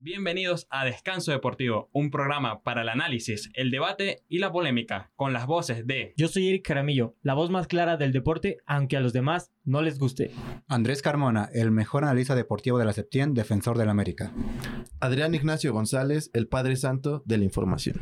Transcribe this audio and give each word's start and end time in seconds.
Bienvenidos 0.00 0.68
a 0.70 0.84
Descanso 0.84 1.32
Deportivo, 1.32 1.90
un 1.92 2.12
programa 2.12 2.62
para 2.62 2.82
el 2.82 2.88
análisis, 2.88 3.50
el 3.54 3.72
debate 3.72 4.22
y 4.28 4.38
la 4.38 4.52
polémica, 4.52 5.10
con 5.16 5.32
las 5.32 5.46
voces 5.46 5.88
de... 5.88 6.14
Yo 6.16 6.28
soy 6.28 6.48
Eric 6.48 6.68
Caramillo, 6.68 7.16
la 7.20 7.34
voz 7.34 7.50
más 7.50 7.66
clara 7.66 7.96
del 7.96 8.12
deporte, 8.12 8.58
aunque 8.64 8.96
a 8.96 9.00
los 9.00 9.12
demás 9.12 9.50
no 9.64 9.82
les 9.82 9.98
guste. 9.98 10.30
Andrés 10.68 11.02
Carmona, 11.02 11.48
el 11.52 11.72
mejor 11.72 12.04
analista 12.04 12.36
deportivo 12.36 12.78
de 12.78 12.84
la 12.84 12.92
Septien, 12.92 13.34
defensor 13.34 13.76
del 13.76 13.88
América. 13.88 14.32
Adrián 15.00 15.34
Ignacio 15.34 15.72
González, 15.72 16.30
el 16.32 16.46
Padre 16.46 16.76
Santo 16.76 17.24
de 17.26 17.38
la 17.38 17.44
Información. 17.44 18.00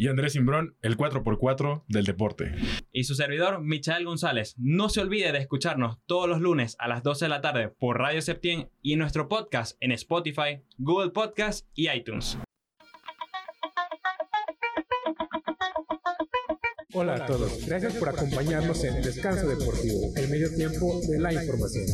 Y 0.00 0.06
Andrés 0.06 0.34
Simbrón, 0.34 0.76
el 0.80 0.96
4x4 0.96 1.82
del 1.88 2.04
deporte. 2.04 2.54
Y 2.92 3.02
su 3.02 3.16
servidor, 3.16 3.60
Michael 3.60 4.04
González. 4.04 4.54
No 4.56 4.90
se 4.90 5.00
olvide 5.00 5.32
de 5.32 5.38
escucharnos 5.38 5.98
todos 6.06 6.28
los 6.28 6.40
lunes 6.40 6.76
a 6.78 6.86
las 6.86 7.02
12 7.02 7.24
de 7.24 7.28
la 7.28 7.40
tarde 7.40 7.68
por 7.68 7.98
Radio 7.98 8.22
Septien 8.22 8.70
y 8.80 8.94
nuestro 8.94 9.28
podcast 9.28 9.76
en 9.80 9.90
Spotify, 9.90 10.62
Google 10.78 11.10
Podcast 11.10 11.66
y 11.74 11.90
iTunes. 11.90 12.38
Hola 16.94 17.16
a 17.16 17.26
todos, 17.26 17.66
gracias 17.66 17.94
por 17.96 18.08
acompañarnos 18.08 18.82
en 18.84 19.02
Descanso 19.02 19.48
Deportivo, 19.48 20.12
el 20.16 20.30
medio 20.30 20.54
tiempo 20.54 21.00
de 21.08 21.18
la 21.20 21.32
información. 21.34 21.84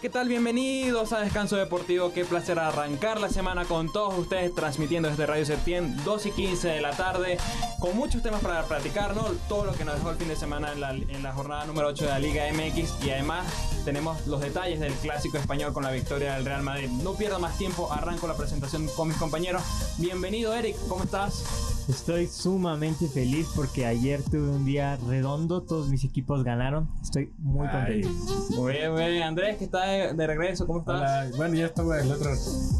¿Qué 0.00 0.10
tal? 0.10 0.28
Bienvenidos 0.28 1.12
a 1.12 1.20
Descanso 1.20 1.56
Deportivo. 1.56 2.12
Qué 2.12 2.24
placer 2.24 2.58
arrancar 2.58 3.20
la 3.20 3.28
semana 3.28 3.64
con 3.64 3.90
todos 3.90 4.16
ustedes, 4.16 4.54
transmitiendo 4.54 5.08
desde 5.08 5.26
Radio 5.26 5.44
Septien, 5.44 5.96
2 6.04 6.26
y 6.26 6.30
15 6.30 6.68
de 6.68 6.80
la 6.80 6.92
tarde, 6.92 7.38
con 7.80 7.96
muchos 7.96 8.22
temas 8.22 8.40
para 8.40 8.62
platicar, 8.64 9.16
¿no? 9.16 9.24
Todo 9.48 9.64
lo 9.64 9.72
que 9.72 9.84
nos 9.84 9.96
dejó 9.96 10.10
el 10.10 10.16
fin 10.16 10.28
de 10.28 10.36
semana 10.36 10.72
en 10.72 10.80
la, 10.80 10.90
en 10.90 11.22
la 11.22 11.32
jornada 11.32 11.64
número 11.64 11.88
8 11.88 12.04
de 12.04 12.10
la 12.10 12.18
Liga 12.20 12.44
MX 12.52 13.04
y 13.04 13.10
además 13.10 13.46
tenemos 13.84 14.24
los 14.26 14.40
detalles 14.40 14.78
del 14.78 14.92
clásico 14.92 15.36
español 15.36 15.72
con 15.72 15.82
la 15.82 15.90
victoria 15.90 16.34
del 16.34 16.44
Real 16.44 16.62
Madrid. 16.62 16.88
No 17.02 17.14
pierda 17.14 17.38
más 17.38 17.58
tiempo, 17.58 17.92
arranco 17.92 18.28
la 18.28 18.36
presentación 18.36 18.86
con 18.94 19.08
mis 19.08 19.16
compañeros. 19.16 19.62
Bienvenido, 19.96 20.54
Eric, 20.54 20.76
¿cómo 20.88 21.04
estás? 21.04 21.77
Estoy 21.88 22.26
sumamente 22.26 23.08
feliz 23.08 23.46
porque 23.56 23.86
ayer 23.86 24.22
tuve 24.22 24.50
un 24.50 24.66
día 24.66 24.96
redondo, 25.08 25.62
todos 25.62 25.88
mis 25.88 26.04
equipos 26.04 26.44
ganaron. 26.44 26.86
Estoy 27.02 27.32
muy 27.38 27.66
contento. 27.66 28.10
Muy 28.56 28.74
bien, 28.74 28.92
muy 28.92 29.04
bien. 29.06 29.22
Andrés, 29.22 29.56
que 29.56 29.64
está 29.64 29.84
de, 29.84 30.12
de 30.12 30.26
regreso, 30.26 30.66
¿cómo 30.66 30.80
estás? 30.80 30.96
Hola, 30.96 31.36
bueno, 31.38 31.54
ya 31.54 31.66
estuve 31.66 32.02
el 32.02 32.12
otro. 32.12 32.30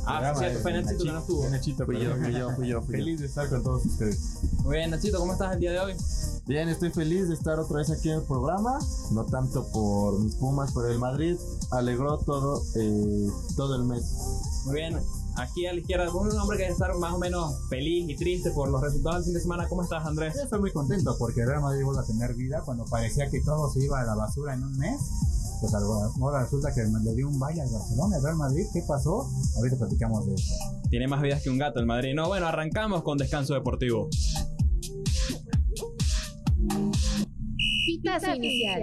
Ah, 0.06 0.34
sí, 0.38 0.44
fue 0.60 0.74
Nachito 0.74 1.04
que 1.04 1.12
no 1.12 1.18
estuvo. 1.20 1.48
Nachito, 1.48 1.86
Fui 1.86 1.98
yo, 1.98 2.16
fui 2.16 2.32
yo, 2.32 2.50
fui 2.54 2.68
yo, 2.68 2.82
fui 2.82 2.98
yo. 2.98 2.98
Feliz 2.98 3.20
de 3.20 3.26
estar 3.26 3.48
con 3.48 3.62
todos 3.62 3.86
ustedes. 3.86 4.40
Muy 4.62 4.76
bien, 4.76 4.90
Nachito, 4.90 5.18
¿cómo 5.18 5.32
estás 5.32 5.54
el 5.54 5.60
día 5.60 5.72
de 5.72 5.80
hoy? 5.80 5.94
Bien, 6.46 6.68
estoy 6.68 6.90
feliz 6.90 7.28
de 7.28 7.34
estar 7.34 7.58
otra 7.58 7.78
vez 7.78 7.90
aquí 7.90 8.10
en 8.10 8.16
el 8.16 8.24
programa. 8.24 8.78
No 9.12 9.24
tanto 9.24 9.66
por 9.72 10.20
mis 10.20 10.34
Pumas, 10.34 10.72
pero 10.74 10.88
el 10.88 10.98
Madrid 10.98 11.36
alegró 11.70 12.18
todo, 12.18 12.62
eh, 12.76 13.26
todo 13.56 13.76
el 13.76 13.84
mes. 13.84 14.02
Muy 14.66 14.74
bien. 14.74 15.00
Aquí 15.38 15.66
a 15.66 15.72
la 15.72 15.78
izquierda, 15.78 16.10
un 16.12 16.36
hombre 16.36 16.56
que 16.56 16.64
debe 16.64 16.72
estar 16.72 16.92
más 16.96 17.12
o 17.12 17.18
menos 17.18 17.68
feliz 17.68 18.10
y 18.10 18.16
triste 18.16 18.50
por 18.50 18.68
los 18.70 18.82
resultados 18.82 19.18
del 19.18 19.24
fin 19.26 19.34
de 19.34 19.40
semana. 19.40 19.68
¿Cómo 19.68 19.82
estás, 19.82 20.04
Andrés? 20.04 20.34
Yo 20.34 20.42
estoy 20.42 20.58
muy 20.58 20.72
contento 20.72 21.14
porque 21.16 21.42
el 21.42 21.48
Real 21.48 21.62
Madrid 21.62 21.84
vuelve 21.84 22.00
a 22.00 22.04
tener 22.04 22.34
vida 22.34 22.62
cuando 22.64 22.84
parecía 22.86 23.30
que 23.30 23.40
todo 23.42 23.70
se 23.70 23.84
iba 23.84 24.00
a 24.00 24.04
la 24.04 24.16
basura 24.16 24.54
en 24.54 24.64
un 24.64 24.76
mes. 24.76 25.00
Pues 25.60 25.72
ahora 25.74 26.42
resulta 26.42 26.74
que 26.74 26.82
le 26.82 27.14
dio 27.14 27.28
un 27.28 27.38
baile 27.38 27.62
al 27.62 27.68
Barcelona, 27.70 28.16
el 28.16 28.22
Real 28.22 28.36
Madrid. 28.36 28.66
¿Qué 28.72 28.82
pasó? 28.86 29.28
Ahorita 29.56 29.76
platicamos 29.76 30.26
de 30.26 30.34
eso. 30.34 30.54
Tiene 30.90 31.06
más 31.06 31.22
vidas 31.22 31.40
que 31.40 31.50
un 31.50 31.58
gato 31.58 31.78
el 31.78 31.86
Madrid. 31.86 32.14
No, 32.14 32.26
bueno, 32.26 32.46
arrancamos 32.46 33.02
con 33.02 33.16
descanso 33.16 33.54
deportivo. 33.54 34.08
Pitazo 37.86 38.34
inicial. 38.34 38.82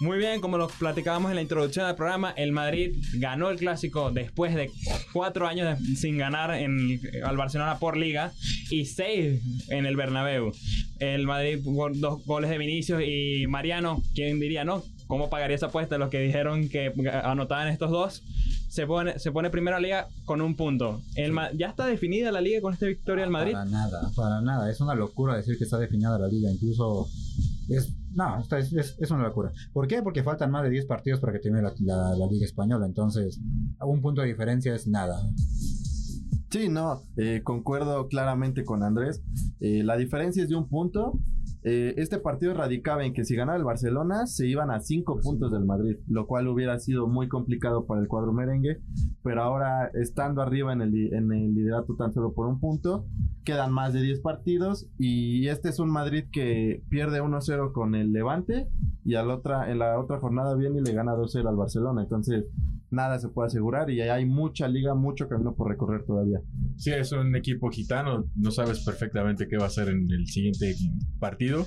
Muy 0.00 0.18
bien, 0.18 0.40
como 0.40 0.58
lo 0.58 0.68
platicábamos 0.68 1.30
en 1.30 1.34
la 1.36 1.42
introducción 1.42 1.86
del 1.86 1.96
programa, 1.96 2.30
el 2.36 2.52
Madrid 2.52 2.96
ganó 3.14 3.50
el 3.50 3.58
clásico 3.58 4.12
después 4.12 4.54
de 4.54 4.70
cuatro 5.12 5.48
años 5.48 5.76
de- 5.78 5.96
sin 5.96 6.16
ganar 6.16 6.54
en, 6.54 7.00
al 7.24 7.36
Barcelona 7.36 7.78
por 7.80 7.96
liga 7.96 8.32
y 8.70 8.84
seis 8.86 9.42
en 9.68 9.86
el 9.86 9.96
Bernabéu. 9.96 10.52
El 11.00 11.26
Madrid 11.26 11.58
dos 11.96 12.24
goles 12.26 12.48
de 12.50 12.58
Vinicius 12.58 13.02
y 13.04 13.46
Mariano, 13.48 14.02
¿quién 14.14 14.38
diría, 14.38 14.64
no? 14.64 14.84
¿Cómo 15.08 15.30
pagaría 15.30 15.56
esa 15.56 15.66
apuesta? 15.66 15.98
Los 15.98 16.10
que 16.10 16.20
dijeron 16.20 16.68
que 16.68 16.92
anotaban 17.24 17.68
estos 17.68 17.90
dos. 17.90 18.22
Se 18.68 18.86
pone, 18.86 19.18
se 19.18 19.32
pone 19.32 19.48
primero 19.50 19.78
a 19.78 19.80
la 19.80 19.86
liga 19.86 20.08
con 20.26 20.42
un 20.42 20.54
punto. 20.54 21.00
El 21.16 21.34
ya 21.56 21.68
está 21.68 21.86
definida 21.86 22.30
la 22.30 22.42
liga 22.42 22.60
con 22.60 22.74
esta 22.74 22.86
victoria 22.86 23.24
del 23.24 23.32
Madrid. 23.32 23.52
Para 23.52 23.64
nada, 23.64 24.10
para 24.14 24.40
nada. 24.42 24.70
Es 24.70 24.80
una 24.82 24.94
locura 24.94 25.34
decir 25.36 25.56
que 25.56 25.64
está 25.64 25.78
definida 25.78 26.18
la 26.18 26.28
liga. 26.28 26.50
Incluso 26.52 27.08
es. 27.68 27.94
No, 28.14 28.38
esta 28.40 28.58
es, 28.58 28.72
es- 28.72 29.10
una 29.10 29.22
locura. 29.24 29.52
¿Por 29.72 29.86
qué? 29.86 30.02
Porque 30.02 30.22
faltan 30.22 30.50
más 30.50 30.64
de 30.64 30.70
10 30.70 30.86
partidos 30.86 31.20
para 31.20 31.32
que 31.32 31.38
termine 31.40 31.62
la, 31.62 31.72
la- 31.80 32.14
la 32.16 32.26
Liga 32.26 32.44
Española. 32.44 32.86
Entonces, 32.86 33.40
un 33.80 34.00
punto 34.00 34.22
de 34.22 34.28
diferencia 34.28 34.74
es 34.74 34.86
nada. 34.88 35.16
Sí, 36.50 36.68
no, 36.70 37.02
eh, 37.18 37.42
concuerdo 37.44 38.08
claramente 38.08 38.64
con 38.64 38.82
Andrés. 38.82 39.22
Eh, 39.60 39.82
la 39.84 39.96
diferencia 39.96 40.42
es 40.42 40.48
de 40.48 40.56
un 40.56 40.68
punto. 40.68 41.18
Eh, 41.64 41.94
este 41.98 42.18
partido 42.18 42.54
radicaba 42.54 43.04
en 43.04 43.12
que 43.12 43.24
si 43.24 43.34
ganaba 43.36 43.58
el 43.58 43.64
Barcelona 43.64 44.26
se 44.26 44.46
iban 44.46 44.70
a 44.70 44.80
cinco 44.80 45.20
puntos 45.20 45.50
del 45.52 45.64
Madrid, 45.66 45.96
lo 46.06 46.26
cual 46.26 46.48
hubiera 46.48 46.78
sido 46.78 47.06
muy 47.08 47.28
complicado 47.28 47.84
para 47.84 48.00
el 48.00 48.08
cuadro 48.08 48.32
merengue. 48.32 48.80
Pero 49.22 49.42
ahora, 49.42 49.90
estando 49.92 50.40
arriba 50.40 50.72
en 50.72 50.80
el, 50.80 51.12
en 51.12 51.30
el 51.32 51.54
liderato 51.54 51.96
tan 51.96 52.14
solo 52.14 52.32
por 52.32 52.46
un 52.46 52.60
punto, 52.60 53.06
quedan 53.48 53.72
más 53.72 53.94
de 53.94 54.02
10 54.02 54.20
partidos. 54.20 54.90
Y 54.98 55.48
este 55.48 55.70
es 55.70 55.78
un 55.78 55.88
Madrid 55.88 56.24
que 56.30 56.82
pierde 56.90 57.22
1-0 57.22 57.72
con 57.72 57.94
el 57.94 58.12
Levante. 58.12 58.68
Y 59.06 59.14
al 59.14 59.30
otra, 59.30 59.72
en 59.72 59.78
la 59.78 59.98
otra 59.98 60.18
jornada 60.18 60.54
viene 60.54 60.80
y 60.80 60.84
le 60.84 60.92
gana 60.92 61.14
2-0 61.14 61.48
al 61.48 61.56
Barcelona. 61.56 62.02
Entonces, 62.02 62.44
nada 62.90 63.18
se 63.18 63.30
puede 63.30 63.46
asegurar. 63.46 63.88
Y 63.88 64.02
hay 64.02 64.26
mucha 64.26 64.68
liga, 64.68 64.94
mucho 64.94 65.30
camino 65.30 65.54
por 65.54 65.70
recorrer 65.70 66.04
todavía. 66.04 66.42
Sí, 66.76 66.90
es 66.90 67.10
un 67.12 67.34
equipo 67.36 67.70
gitano. 67.70 68.26
No 68.36 68.50
sabes 68.50 68.84
perfectamente 68.84 69.48
qué 69.48 69.56
va 69.56 69.64
a 69.64 69.68
hacer 69.68 69.88
en 69.88 70.10
el 70.10 70.26
siguiente 70.26 70.74
partido. 71.18 71.66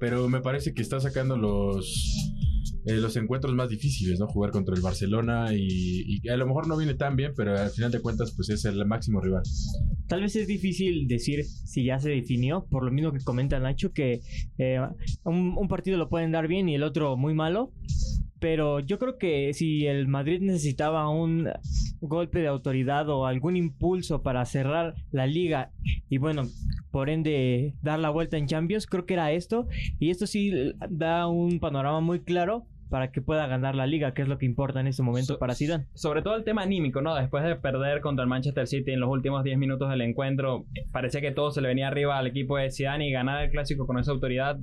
Pero 0.00 0.28
me 0.28 0.40
parece 0.40 0.74
que 0.74 0.82
está 0.82 0.98
sacando 0.98 1.36
los. 1.36 2.43
Eh, 2.86 2.96
los 2.96 3.16
encuentros 3.16 3.54
más 3.54 3.68
difíciles, 3.68 4.18
¿no? 4.20 4.26
Jugar 4.26 4.50
contra 4.50 4.74
el 4.74 4.82
Barcelona 4.82 5.46
y, 5.54 6.20
a 6.28 6.36
lo 6.36 6.46
mejor 6.46 6.66
no 6.68 6.76
viene 6.76 6.94
tan 6.94 7.16
bien, 7.16 7.32
pero 7.36 7.58
al 7.58 7.70
final 7.70 7.90
de 7.90 8.00
cuentas, 8.00 8.32
pues 8.36 8.50
es 8.50 8.64
el 8.64 8.84
máximo 8.86 9.20
rival. 9.20 9.42
Tal 10.06 10.20
vez 10.20 10.36
es 10.36 10.46
difícil 10.46 11.06
decir 11.08 11.44
si 11.44 11.84
ya 11.84 11.98
se 11.98 12.10
definió, 12.10 12.66
por 12.70 12.84
lo 12.84 12.90
mismo 12.90 13.12
que 13.12 13.24
comenta 13.24 13.58
Nacho, 13.58 13.92
que 13.92 14.20
eh, 14.58 14.80
un 15.24 15.68
partido 15.68 15.96
lo 15.96 16.08
pueden 16.08 16.32
dar 16.32 16.46
bien 16.46 16.68
y 16.68 16.74
el 16.74 16.82
otro 16.82 17.16
muy 17.16 17.34
malo. 17.34 17.72
Pero 18.38 18.80
yo 18.80 18.98
creo 18.98 19.16
que 19.16 19.54
si 19.54 19.86
el 19.86 20.06
Madrid 20.06 20.42
necesitaba 20.42 21.08
un 21.08 21.48
golpe 22.02 22.40
de 22.40 22.48
autoridad 22.48 23.08
o 23.08 23.24
algún 23.24 23.56
impulso 23.56 24.22
para 24.22 24.44
cerrar 24.44 24.94
la 25.10 25.26
liga 25.26 25.70
y 26.10 26.18
bueno, 26.18 26.42
por 26.90 27.08
ende 27.08 27.74
dar 27.80 27.98
la 27.98 28.10
vuelta 28.10 28.36
en 28.36 28.46
Champions, 28.46 28.86
creo 28.86 29.06
que 29.06 29.14
era 29.14 29.32
esto. 29.32 29.66
Y 29.98 30.10
esto 30.10 30.26
sí 30.26 30.52
da 30.90 31.26
un 31.26 31.58
panorama 31.58 32.00
muy 32.00 32.20
claro 32.20 32.66
para 32.94 33.10
que 33.10 33.20
pueda 33.20 33.48
ganar 33.48 33.74
la 33.74 33.88
liga, 33.88 34.14
que 34.14 34.22
es 34.22 34.28
lo 34.28 34.38
que 34.38 34.46
importa 34.46 34.78
en 34.78 34.86
este 34.86 35.02
momento 35.02 35.32
So- 35.34 35.38
para 35.40 35.56
Zidane. 35.56 35.86
sobre 35.94 36.22
todo 36.22 36.36
el 36.36 36.44
tema 36.44 36.62
anímico, 36.62 37.00
¿no? 37.00 37.12
Después 37.16 37.42
de 37.42 37.56
perder 37.56 38.00
contra 38.00 38.22
el 38.22 38.28
Manchester 38.28 38.68
City 38.68 38.92
en 38.92 39.00
los 39.00 39.10
últimos 39.10 39.42
10 39.42 39.58
minutos 39.58 39.90
del 39.90 40.00
encuentro, 40.02 40.64
eh, 40.76 40.86
parecía 40.92 41.20
que 41.20 41.32
todo 41.32 41.50
se 41.50 41.60
le 41.60 41.66
venía 41.66 41.88
arriba 41.88 42.16
al 42.16 42.28
equipo 42.28 42.56
de 42.56 42.70
Zidane 42.70 43.08
y 43.08 43.10
ganar 43.10 43.42
el 43.42 43.50
clásico 43.50 43.84
con 43.88 43.98
esa 43.98 44.12
autoridad, 44.12 44.58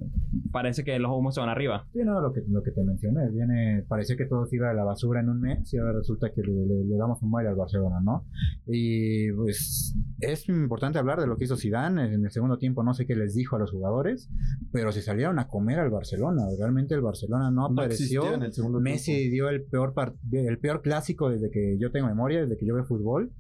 parece 0.51 0.83
que 0.83 0.97
los 0.99 1.11
humos 1.11 1.33
se 1.35 1.41
van 1.41 1.49
arriba. 1.49 1.87
Sí, 1.93 1.99
no, 2.03 2.21
lo 2.21 2.31
que, 2.33 2.41
lo 2.49 2.61
que 2.63 2.71
te 2.71 2.83
mencioné. 2.83 3.29
Viene, 3.31 3.83
parecía 3.87 4.15
que 4.17 4.25
todo 4.25 4.45
se 4.45 4.55
iba 4.57 4.69
a 4.69 4.73
la 4.73 4.83
basura 4.83 5.21
en 5.21 5.29
un 5.29 5.39
mes 5.41 5.73
y 5.73 5.77
ahora 5.77 5.93
resulta 5.93 6.31
que 6.33 6.41
le, 6.41 6.51
le- 6.65 6.85
le 6.85 6.95
damos 6.97 7.21
un 7.21 7.31
baile 7.31 7.49
al 7.49 7.55
Barcelona, 7.55 7.99
¿no? 8.03 8.25
Y 8.67 9.31
pues 9.33 9.95
es 10.19 10.47
importante 10.49 10.99
hablar 10.99 11.19
de 11.19 11.27
lo 11.27 11.37
que 11.37 11.45
hizo 11.45 11.57
Zidane. 11.57 12.13
En 12.13 12.25
el 12.25 12.31
segundo 12.31 12.57
tiempo 12.57 12.83
no 12.83 12.93
sé 12.93 13.05
qué 13.05 13.15
les 13.15 13.33
dijo 13.33 13.55
a 13.55 13.59
los 13.59 13.71
jugadores, 13.71 14.29
pero 14.71 14.91
se 14.91 15.01
salieron 15.01 15.39
a 15.39 15.47
comer 15.47 15.79
al 15.79 15.89
Barcelona. 15.89 16.43
Realmente 16.59 16.93
el 16.95 17.01
Barcelona 17.01 17.49
no 17.51 17.61
No 17.69 17.81
apareció. 17.81 18.21
existió 18.21 18.33
en 18.33 18.43
el 18.43 18.53
segundo 18.53 18.79
Messi 18.79 19.13
tiempo. 19.15 19.31
dio 19.33 19.49
el 19.49 19.63
peor 19.63 19.93
el 20.31 20.57
peor 20.59 20.81
clásico 20.81 21.29
desde 21.29 21.49
que 21.49 21.77
yo 21.79 21.91
tengo 21.91 22.07
memoria, 22.07 22.41
desde 22.41 22.57
que 22.57 22.65
yo 22.65 22.75
veo 22.75 22.85
fútbol. 22.85 23.31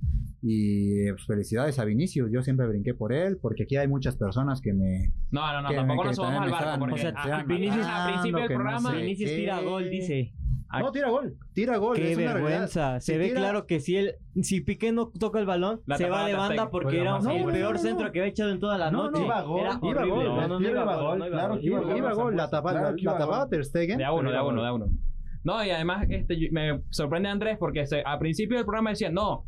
Y 0.43 1.09
pues, 1.11 1.25
felicidades 1.25 1.77
a 1.77 1.85
Vinicius, 1.85 2.29
yo 2.31 2.41
siempre 2.41 2.67
brinqué 2.67 2.93
por 2.95 3.13
él, 3.13 3.37
porque 3.41 3.63
aquí 3.63 3.75
hay 3.77 3.87
muchas 3.87 4.15
personas 4.15 4.59
que 4.59 4.73
me... 4.73 5.11
No, 5.29 5.53
no, 5.53 5.61
no, 5.61 5.69
Que- 5.69 5.75
tampoco 5.75 6.01
que 6.01 6.07
nos 6.07 6.15
subamos 6.15 6.41
al 6.41 6.49
también 6.49 6.49
me 6.49 6.51
barco, 6.51 6.69
estaban- 6.69 6.79
porque 6.79 6.95
o 6.95 7.25
sea, 7.29 7.37
a- 7.39 7.43
Vinicius 7.43 7.85
al 7.85 8.11
principio 8.11 8.37
del 8.39 8.47
que 8.47 8.53
no 8.55 8.59
programa, 8.59 8.91
sé. 8.91 8.97
Vinicius 8.97 9.29
qué. 9.29 9.35
tira 9.37 9.61
gol, 9.61 9.89
dice. 9.89 10.33
No, 10.79 10.91
tira 10.93 11.09
gol, 11.09 11.35
tira 11.53 11.77
gol. 11.77 11.97
Qué 11.97 12.11
es 12.13 12.17
una 12.17 12.33
vergüenza. 12.33 12.99
Se 13.01 13.11
Si 13.11 13.17
ve 13.19 13.27
tira- 13.27 13.39
claro 13.41 13.65
que 13.67 13.79
si 13.81 13.97
él, 13.97 14.15
si 14.41 14.61
Piqué 14.61 14.91
no 14.93 15.09
toca 15.09 15.37
el 15.39 15.45
balón, 15.45 15.81
La 15.85 15.97
se 15.97 16.05
tapaba 16.05 16.21
va 16.23 16.27
de 16.29 16.35
banda 16.35 16.69
porque 16.71 17.01
era 17.01 17.11
más 17.15 17.25
el 17.25 17.31
abajo. 17.31 17.45
peor 17.51 17.63
no, 17.65 17.71
no, 17.73 17.77
centro 17.79 18.05
no. 18.07 18.11
que 18.13 18.19
había 18.21 18.29
echado 18.31 18.51
en 18.51 18.59
toda 18.61 18.77
la 18.77 18.89
No, 18.89 19.03
noche. 19.11 19.19
no, 19.19 19.25
iba 19.25 19.41
gol, 19.41 19.59
iba 19.61 20.05
gol, 20.05 20.23
No, 20.25 20.47
no, 20.47 20.59
no, 20.59 20.69
iba 20.69 20.95
gol, 20.95 21.19
no 21.19 21.25
claro 21.27 21.59
iba 21.61 21.79
gol. 21.81 21.97
iba 21.97 22.13
gol, 22.13 22.35
la 22.37 22.49
tapa, 22.49 22.71
Claro 22.71 22.95
la, 22.97 23.17
tapaba. 23.17 23.49
Ter 23.49 23.65
Stegen. 23.65 23.97
De 23.97 24.05
a 24.05 24.13
uno, 24.13 24.31
de 24.31 24.37
a 24.37 24.43
uno, 24.43 24.61
de 24.61 24.67
a 24.69 24.73
uno. 24.73 24.85
No, 25.43 25.65
y 25.65 25.71
además 25.71 26.05
este, 26.07 26.49
me 26.51 26.81
sorprende 26.89 27.27
Andrés 27.27 27.57
porque 27.59 27.85
se- 27.85 28.03
a 28.05 28.17
principio 28.17 28.55
del 28.57 28.65
programa 28.65 28.91
decía, 28.91 29.09
no, 29.11 29.45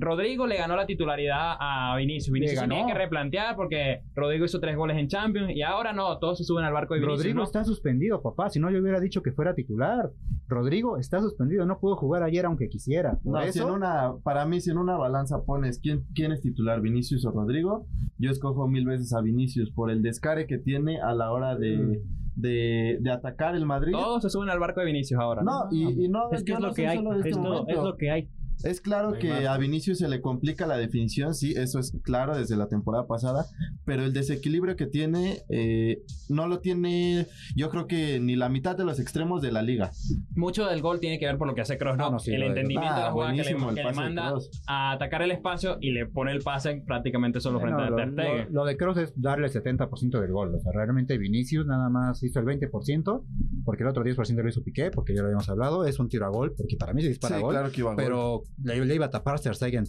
Rodrigo 0.00 0.46
le 0.46 0.56
ganó 0.56 0.76
la 0.76 0.86
titularidad 0.86 1.56
a 1.58 1.94
Vinicius. 1.96 2.32
Vinicius 2.32 2.60
ganó. 2.60 2.74
tenía 2.76 2.86
que 2.92 2.98
replantear 2.98 3.56
porque 3.56 4.02
Rodrigo 4.14 4.44
hizo 4.44 4.60
tres 4.60 4.76
goles 4.76 4.96
en 4.96 5.08
Champions 5.08 5.50
y 5.54 5.62
ahora 5.62 5.92
no, 5.92 6.18
todos 6.18 6.38
se 6.38 6.44
suben 6.44 6.64
al 6.64 6.72
barco 6.72 6.94
de 6.94 7.00
Vinicius. 7.00 7.18
Rodrigo 7.20 7.38
¿no? 7.38 7.44
está 7.44 7.64
suspendido, 7.64 8.22
papá. 8.22 8.50
Si 8.50 8.60
no, 8.60 8.70
yo 8.70 8.80
hubiera 8.80 9.00
dicho 9.00 9.22
que 9.22 9.32
fuera 9.32 9.54
titular. 9.54 10.10
Rodrigo 10.48 10.96
está 10.96 11.20
suspendido, 11.20 11.66
no 11.66 11.78
pudo 11.78 11.96
jugar 11.96 12.22
ayer 12.22 12.46
aunque 12.46 12.68
quisiera. 12.68 13.18
Por 13.22 13.34
No, 13.34 13.42
si 13.42 13.48
eso, 13.58 13.68
en 13.68 13.74
una, 13.74 14.14
para 14.22 14.46
mí, 14.46 14.60
si 14.60 14.70
en 14.70 14.78
una 14.78 14.96
balanza 14.96 15.42
pones 15.44 15.78
quién, 15.78 16.04
quién 16.14 16.32
es 16.32 16.40
titular, 16.40 16.80
Vinicius 16.80 17.24
o 17.26 17.30
Rodrigo, 17.30 17.86
yo 18.18 18.30
escojo 18.30 18.66
mil 18.68 18.86
veces 18.86 19.12
a 19.12 19.20
Vinicius 19.20 19.70
por 19.72 19.90
el 19.90 20.02
descare 20.02 20.46
que 20.46 20.58
tiene 20.58 21.00
a 21.00 21.12
la 21.12 21.32
hora 21.32 21.54
de, 21.56 22.00
de, 22.34 22.98
de 23.00 23.10
atacar 23.10 23.54
el 23.54 23.66
Madrid. 23.66 23.92
Todos 23.92 24.22
se 24.22 24.30
suben 24.30 24.48
al 24.48 24.58
barco 24.58 24.80
de 24.80 24.86
Vinicius 24.86 25.20
ahora. 25.20 25.42
No, 25.42 25.68
y, 25.70 26.04
y 26.04 26.08
no, 26.08 26.30
Es 26.32 26.44
que 26.44 26.52
es 26.52 26.60
no 26.60 26.68
lo 26.68 26.74
que 26.74 26.86
hay. 26.88 26.98
este 26.98 27.30
todo- 27.32 27.66
es 27.68 27.76
lo 27.76 27.96
que 27.96 28.10
hay. 28.10 28.28
Es 28.64 28.80
claro 28.80 29.10
No 29.10 29.14
hay 29.16 29.20
que 29.22 29.28
más. 29.30 29.44
a 29.46 29.58
Vinicius 29.58 29.98
se 29.98 30.08
le 30.08 30.20
complica 30.20 30.66
la 30.66 30.76
definición, 30.76 31.34
sí, 31.34 31.52
eso 31.56 31.78
es 31.78 31.92
claro 32.02 32.36
desde 32.36 32.56
la 32.56 32.68
temporada 32.68 33.06
pasada, 33.06 33.46
pero 33.84 34.04
el 34.04 34.12
desequilibrio 34.12 34.76
que 34.76 34.86
tiene 34.86 35.42
eh, 35.48 36.02
no 36.28 36.46
lo 36.48 36.60
tiene, 36.60 37.26
yo 37.56 37.70
creo 37.70 37.86
que 37.86 38.18
ni 38.20 38.36
la 38.36 38.48
mitad 38.48 38.76
de 38.76 38.84
los 38.84 38.98
extremos 39.00 39.42
de 39.42 39.52
la 39.52 39.62
liga. 39.62 39.90
Mucho 40.34 40.66
del 40.66 40.82
gol 40.82 41.00
tiene 41.00 41.18
que 41.18 41.26
ver 41.26 41.38
por 41.38 41.46
lo 41.46 41.54
que 41.54 41.60
hace 41.60 41.78
Kroos, 41.78 41.96
¿no? 41.96 42.04
No, 42.06 42.10
no, 42.12 42.18
sí, 42.18 42.32
el 42.32 42.40
de- 42.40 42.46
entendimiento 42.48 42.94
de 42.94 43.00
Ah, 43.00 43.04
la 43.06 43.12
jugada 43.12 43.30
que 43.32 43.36
le, 43.38 43.44
que 43.56 43.72
le 43.72 43.82
de 43.84 43.92
manda 43.92 44.32
a 44.66 44.92
atacar 44.92 45.22
el 45.22 45.30
espacio 45.30 45.78
y 45.80 45.92
le 45.92 46.06
pone 46.06 46.32
el 46.32 46.40
pase 46.42 46.82
prácticamente 46.86 47.40
solo 47.40 47.60
frente 47.60 47.76
Bueno, 47.82 47.86
a 47.86 47.90
lo, 47.90 47.96
Ter 47.96 48.12
Stegen. 48.12 48.46
lo- 48.54 48.60
lo 48.60 48.64
de 48.64 48.76
Kroos 48.76 48.96
es 48.98 49.12
darle 49.20 49.46
el 49.46 49.52
70% 49.52 50.20
del 50.20 50.32
gol. 50.32 50.54
O 50.54 50.60
sea, 50.60 50.72
realmente 50.72 51.16
Vinicius 51.18 51.66
nada 51.66 51.88
más 51.88 52.22
hizo 52.22 52.40
el 52.40 52.46
20%, 52.46 53.24
porque 53.68 53.82
el 53.82 53.90
otro 53.90 54.02
10% 54.02 54.42
lo 54.42 54.48
hizo 54.48 54.62
Piqué, 54.62 54.90
porque 54.90 55.14
ya 55.14 55.20
lo 55.20 55.26
habíamos 55.26 55.46
hablado. 55.50 55.84
Es 55.84 55.98
un 55.98 56.08
tiro 56.08 56.24
a 56.24 56.30
gol, 56.30 56.54
porque 56.56 56.78
para 56.78 56.94
mí 56.94 57.02
se 57.02 57.08
dispara 57.10 57.34
Sí, 57.36 57.38
a 57.42 57.44
gol. 57.44 57.52
claro 57.52 57.70
que 57.70 57.80
iba 57.82 57.90
a 57.90 57.94
gol. 57.94 58.02
pero 58.02 58.42
le, 58.64 58.82
le 58.82 58.94
iba 58.94 59.04
a 59.04 59.10
tapar 59.10 59.38
Ter 59.40 59.54
Stegen 59.54 59.84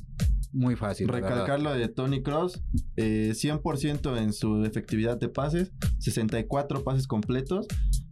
muy 0.51 0.75
fácil. 0.75 1.07
Recalcar 1.07 1.61
lo 1.61 1.71
de 1.73 1.87
Tony 1.87 2.21
Cross, 2.21 2.61
100% 2.97 4.17
en 4.17 4.33
su 4.33 4.65
efectividad 4.65 5.17
de 5.17 5.29
pases, 5.29 5.71
64 5.99 6.83
pases 6.83 7.07
completos. 7.07 7.67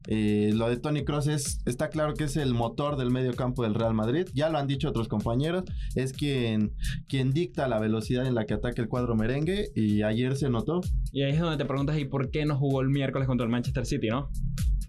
Eh, 0.10 0.52
lo 0.54 0.70
de 0.70 0.78
Tony 0.78 1.04
Cross 1.04 1.28
es, 1.28 1.60
está 1.66 1.90
claro 1.90 2.14
que 2.14 2.24
es 2.26 2.38
el 2.38 2.54
motor 2.54 2.96
del 2.96 3.12
medio 3.12 3.34
campo 3.34 3.64
del 3.64 3.74
Real 3.76 3.94
Madrid. 3.94 4.26
Ya 4.34 4.50
lo 4.50 4.58
han 4.58 4.68
dicho 4.68 4.88
otros 4.88 5.10
compañeros. 5.10 5.66
Es 5.96 6.14
quien, 6.14 6.74
quien 7.10 7.32
dicta 7.32 7.68
la 7.68 7.78
velocidad 7.80 8.26
en 8.26 8.34
la 8.36 8.46
que 8.46 8.54
ataca 8.54 8.82
el 8.82 8.88
cuadro 8.88 9.16
merengue. 9.16 9.70
Y 9.76 10.04
ayer 10.04 10.38
se 10.38 10.50
notó. 10.50 10.80
Y 11.12 11.24
ahí 11.24 11.34
es 11.34 11.40
donde 11.42 11.58
te 11.58 11.66
preguntas, 11.66 11.98
¿y 12.00 12.06
por 12.06 12.32
qué 12.32 12.46
no 12.46 12.56
jugó 12.58 12.80
el 12.82 12.88
miércoles 12.90 13.28
contra 13.28 13.44
el 13.46 13.52
Manchester 13.52 13.86
City, 13.86 14.08
no? 14.08 14.30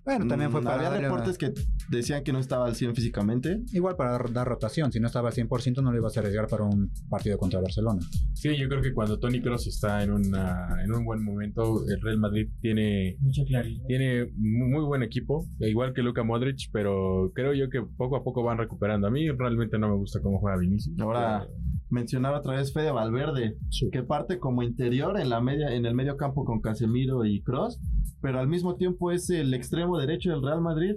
Bueno, 0.09 0.27
también 0.27 0.51
fue 0.51 0.63
Mm, 0.63 0.65
para 0.65 0.77
Había 0.77 0.89
darle 0.91 1.07
una- 1.07 1.17
reportes 1.19 1.37
que 1.37 1.53
decían 1.91 2.25
que 2.25 2.33
no 2.33 2.39
estaba 2.39 2.65
al 2.65 2.75
100 2.75 2.95
físicamente. 2.95 3.61
Igual 3.75 3.95
para 3.97 4.13
dar, 4.13 4.49
rotación. 4.49 4.91
Si 4.91 5.01
no 5.01 5.07
estaba 5.07 5.29
al 5.29 5.35
100%, 5.35 5.83
no 5.83 5.93
lo 5.93 5.99
ibas 5.99 6.17
a 6.17 6.21
arriesgar 6.21 6.47
para 6.47 6.65
un 6.65 6.91
partido 7.11 7.37
contra 7.37 7.61
Barcelona. 7.61 8.01
Sí, 8.33 8.57
yo 8.57 8.69
creo 8.71 8.81
que 8.81 8.95
cuando 8.95 9.19
Tony 9.19 9.43
Cross 9.43 9.67
está 9.67 10.03
en, 10.03 10.13
una, 10.13 10.83
en 10.83 10.93
un 10.95 11.05
buen 11.05 11.23
momento, 11.23 11.85
el 11.87 12.01
Real 12.01 12.19
Madrid 12.19 12.49
tiene, 12.63 13.17
Mucha 13.21 13.45
claridad. 13.45 13.85
tiene 13.87 14.33
muy 14.37 14.69
muy 14.71 14.85
buen 14.85 15.03
equipo, 15.03 15.47
igual 15.61 15.93
que 15.93 16.03
Luka 16.03 16.23
Modric, 16.23 16.71
pero 16.73 17.31
creo 17.35 17.53
yo 17.53 17.69
que 17.69 17.83
poco 17.83 18.17
a 18.17 18.25
poco 18.25 18.43
van 18.43 18.57
recuperando. 18.57 19.09
A 19.09 19.11
mí 19.11 19.29
realmente 19.31 19.79
no 19.79 19.89
me 19.91 19.97
gusta 19.97 20.21
cómo 20.23 20.39
juega 20.41 20.57
Vinicius. 20.57 20.99
Ahora, 21.01 21.47
mencionar 21.91 22.35
otra 22.35 22.57
vez 22.57 22.73
Fede 22.73 22.91
Valverde, 22.91 23.57
que 23.91 24.03
parte 24.03 24.39
como 24.39 24.63
interior 24.63 25.19
en 25.19 25.31
la 25.31 25.41
media, 25.41 25.75
en 25.75 25.87
el 25.87 25.95
medio 25.95 26.17
campo 26.17 26.45
con 26.45 26.61
Casemiro 26.61 27.25
y 27.25 27.43
Cross, 27.43 27.81
pero 28.21 28.41
al 28.41 28.49
mismo 28.49 28.77
tiempo 28.77 29.11
es 29.11 29.31
el 29.31 29.55
extremo 29.55 29.99
derecho 29.99 30.31
del 30.31 30.43
Real 30.43 30.61
Madrid. 30.61 30.95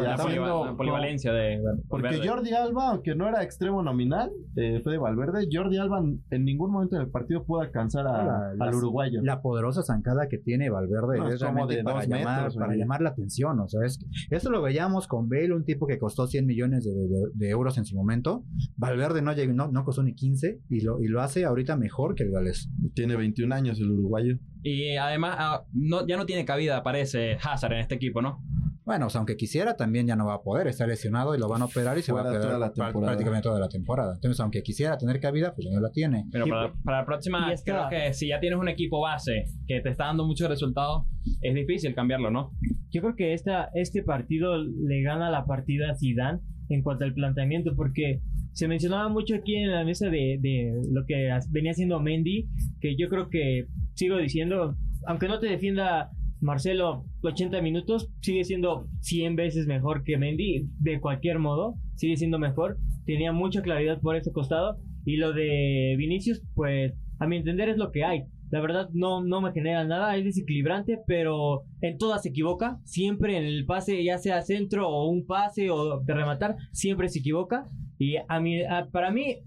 La, 0.00 0.16
polival- 0.16 0.76
polivalencia 0.76 1.32
de 1.32 1.60
Porque. 1.88 2.26
Jordi 2.26 2.52
Alba, 2.52 2.90
aunque 2.90 3.14
no 3.14 3.28
era 3.28 3.42
extremo 3.42 3.82
nominal, 3.82 4.30
eh, 4.56 4.80
Fede 4.82 4.96
Valverde, 4.98 5.46
Jordi 5.52 5.76
Alba 5.76 6.02
en 6.30 6.44
ningún 6.44 6.72
momento 6.72 6.96
del 6.96 7.08
partido 7.08 7.44
pudo 7.44 7.60
alcanzar 7.60 8.06
a- 8.06 8.24
La- 8.24 8.48
al 8.52 8.58
las- 8.58 8.74
uruguayo. 8.76 9.20
La 9.22 9.42
poderosa 9.42 9.82
zancada 9.82 10.28
que 10.28 10.38
tiene 10.38 10.70
Valverde 10.70 11.18
No, 11.18 11.28
es 11.28 11.40
como 11.42 11.52
realmente 11.66 11.76
de 11.76 11.84
para, 11.84 11.96
dos 12.00 12.08
llamar, 12.08 12.36
metros, 12.38 12.56
para 12.56 12.74
llamar 12.76 13.00
la 13.02 13.10
atención. 13.10 13.60
O 13.60 13.68
sea, 13.68 13.80
es 13.84 13.98
que- 13.98 14.06
esto 14.34 14.50
lo 14.50 14.62
veíamos 14.62 15.06
con 15.06 15.28
Bale, 15.28 15.52
un 15.52 15.64
tipo 15.64 15.86
que 15.86 15.98
costó 15.98 16.26
100 16.26 16.46
millones 16.46 16.84
de, 16.84 16.92
de- 16.94 17.30
de 17.34 17.50
euros 17.50 17.76
en 17.76 17.84
su 17.84 17.94
momento. 17.96 18.44
Valverde 18.76 19.20
no, 19.20 19.32
llegó- 19.34 19.52
no, 19.52 19.68
no 19.70 19.84
costó 19.84 20.02
ni 20.02 20.14
15 20.14 20.60
y 20.70 20.80
lo, 20.80 21.02
y 21.02 21.08
lo 21.08 21.20
hace 21.20 21.44
ahorita 21.44 21.76
mejor 21.76 22.14
que 22.14 22.22
el 22.24 22.30
galés. 22.30 22.70
Tiene 22.94 23.16
21 23.16 23.52
años 23.54 23.78
el 23.80 23.90
uruguayo. 23.90 24.38
Y 24.62 24.96
además, 24.96 25.36
ah, 25.38 25.62
no, 25.72 26.06
ya 26.06 26.16
no 26.16 26.26
tiene 26.26 26.44
cabida, 26.44 26.82
parece 26.82 27.36
Hazard 27.42 27.74
en 27.74 27.78
este 27.80 27.94
equipo, 27.96 28.20
¿no? 28.22 28.42
Bueno, 28.86 29.06
o 29.06 29.10
sea, 29.10 29.18
aunque 29.18 29.36
quisiera, 29.36 29.74
también 29.76 30.06
ya 30.06 30.14
no 30.14 30.26
va 30.26 30.34
a 30.34 30.42
poder. 30.42 30.68
Está 30.68 30.86
lesionado 30.86 31.34
y 31.34 31.38
lo 31.38 31.48
van 31.48 31.60
a 31.60 31.64
operar 31.64 31.98
y 31.98 32.02
se 32.02 32.12
va 32.12 32.20
a 32.20 32.22
quedar 32.30 32.42
toda 32.46 32.58
la 32.60 32.66
prácticamente 33.08 33.42
toda 33.48 33.58
la 33.60 33.68
temporada. 33.68 34.14
Entonces, 34.14 34.38
aunque 34.40 34.62
quisiera 34.62 34.96
tener 34.96 35.18
cabida, 35.18 35.52
pues 35.54 35.66
ya 35.68 35.74
no 35.74 35.80
la 35.80 35.90
tiene. 35.90 36.24
Pero 36.30 36.44
para, 36.46 36.72
por- 36.72 36.82
para 36.84 36.98
la 37.00 37.04
próxima, 37.04 37.50
creo 37.64 37.80
que 37.90 38.14
si 38.14 38.28
ya 38.28 38.38
tienes 38.38 38.58
un 38.60 38.68
equipo 38.68 39.00
base 39.00 39.46
que 39.66 39.80
te 39.80 39.88
está 39.90 40.04
dando 40.04 40.24
muchos 40.24 40.48
resultados, 40.48 41.04
es 41.42 41.54
difícil 41.54 41.94
cambiarlo, 41.96 42.30
¿no? 42.30 42.52
Yo 42.92 43.02
creo 43.02 43.16
que 43.16 43.34
esta, 43.34 43.70
este 43.74 44.04
partido 44.04 44.56
le 44.62 45.02
gana 45.02 45.30
la 45.30 45.44
partida 45.46 45.90
a 45.90 45.96
Zidane 45.96 46.38
en 46.68 46.82
cuanto 46.82 47.04
al 47.04 47.12
planteamiento, 47.12 47.72
porque 47.74 48.20
se 48.52 48.68
mencionaba 48.68 49.08
mucho 49.08 49.34
aquí 49.34 49.56
en 49.56 49.72
la 49.72 49.84
mesa 49.84 50.06
de, 50.10 50.38
de 50.40 50.80
lo 50.92 51.04
que 51.06 51.28
venía 51.50 51.72
haciendo 51.72 51.98
Mendy, 52.00 52.48
que 52.80 52.96
yo 52.96 53.08
creo 53.08 53.28
que 53.30 53.66
sigo 53.94 54.16
diciendo, 54.18 54.76
aunque 55.06 55.26
no 55.26 55.40
te 55.40 55.48
defienda 55.48 56.10
Marcelo 56.40 57.04
80 57.22 57.60
minutos, 57.62 58.10
sigue 58.20 58.44
siendo 58.44 58.88
100 59.00 59.36
veces 59.36 59.66
mejor 59.66 60.04
que 60.04 60.18
Mendy, 60.18 60.68
de 60.78 61.00
cualquier 61.00 61.38
modo, 61.38 61.74
sigue 61.94 62.16
siendo 62.16 62.38
mejor, 62.38 62.78
tenía 63.04 63.32
mucha 63.32 63.62
claridad 63.62 64.00
por 64.00 64.16
ese 64.16 64.32
costado, 64.32 64.78
y 65.04 65.16
lo 65.16 65.32
de 65.32 65.94
Vinicius, 65.96 66.42
pues 66.54 66.92
a 67.18 67.26
mi 67.26 67.36
entender 67.36 67.68
es 67.68 67.78
lo 67.78 67.92
que 67.92 68.04
hay. 68.04 68.24
La 68.50 68.60
verdad 68.60 68.90
no, 68.92 69.24
no 69.24 69.40
me 69.40 69.52
genera 69.52 69.84
nada, 69.84 70.16
es 70.16 70.24
desequilibrante, 70.24 70.98
pero 71.06 71.64
en 71.80 71.98
todas 71.98 72.22
se 72.22 72.28
equivoca. 72.28 72.78
Siempre 72.84 73.36
en 73.36 73.44
el 73.44 73.66
pase, 73.66 74.02
ya 74.04 74.18
sea 74.18 74.42
centro 74.42 74.88
o 74.88 75.08
un 75.08 75.26
pase 75.26 75.70
o 75.70 76.00
de 76.00 76.14
rematar, 76.14 76.56
siempre 76.72 77.08
se 77.08 77.20
equivoca. 77.20 77.68
Y 77.98 78.16
a 78.28 78.40
mí, 78.40 78.60
para 78.92 79.10
mí, 79.10 79.38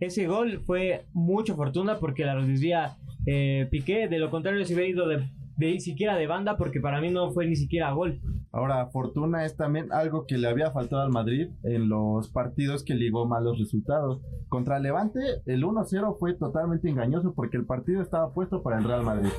ese 0.00 0.26
gol 0.26 0.60
fue 0.64 1.04
mucha 1.12 1.54
fortuna 1.54 1.98
porque 1.98 2.24
la 2.24 2.34
recibía 2.34 2.96
eh, 3.26 3.68
Piqué. 3.70 4.08
De 4.08 4.18
lo 4.18 4.30
contrario, 4.30 4.64
se 4.64 4.74
hubiera 4.74 4.90
ido 4.90 5.06
de, 5.06 5.22
de 5.60 5.78
siquiera 5.78 6.16
de 6.16 6.26
banda 6.26 6.56
porque 6.56 6.80
para 6.80 7.00
mí 7.00 7.10
no 7.10 7.30
fue 7.32 7.46
ni 7.46 7.54
siquiera 7.54 7.92
gol. 7.92 8.20
Ahora, 8.52 8.86
fortuna 8.86 9.44
es 9.44 9.56
también 9.56 9.92
algo 9.92 10.26
que 10.26 10.36
le 10.36 10.48
había 10.48 10.72
faltado 10.72 11.02
al 11.02 11.10
Madrid 11.10 11.50
en 11.62 11.88
los 11.88 12.28
partidos 12.30 12.82
que 12.82 12.94
ligó 12.94 13.26
malos 13.26 13.58
resultados. 13.58 14.20
Contra 14.48 14.80
Levante, 14.80 15.20
el 15.46 15.62
1-0 15.62 16.16
fue 16.18 16.34
totalmente 16.34 16.88
engañoso 16.88 17.32
porque 17.34 17.58
el 17.58 17.64
partido 17.64 18.02
estaba 18.02 18.32
puesto 18.32 18.62
para 18.62 18.78
el 18.78 18.84
Real 18.84 19.04
Madrid. 19.04 19.30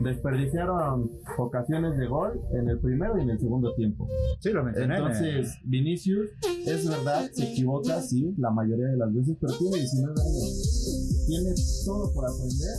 Desperdiciaron 0.00 1.10
ocasiones 1.36 1.98
de 1.98 2.06
gol 2.06 2.40
en 2.52 2.68
el 2.70 2.78
primero 2.78 3.18
y 3.18 3.22
en 3.22 3.30
el 3.30 3.38
segundo 3.38 3.74
tiempo. 3.74 4.08
Sí, 4.40 4.50
lo 4.50 4.64
mencioné. 4.64 4.96
Entonces, 4.96 5.58
Vinicius, 5.64 6.30
es 6.66 6.88
verdad, 6.88 7.28
se 7.32 7.52
equivoca, 7.52 8.00
sí, 8.00 8.32
la 8.38 8.50
mayoría 8.50 8.86
de 8.86 8.96
las 8.96 9.12
veces, 9.12 9.36
pero 9.40 9.52
tiene 9.58 9.76
19 9.76 10.12
años. 10.12 10.93
Tiene 11.26 11.50
todo 11.84 12.12
por 12.12 12.24
aprender 12.28 12.76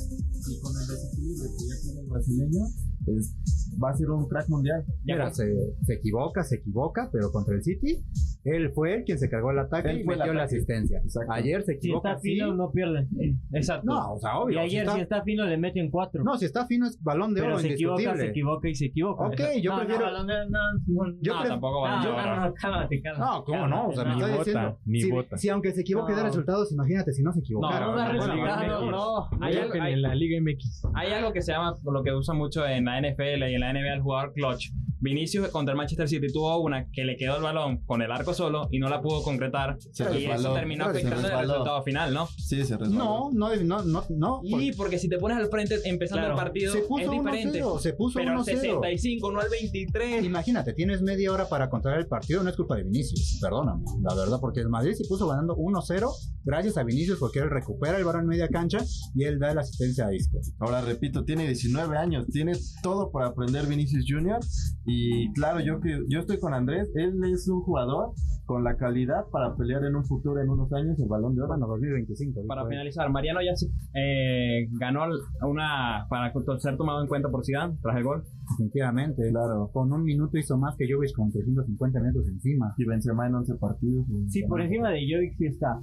y 0.47 0.59
con 0.59 0.71
el 0.79 0.87
desequilibrio 0.87 1.49
que 1.57 1.65
ya 1.67 1.81
tiene 1.81 2.01
el 2.01 2.07
brasileño, 2.07 2.65
es- 3.07 3.33
va 3.81 3.89
a 3.91 3.97
ser 3.97 4.09
un 4.11 4.27
crack 4.27 4.47
mundial. 4.49 4.85
Mira, 5.03 5.33
se, 5.33 5.43
se 5.85 5.93
equivoca, 5.93 6.43
se 6.43 6.55
equivoca, 6.57 7.09
pero 7.11 7.31
contra 7.31 7.55
el 7.55 7.63
City, 7.63 8.05
él 8.45 8.71
fue 8.73 8.93
el 8.95 9.03
quien 9.03 9.17
se 9.19 9.29
cargó 9.29 9.51
el 9.51 9.59
ataque 9.59 9.89
Él 9.89 10.01
y 10.01 10.03
metió 10.05 10.33
la 10.33 10.43
asistencia. 10.43 10.99
Exacto. 10.99 11.33
Ayer 11.33 11.61
se 11.63 11.73
Si 11.73 11.77
equivoca, 11.79 12.11
está 12.11 12.21
sí. 12.21 12.29
fino, 12.35 12.53
no 12.53 12.71
pierde. 12.71 13.07
Exacto. 13.53 13.85
No, 13.85 14.13
o 14.13 14.19
sea, 14.19 14.37
obvio. 14.39 14.55
y 14.55 14.59
ayer, 14.59 14.85
si 14.87 14.93
si 14.95 15.01
está, 15.01 15.15
está 15.17 15.23
fino, 15.23 15.45
le 15.45 15.57
meten 15.57 15.89
cuatro. 15.89 16.23
no, 16.23 16.37
si 16.37 16.45
está 16.45 16.65
fino 16.67 16.85
es 16.85 17.01
balón 17.01 17.33
de 17.33 17.41
pero 17.41 17.53
oro 17.53 17.61
se 17.61 17.73
equivoca, 17.73 18.01
indiscutible. 18.01 18.25
se 18.25 18.29
equivoca 18.31 18.69
y 18.69 18.75
se 18.75 18.85
equivoca. 18.85 19.25
Ok, 19.27 19.39
yo 19.61 19.71
No, 19.71 19.77
no, 19.77 19.85
prefiero- 19.85 20.05
balón 20.05 20.27
de- 20.27 20.49
no, 20.49 20.59
no, 20.87 21.17
Yo 21.21 21.33
no, 21.33 21.39
pref- 21.41 21.47
tampoco 21.47 21.81
va 21.81 21.89
no, 21.89 21.95
a 22.19 22.25
no, 22.25 22.45
no, 22.47 22.53
cálmate, 22.53 23.01
cálmate. 23.01 23.25
No, 23.37 23.43
¿cómo 23.43 23.67
no? 23.67 23.87
O 23.87 23.93
sea, 23.93 24.03
me 24.05 24.11
está 24.13 24.27
Ni 24.27 24.37
diciendo. 24.37 24.61
vota, 24.69 24.79
ni 24.85 25.01
si, 25.01 25.11
vota. 25.11 25.37
si 25.37 25.49
aunque 25.49 25.71
se 25.71 25.81
equivoque 25.81 26.13
de 26.13 26.19
No. 26.19 26.25
resultados, 26.27 26.71
imagínate 26.71 27.13
si 27.13 27.23
no 27.23 27.33
se 27.33 27.39
equivocara. 27.39 27.85
No, 27.87 27.91
no 27.91 27.97
da 27.97 28.05
no, 28.07 28.13
resultado, 28.13 28.85
no, 28.85 28.91
no. 28.91 29.29
Hay 29.41 29.55
algo, 29.57 29.73
hay- 29.81 29.93
en 29.93 30.01
la 30.01 30.13
Liga 30.15 30.37
MX. 30.39 30.83
hay 30.93 31.11
algo 31.13 31.33
que 31.33 31.41
se 31.41 31.51
llama, 31.51 31.77
lo 31.83 32.03
que 32.03 32.11
usa 32.13 32.33
mucho 32.35 32.65
en 32.67 32.85
la 32.85 32.99
NFL 32.99 33.49
y 33.49 33.55
en 33.55 33.61
la 33.61 33.71
NBA, 33.73 33.93
el 33.95 34.01
jugador 34.01 34.33
clutch. 34.33 34.71
Vinicius 34.99 35.49
contra 35.49 35.73
el 35.73 35.77
Manchester 35.77 36.07
City 36.07 36.27
tuvo 36.31 36.57
una 36.61 36.87
que 36.91 37.03
le 37.03 37.15
quedó 37.17 37.37
el 37.37 37.43
balón 37.43 37.83
con 37.85 38.01
el 38.01 38.11
arco 38.11 38.33
solo 38.33 38.67
y 38.71 38.79
no 38.79 38.89
la 38.89 39.01
pudo 39.01 39.23
concretar. 39.23 39.77
Se 39.91 40.03
y 40.03 40.05
eso 40.07 40.33
resbaló. 40.33 40.53
terminó 40.53 40.85
Se 40.85 40.89
afectando 40.91 41.27
el 41.27 41.47
resultado 41.47 41.83
final, 41.83 42.13
¿no? 42.13 42.27
Sí, 42.37 42.63
se 42.63 42.77
resbaló. 42.77 43.31
No, 43.31 43.31
no, 43.33 43.55
no, 43.55 43.83
no, 43.83 44.03
no. 44.09 44.41
Y 44.43 44.71
porque 44.73 44.97
si 44.99 45.09
te 45.09 45.17
pones 45.17 45.37
al 45.37 45.47
frente 45.49 45.75
empezando 45.85 46.21
Claro. 46.25 46.35
el 46.39 46.43
partido, 46.43 46.73
se 46.73 46.81
puso 46.81 47.03
es 47.03 47.11
diferente. 47.11 47.63
1-0, 47.63 47.79
se 47.79 47.93
puso 47.93 48.19
Pero 48.19 48.31
al 48.31 48.37
1-0. 48.39 48.43
65, 48.45 49.31
no 49.31 49.39
al 49.39 49.49
23. 49.49 50.23
Imagínate, 50.25 50.73
tienes 50.73 51.01
media 51.01 51.31
hora 51.31 51.47
para 51.49 51.69
controlar 51.69 51.99
el 51.99 52.07
partido, 52.07 52.41
no 52.43 52.49
es 52.49 52.55
culpa 52.55 52.75
de 52.75 52.83
Vinicius, 52.83 53.39
perdóname, 53.41 53.83
la 54.01 54.15
verdad, 54.15 54.37
porque 54.39 54.61
el 54.61 54.69
Madrid 54.69 54.93
se 54.93 55.05
puso 55.07 55.27
ganando 55.27 55.55
1-0 55.55 56.09
gracias 56.43 56.77
a 56.77 56.83
Vinicius 56.83 57.17
porque 57.19 57.39
él 57.39 57.49
recupera 57.49 57.97
el 57.97 58.03
balón 58.03 58.21
en 58.21 58.27
media 58.27 58.47
cancha 58.47 58.77
y 59.15 59.23
él 59.23 59.39
da 59.39 59.53
la 59.53 59.61
asistencia 59.61 60.05
a 60.07 60.13
Isco. 60.13 60.39
Ahora 60.59 60.81
repito, 60.81 61.25
tiene 61.25 61.45
19 61.47 61.97
años, 61.97 62.27
tiene 62.31 62.53
todo 62.83 63.11
por 63.11 63.23
aprender 63.23 63.65
Vinicius 63.65 64.05
Junior 64.07 64.39
y 64.85 65.31
claro, 65.33 65.59
yo 65.59 65.79
yo 66.07 66.19
estoy 66.19 66.39
con 66.39 66.53
Andrés, 66.53 66.89
él 66.95 67.23
es 67.25 67.47
un 67.47 67.61
jugador 67.61 68.13
con 68.45 68.63
la 68.63 68.75
calidad 68.77 69.25
para 69.31 69.55
pelear 69.55 69.83
en 69.85 69.95
un 69.95 70.05
futuro, 70.05 70.39
en 70.41 70.49
unos 70.49 70.71
años, 70.73 70.99
el 70.99 71.07
balón 71.07 71.35
de 71.35 71.41
oro. 71.41 71.49
Bueno, 71.49 71.67
2025. 71.67 72.41
Para 72.47 72.61
dijo 72.61 72.69
finalizar, 72.69 73.09
Mariano 73.09 73.39
ya 73.41 73.55
se- 73.55 73.67
eh, 73.93 74.67
ganó 74.79 75.03
una 75.41 76.05
para 76.09 76.31
ser 76.59 76.77
tomado 76.77 77.01
en 77.01 77.07
cuenta 77.07 77.29
por 77.29 77.43
Zidane 77.45 77.77
tras 77.81 77.97
el 77.97 78.03
gol. 78.03 78.23
Definitivamente. 78.51 79.23
Claro. 79.31 79.69
Con 79.73 79.91
un 79.91 80.03
minuto 80.03 80.37
hizo 80.37 80.57
más 80.57 80.75
que 80.77 80.85
Jovic 80.91 81.15
con 81.15 81.31
350 81.31 81.99
minutos 81.99 82.27
encima. 82.29 82.73
Y 82.77 82.85
Benzema 82.85 83.27
en 83.27 83.35
11 83.35 83.55
partidos. 83.55 84.05
Sí, 84.27 84.43
por 84.47 84.61
encima 84.61 84.89
de 84.91 84.99
Jovic 85.09 85.35
sí 85.37 85.45
está. 85.47 85.79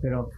Pero. 0.00 0.28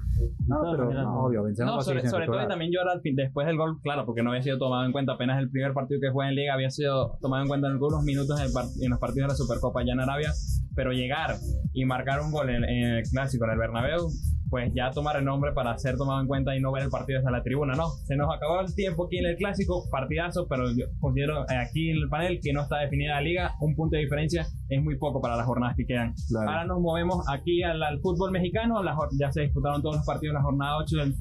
No, 0.49 0.57
pero 0.73 0.85
maneras, 0.87 1.05
no, 1.05 1.21
obvio, 1.25 1.43
Benzema 1.45 1.71
No, 1.71 1.81
sobre, 1.83 2.07
sobre 2.09 2.27
todo 2.27 2.43
y 2.43 2.49
también 2.49 2.71
llora 2.73 2.93
al 2.93 3.01
fin- 3.03 3.15
después 3.17 3.47
del 3.47 3.57
gol, 3.57 3.79
claro, 3.83 4.05
porque 4.07 4.23
no 4.23 4.31
había 4.31 4.43
sido 4.43 4.59
tomado 4.59 4.85
en 4.85 4.93
cuenta. 4.93 5.13
Apenas 5.13 5.39
el 5.41 5.51
primer 5.51 5.73
partido 5.73 6.01
que 6.01 6.11
juega 6.11 6.31
en 6.31 6.37
Liga 6.37 6.55
había 6.55 6.71
sido 6.71 7.17
tomado 7.21 7.43
en 7.43 7.49
cuenta 7.49 7.67
en 7.69 7.75
algunos 7.75 8.03
minutos 8.03 8.41
en, 8.41 8.49
en 8.85 8.91
los 8.91 8.99
partidos 8.99 9.29
de 9.29 9.33
la 9.33 9.37
Supercopa 9.37 9.81
allá 9.81 9.93
en 9.93 10.01
Arabia. 10.01 10.31
Pero 10.77 10.93
llegar 10.93 11.35
y 11.73 11.85
marcar 11.85 12.21
un 12.21 12.31
gol 12.31 12.51
en, 12.51 12.63
en 12.65 12.97
el 12.99 13.03
clásico 13.05 13.45
en 13.47 13.51
el 13.53 13.59
Bernabéu, 13.59 14.09
pues 14.49 14.71
ya 14.77 14.91
tomar 14.93 15.17
el 15.17 15.25
nombre 15.25 15.51
para 15.53 15.77
ser 15.79 15.97
tomado 15.97 16.21
en 16.21 16.29
cuenta 16.29 16.55
y 16.55 16.61
no 16.61 16.71
ver 16.71 16.85
el 16.85 16.89
partido 16.91 17.19
desde 17.19 17.33
la 17.33 17.43
tribuna. 17.43 17.75
No, 17.75 17.89
se 18.07 18.15
nos 18.15 18.33
acabó 18.33 18.61
el 18.61 18.73
tiempo 18.75 19.07
aquí 19.07 19.19
en 19.19 19.27
el 19.27 19.37
clásico, 19.37 19.89
partidazo, 19.91 20.47
pero 20.49 20.67
yo 20.71 20.87
considero 21.01 21.43
eh, 21.51 21.57
aquí 21.57 21.91
en 21.91 21.97
el 21.97 22.09
panel 22.09 22.39
que 22.41 22.53
no 22.53 22.63
está 22.63 22.79
definida 22.79 23.15
la 23.17 23.23
liga, 23.23 23.55
un 23.61 23.75
punto 23.75 23.97
de 23.97 24.03
diferencia 24.03 24.47
es 24.69 24.83
muy 24.83 24.97
poco 24.99 25.21
para 25.21 25.35
las 25.37 25.47
jornadas 25.47 25.75
que 25.77 25.85
quedan. 25.87 26.15
Claro. 26.29 26.49
Ahora 26.51 26.65
nos 26.67 26.81
movemos 26.81 27.25
aquí 27.29 27.63
al, 27.65 27.83
al 27.83 27.99
fútbol 28.01 28.31
mexicano. 28.31 28.77
Ya 29.19 29.33
se 29.33 29.41
disputaron 29.43 29.83
todos 29.83 29.97
los 29.97 30.07
partidos 30.07 30.35
de 30.35 30.39
la 30.39 30.43
jornada 30.45 30.77
8 30.79 30.97
del- 30.99 31.15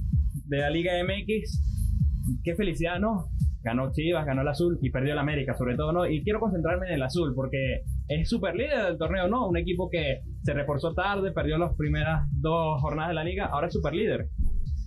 de 0.47 0.57
la 0.59 0.69
Liga 0.69 0.91
MX. 1.03 2.39
Qué 2.43 2.55
felicidad, 2.55 3.00
¿no? 3.00 3.29
Ganó 3.63 3.91
Chivas, 3.91 4.25
ganó 4.27 4.41
el 4.41 4.47
Azul 4.47 4.77
y 4.81 4.91
perdió 4.91 5.13
el 5.13 5.19
América, 5.19 5.55
sobre 5.57 5.75
todo, 5.75 5.91
¿no? 5.91 6.05
Y 6.05 6.24
quiero 6.24 6.39
concentrarme 6.39 6.88
en 6.89 6.93
el 6.93 7.01
Azul 7.03 7.33
porque 7.35 7.81
es 8.07 8.29
super 8.29 8.55
líder 8.55 8.85
del 8.85 8.97
torneo, 8.97 9.27
¿no? 9.27 9.47
Un 9.47 9.57
equipo 9.57 9.89
que 9.89 10.21
se 10.43 10.53
reforzó 10.53 10.93
tarde, 10.93 11.31
perdió 11.31 11.57
las 11.57 11.75
primeras 11.75 12.27
dos 12.31 12.81
jornadas 12.81 13.09
de 13.09 13.15
la 13.15 13.24
liga, 13.24 13.45
ahora 13.47 13.67
es 13.67 13.74
super 13.74 13.93
líder. 13.93 14.29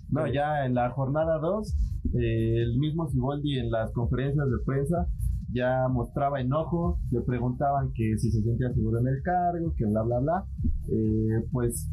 No, 0.09 0.25
ya 0.27 0.65
en 0.65 0.73
la 0.73 0.89
jornada 0.89 1.37
2, 1.39 1.75
el 2.15 2.77
mismo 2.79 3.07
Siboldi 3.07 3.59
en 3.59 3.69
las 3.69 3.91
conferencias 3.91 4.49
de 4.49 4.57
prensa 4.65 5.07
ya 5.51 5.87
mostraba 5.89 6.39
enojo, 6.41 6.99
le 7.11 7.21
preguntaban 7.21 7.91
que 7.93 8.17
si 8.17 8.31
se 8.31 8.41
sentía 8.41 8.71
seguro 8.73 8.99
en 8.99 9.07
el 9.07 9.21
cargo, 9.23 9.73
que 9.75 9.85
bla, 9.85 10.03
bla, 10.03 10.19
bla. 10.19 10.45
Eh, 10.91 11.43
pues 11.51 11.89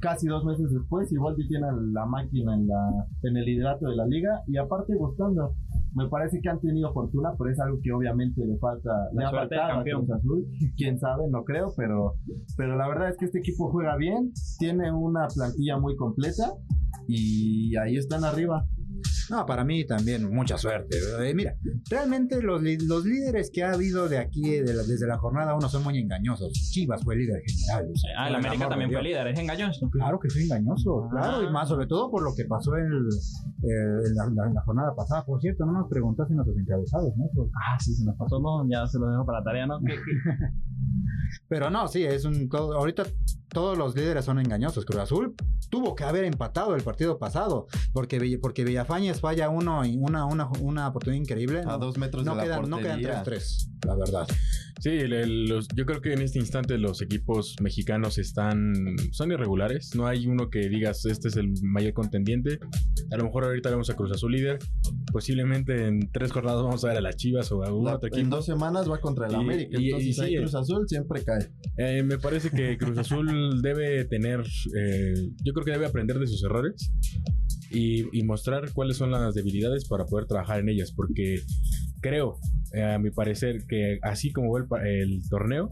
casi 0.00 0.28
dos 0.28 0.44
meses 0.44 0.72
después, 0.72 1.08
Siboldi 1.08 1.48
tiene 1.48 1.66
la 1.92 2.06
máquina 2.06 2.54
en, 2.54 2.68
la, 2.68 3.06
en 3.22 3.36
el 3.36 3.44
liderato 3.44 3.88
de 3.88 3.96
la 3.96 4.06
liga 4.06 4.42
y 4.46 4.56
aparte 4.56 4.94
gustando. 4.94 5.54
Me 5.96 6.08
parece 6.08 6.40
que 6.42 6.48
han 6.50 6.60
tenido 6.60 6.92
fortuna, 6.92 7.30
pero 7.38 7.50
es 7.50 7.58
algo 7.58 7.78
que 7.82 7.90
obviamente 7.90 8.44
le 8.44 8.58
falta, 8.58 8.90
La 9.14 9.22
le 9.22 9.24
ha 9.24 9.30
faltado 9.30 9.80
a. 9.80 9.82
Cruz 9.82 10.10
Azul. 10.10 10.46
Quién 10.76 10.98
sabe, 10.98 11.24
no 11.30 11.42
creo, 11.42 11.72
pero, 11.74 12.16
pero 12.56 12.76
la 12.76 12.86
verdad 12.86 13.08
es 13.08 13.16
que 13.16 13.24
este 13.24 13.38
equipo 13.38 13.70
juega 13.70 13.96
bien, 13.96 14.30
tiene 14.58 14.92
una 14.92 15.26
plantilla 15.34 15.78
muy 15.78 15.96
completa 15.96 16.52
y 17.08 17.74
ahí 17.78 17.96
están 17.96 18.24
arriba. 18.24 18.66
No, 19.30 19.44
para 19.46 19.64
mí 19.64 19.84
también 19.86 20.32
mucha 20.32 20.56
suerte. 20.58 20.96
Eh, 21.20 21.34
mira, 21.34 21.54
realmente 21.90 22.40
los, 22.42 22.62
los 22.62 23.04
líderes 23.04 23.50
que 23.52 23.64
ha 23.64 23.72
habido 23.72 24.08
de 24.08 24.18
aquí, 24.18 24.42
de 24.60 24.72
la- 24.74 24.82
desde 24.84 25.06
la 25.06 25.18
jornada 25.18 25.54
1, 25.54 25.68
son 25.68 25.82
muy 25.84 25.98
engañosos. 25.98 26.52
Chivas 26.72 27.02
fue 27.02 27.16
líder 27.16 27.40
general. 27.46 27.90
o 27.92 27.96
sea, 27.96 28.10
Ah, 28.18 28.28
el 28.28 28.34
América 28.36 28.68
también 28.68 28.90
fue 28.90 29.02
líder, 29.02 29.26
es 29.28 29.38
engañoso. 29.38 29.90
Claro 29.90 30.18
que 30.20 30.28
fue 30.30 30.42
engañoso, 30.42 31.08
claro, 31.10 31.42
y 31.42 31.50
más 31.52 31.68
sobre 31.68 31.86
todo 31.86 32.10
por 32.10 32.22
lo 32.22 32.34
que 32.34 32.44
pasó 32.44 32.76
en, 32.76 32.84
eh, 32.86 34.06
en 34.06 34.14
la, 34.14 34.26
la- 34.44 34.52
la 34.52 34.62
jornada 34.62 34.94
pasada. 34.94 35.24
Por 35.24 35.40
cierto, 35.40 35.64
no 35.66 35.72
nos 35.72 35.88
preguntaste 35.88 36.34
nuestros 36.34 36.56
encabezados, 36.58 37.12
¿no? 37.16 37.24
Pues, 37.34 37.50
Ah, 37.54 37.76
sí, 37.80 37.94
se 37.94 38.04
nos 38.04 38.16
pasó, 38.16 38.38
no, 38.40 38.66
ya 38.70 38.86
se 38.86 38.98
lo 38.98 39.08
dejo 39.10 39.26
para 39.26 39.38
la 39.40 39.44
tarea, 39.44 39.66
¿no? 39.66 39.80
¿Qué- 39.80 39.86
qué- 40.04 40.50
Pero 41.48 41.70
no, 41.70 41.88
sí, 41.88 42.04
es 42.04 42.24
un 42.24 42.48
todo, 42.48 42.76
ahorita 42.76 43.04
todos 43.48 43.78
los 43.78 43.94
líderes 43.94 44.24
son 44.24 44.38
engañosos. 44.38 44.84
Cruz 44.84 45.00
Azul 45.00 45.34
tuvo 45.70 45.94
que 45.94 46.04
haber 46.04 46.24
empatado 46.24 46.74
el 46.74 46.82
partido 46.82 47.18
pasado 47.18 47.66
porque 47.92 48.38
porque 48.40 48.64
Villafañez 48.64 49.20
falla 49.20 49.48
uno 49.48 49.84
y 49.84 49.96
una 49.96 50.24
una, 50.26 50.48
una 50.60 50.88
oportunidad 50.88 51.22
increíble. 51.22 51.60
A 51.60 51.64
No, 51.64 51.78
dos 51.78 51.98
metros 51.98 52.24
no 52.24 52.32
de 52.32 52.36
la 52.36 52.42
quedan, 52.44 52.70
no 52.70 52.78
quedan 52.78 53.00
portería. 53.00 53.24
3-3, 53.24 53.68
la 53.86 53.94
verdad. 53.94 54.26
Sí, 54.80 54.90
el- 54.90 55.12
el- 55.14 55.44
los- 55.46 55.68
yo 55.74 55.86
creo 55.86 56.00
que 56.02 56.12
en 56.12 56.20
este 56.20 56.38
instante 56.38 56.76
los 56.76 57.00
equipos 57.00 57.56
mexicanos 57.62 58.18
están 58.18 58.74
son 59.10 59.32
irregulares. 59.32 59.94
No 59.96 60.06
hay 60.06 60.26
uno 60.26 60.50
que 60.50 60.68
digas 60.68 61.04
este 61.06 61.28
es 61.28 61.36
el 61.36 61.52
mayor 61.62 61.94
contendiente. 61.94 62.58
A 63.10 63.16
lo 63.16 63.24
mejor 63.24 63.44
ahorita 63.44 63.70
vemos 63.70 63.88
a 63.90 63.96
Cruz 63.96 64.12
Azul 64.12 64.32
líder. 64.32 64.58
Posiblemente 65.12 65.86
en 65.86 66.00
tres 66.12 66.30
jornadas 66.30 66.62
vamos 66.62 66.84
a 66.84 66.88
ver 66.88 66.98
a 66.98 67.00
las 67.00 67.16
Chivas 67.16 67.50
o 67.52 67.62
a 67.62 67.66
algún 67.68 67.88
otro 67.88 68.08
en 68.12 68.14
equipo. 68.20 68.36
dos 68.36 68.44
semanas 68.44 68.90
va 68.90 68.98
contra 69.00 69.26
el 69.28 69.32
Y- 69.32 69.36
América. 69.36 69.80
y- 69.80 69.84
y 69.84 69.86
entonces 69.88 70.16
sí, 70.16 70.22
ahí 70.22 70.34
eh. 70.34 70.38
Cruz 70.40 70.54
Azul 70.54 70.84
siempre 70.86 71.24
cae. 71.24 71.48
Eh, 71.78 72.02
me 72.02 72.18
parece 72.18 72.50
que 72.50 72.76
Cruz 72.76 72.98
Azul 72.98 73.62
debe 73.62 74.04
tener, 74.04 74.40
eh, 74.40 75.14
yo 75.42 75.52
creo 75.54 75.64
que 75.64 75.70
debe 75.72 75.86
aprender 75.86 76.18
de 76.18 76.26
sus 76.26 76.44
errores 76.44 76.92
y, 77.70 78.22
mostrar 78.22 78.72
cuáles 78.72 78.96
son 78.96 79.10
las 79.10 79.34
debilidades 79.34 79.86
para 79.88 80.04
poder 80.04 80.26
trabajar 80.26 80.60
en 80.60 80.68
ellas, 80.68 80.92
porque 80.92 81.40
creo, 82.00 82.38
eh, 82.72 82.82
a 82.82 82.98
mi 82.98 83.10
parecer, 83.10 83.64
que 83.68 83.98
así 84.02 84.32
como 84.32 84.52
va 84.52 84.88
el 84.88 85.22
torneo, 85.28 85.70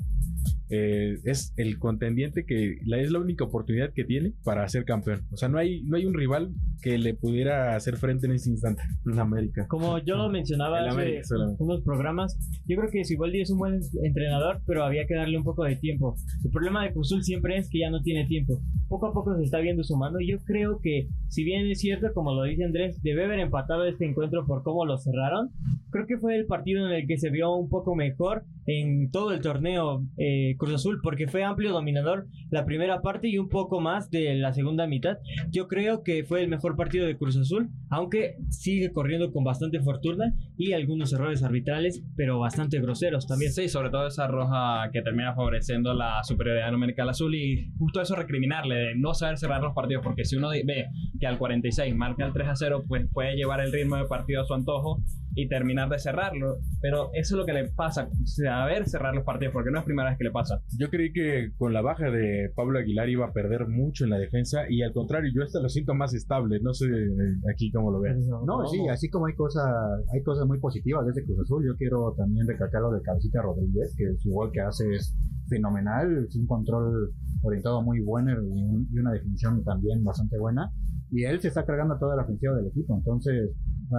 eh, 0.70 1.18
es 1.24 1.52
el 1.56 1.78
contendiente 1.78 2.44
que 2.46 2.78
la, 2.84 2.98
es 2.98 3.10
la 3.10 3.18
única 3.18 3.44
oportunidad 3.44 3.92
que 3.92 4.04
tiene 4.04 4.32
para 4.44 4.68
ser 4.68 4.84
campeón. 4.84 5.22
O 5.32 5.36
sea, 5.36 5.48
no 5.48 5.58
hay, 5.58 5.82
no 5.82 5.96
hay 5.96 6.06
un 6.06 6.14
rival 6.14 6.52
que 6.82 6.98
le 6.98 7.14
pudiera 7.14 7.76
hacer 7.76 7.96
frente 7.96 8.26
en 8.26 8.32
este 8.32 8.50
instante. 8.50 8.82
En 9.06 9.18
América. 9.18 9.66
Como 9.68 9.98
yo 9.98 10.16
lo 10.16 10.28
mencionaba 10.30 10.80
hace 10.80 10.90
América 10.90 11.22
unos 11.58 11.82
programas, 11.82 12.38
yo 12.66 12.76
creo 12.76 12.90
que 12.90 13.04
Siboldi 13.04 13.40
es 13.40 13.50
un 13.50 13.58
buen 13.58 13.80
entrenador, 14.02 14.60
pero 14.66 14.84
había 14.84 15.06
que 15.06 15.14
darle 15.14 15.38
un 15.38 15.44
poco 15.44 15.64
de 15.64 15.76
tiempo. 15.76 16.16
El 16.44 16.50
problema 16.50 16.84
de 16.84 16.92
Cruzul 16.92 17.22
siempre 17.22 17.56
es 17.56 17.68
que 17.68 17.80
ya 17.80 17.90
no 17.90 18.02
tiene 18.02 18.26
tiempo. 18.26 18.60
Poco 18.88 19.06
a 19.06 19.12
poco 19.12 19.36
se 19.36 19.44
está 19.44 19.58
viendo 19.58 19.82
su 19.82 19.96
mano 19.96 20.20
y 20.20 20.30
yo 20.30 20.38
creo 20.44 20.80
que, 20.82 21.08
si 21.28 21.44
bien 21.44 21.66
es 21.66 21.80
cierto, 21.80 22.08
como 22.14 22.34
lo 22.34 22.44
dice 22.44 22.64
Andrés, 22.64 23.00
debe 23.02 23.24
haber 23.24 23.40
empatado 23.40 23.84
este 23.84 24.06
encuentro 24.06 24.46
por 24.46 24.62
cómo 24.62 24.84
lo 24.84 24.98
cerraron, 24.98 25.50
creo 25.90 26.06
que 26.06 26.18
fue 26.18 26.36
el 26.36 26.46
partido 26.46 26.86
en 26.86 26.92
el 26.92 27.06
que 27.06 27.18
se 27.18 27.30
vio 27.30 27.54
un 27.54 27.68
poco 27.68 27.94
mejor 27.94 28.44
en 28.66 29.10
todo 29.10 29.32
el 29.32 29.40
torneo 29.40 30.04
eh, 30.16 30.53
Cruz 30.56 30.74
Azul, 30.74 31.00
porque 31.02 31.28
fue 31.28 31.42
amplio 31.42 31.72
dominador 31.72 32.26
la 32.50 32.64
primera 32.64 33.00
parte 33.02 33.28
y 33.28 33.38
un 33.38 33.48
poco 33.48 33.80
más 33.80 34.10
de 34.10 34.34
la 34.34 34.52
segunda 34.52 34.86
mitad. 34.86 35.18
Yo 35.50 35.68
creo 35.68 36.02
que 36.02 36.24
fue 36.24 36.42
el 36.42 36.48
mejor 36.48 36.76
partido 36.76 37.06
de 37.06 37.16
Cruz 37.16 37.36
Azul, 37.36 37.70
aunque 37.90 38.36
sigue 38.50 38.92
corriendo 38.92 39.32
con 39.32 39.44
bastante 39.44 39.80
fortuna 39.80 40.34
y 40.56 40.72
algunos 40.72 41.12
errores 41.12 41.42
arbitrales, 41.42 42.02
pero 42.16 42.38
bastante 42.38 42.80
groseros 42.80 43.26
también. 43.26 43.52
Sí, 43.52 43.68
sobre 43.68 43.90
todo 43.90 44.06
esa 44.06 44.26
roja 44.26 44.90
que 44.92 45.02
termina 45.02 45.34
favoreciendo 45.34 45.94
la 45.94 46.22
superioridad 46.24 46.70
numérica 46.72 47.02
al 47.02 47.10
azul 47.10 47.34
y 47.34 47.72
justo 47.78 48.00
eso 48.00 48.14
recriminarle 48.14 48.74
de 48.74 48.94
no 48.96 49.14
saber 49.14 49.38
cerrar 49.38 49.62
los 49.62 49.74
partidos, 49.74 50.02
porque 50.02 50.24
si 50.24 50.36
uno 50.36 50.50
ve 50.50 50.86
que 51.18 51.26
al 51.26 51.38
46 51.38 51.94
marca 51.94 52.26
el 52.26 52.32
3 52.32 52.48
a 52.48 52.56
0, 52.56 52.84
pues 52.86 53.06
puede 53.12 53.36
llevar 53.36 53.60
el 53.60 53.72
ritmo 53.72 53.96
de 53.96 54.04
partido 54.04 54.42
a 54.42 54.44
su 54.44 54.54
antojo 54.54 55.00
y 55.34 55.48
terminar 55.48 55.88
de 55.88 55.98
cerrarlo. 55.98 56.58
Pero 56.80 57.10
eso 57.14 57.34
es 57.34 57.38
lo 57.38 57.46
que 57.46 57.52
le 57.52 57.68
pasa, 57.74 58.08
saber 58.24 58.86
cerrar 58.88 59.14
los 59.14 59.24
partidos, 59.24 59.52
porque 59.52 59.70
no 59.70 59.78
es 59.78 59.84
primera 59.84 60.08
vez 60.10 60.18
que 60.18 60.24
le 60.24 60.30
pasa. 60.30 60.60
Yo 60.78 60.88
creí 60.90 61.12
que 61.12 61.50
con 61.58 61.72
la 61.72 61.82
baja 61.82 62.10
de 62.10 62.50
Pablo 62.54 62.78
Aguilar 62.78 63.08
iba 63.08 63.26
a 63.26 63.32
perder 63.32 63.66
mucho 63.68 64.04
en 64.04 64.10
la 64.10 64.18
defensa 64.18 64.62
y 64.68 64.82
al 64.82 64.92
contrario, 64.92 65.30
yo 65.34 65.42
hasta 65.42 65.60
lo 65.60 65.68
siento 65.68 65.94
más 65.94 66.14
estable. 66.14 66.60
No 66.62 66.72
sé 66.74 66.86
eh, 66.86 67.52
aquí 67.52 67.70
cómo 67.72 67.90
lo 67.90 68.00
ven. 68.00 68.18
No, 68.46 68.66
sí, 68.68 68.78
así 68.90 69.08
como 69.10 69.26
hay 69.26 69.34
cosas, 69.34 69.64
hay 70.12 70.22
cosas 70.22 70.46
muy 70.46 70.58
positivas 70.60 71.04
de 71.04 71.10
este 71.10 71.24
Cruz 71.24 71.40
Azul, 71.40 71.64
yo 71.66 71.76
quiero 71.76 72.14
también 72.16 72.46
recalcar 72.46 72.82
lo 72.82 72.90
de 72.92 73.02
Cabecita 73.02 73.42
Rodríguez, 73.42 73.94
que 73.96 74.04
su 74.18 74.30
gol 74.30 74.50
que 74.52 74.60
hace 74.60 74.84
es 74.94 75.16
fenomenal, 75.48 76.26
es 76.28 76.36
un 76.36 76.46
control 76.46 77.10
orientado 77.42 77.82
muy 77.82 78.00
bueno 78.00 78.32
y, 78.32 78.36
un- 78.64 78.88
y 78.90 78.98
una 78.98 79.12
definición 79.12 79.62
también 79.64 80.02
bastante 80.02 80.38
buena. 80.38 80.70
Y 81.10 81.24
él 81.24 81.40
se 81.40 81.48
está 81.48 81.64
cargando 81.64 81.96
toda 81.98 82.16
la 82.16 82.22
ofensiva 82.22 82.54
del 82.54 82.66
equipo, 82.66 82.96
entonces 82.96 83.50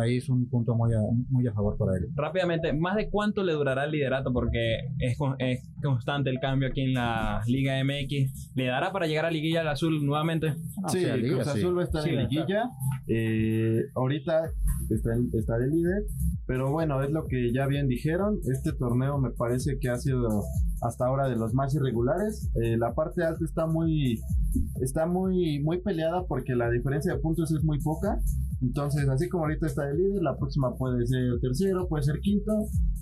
ahí 0.01 0.17
es 0.17 0.27
un 0.29 0.49
punto 0.49 0.75
muy 0.75 0.91
a, 0.93 0.99
muy 1.29 1.47
a 1.47 1.53
favor 1.53 1.77
para 1.77 1.97
él. 1.97 2.07
Rápidamente, 2.15 2.73
¿más 2.73 2.95
de 2.95 3.09
cuánto 3.09 3.43
le 3.43 3.53
durará 3.53 3.85
el 3.85 3.91
liderato? 3.91 4.33
Porque 4.33 4.79
es, 4.99 5.17
es 5.39 5.71
constante 5.81 6.29
el 6.29 6.39
cambio 6.39 6.67
aquí 6.69 6.81
en 6.81 6.93
la 6.93 7.41
Liga 7.47 7.81
MX. 7.83 8.53
¿Le 8.55 8.65
dará 8.65 8.91
para 8.91 9.07
llegar 9.07 9.25
a 9.25 9.31
Liguilla 9.31 9.61
al 9.61 9.67
azul 9.69 10.05
nuevamente? 10.05 10.47
Ah, 10.83 10.89
sí, 10.89 10.97
o 10.97 11.01
sea, 11.01 11.17
Liga, 11.17 11.35
Cruz 11.35 11.47
sí. 11.53 11.59
Azul 11.59 11.77
va 11.77 11.81
a 11.81 11.85
estar 11.85 12.01
Sí, 12.01 12.09
en 12.09 12.17
liguilla. 12.17 12.63
Eh, 13.07 13.81
ahorita 13.95 14.43
está, 14.89 15.11
está 15.33 15.57
de 15.57 15.67
líder. 15.67 16.03
Pero 16.47 16.71
bueno, 16.71 17.01
es 17.01 17.11
lo 17.11 17.25
que 17.25 17.51
ya 17.53 17.65
bien 17.67 17.87
dijeron. 17.87 18.39
Este 18.51 18.73
torneo 18.73 19.17
me 19.19 19.31
parece 19.31 19.77
que 19.79 19.89
ha 19.89 19.95
sido 19.95 20.43
hasta 20.85 21.05
ahora 21.05 21.27
de 21.27 21.35
los 21.35 21.53
más 21.53 21.73
irregulares. 21.75 22.49
Eh, 22.55 22.77
la 22.77 22.93
parte 22.93 23.23
alta 23.23 23.43
está 23.43 23.65
muy 23.65 24.21
está 24.81 25.05
muy 25.05 25.59
muy 25.59 25.81
peleada 25.81 26.25
porque 26.25 26.55
la 26.55 26.69
diferencia 26.69 27.13
de 27.13 27.19
puntos 27.19 27.51
es 27.51 27.63
muy 27.63 27.79
poca. 27.81 28.19
Entonces, 28.61 29.07
así 29.09 29.27
como 29.29 29.45
ahorita 29.45 29.67
está 29.67 29.85
de 29.85 29.95
líder, 29.95 30.21
la 30.21 30.37
próxima 30.37 30.73
puede 30.75 31.05
ser 31.05 31.39
tercero, 31.41 31.87
puede 31.87 32.03
ser 32.03 32.19
quinto, 32.19 32.51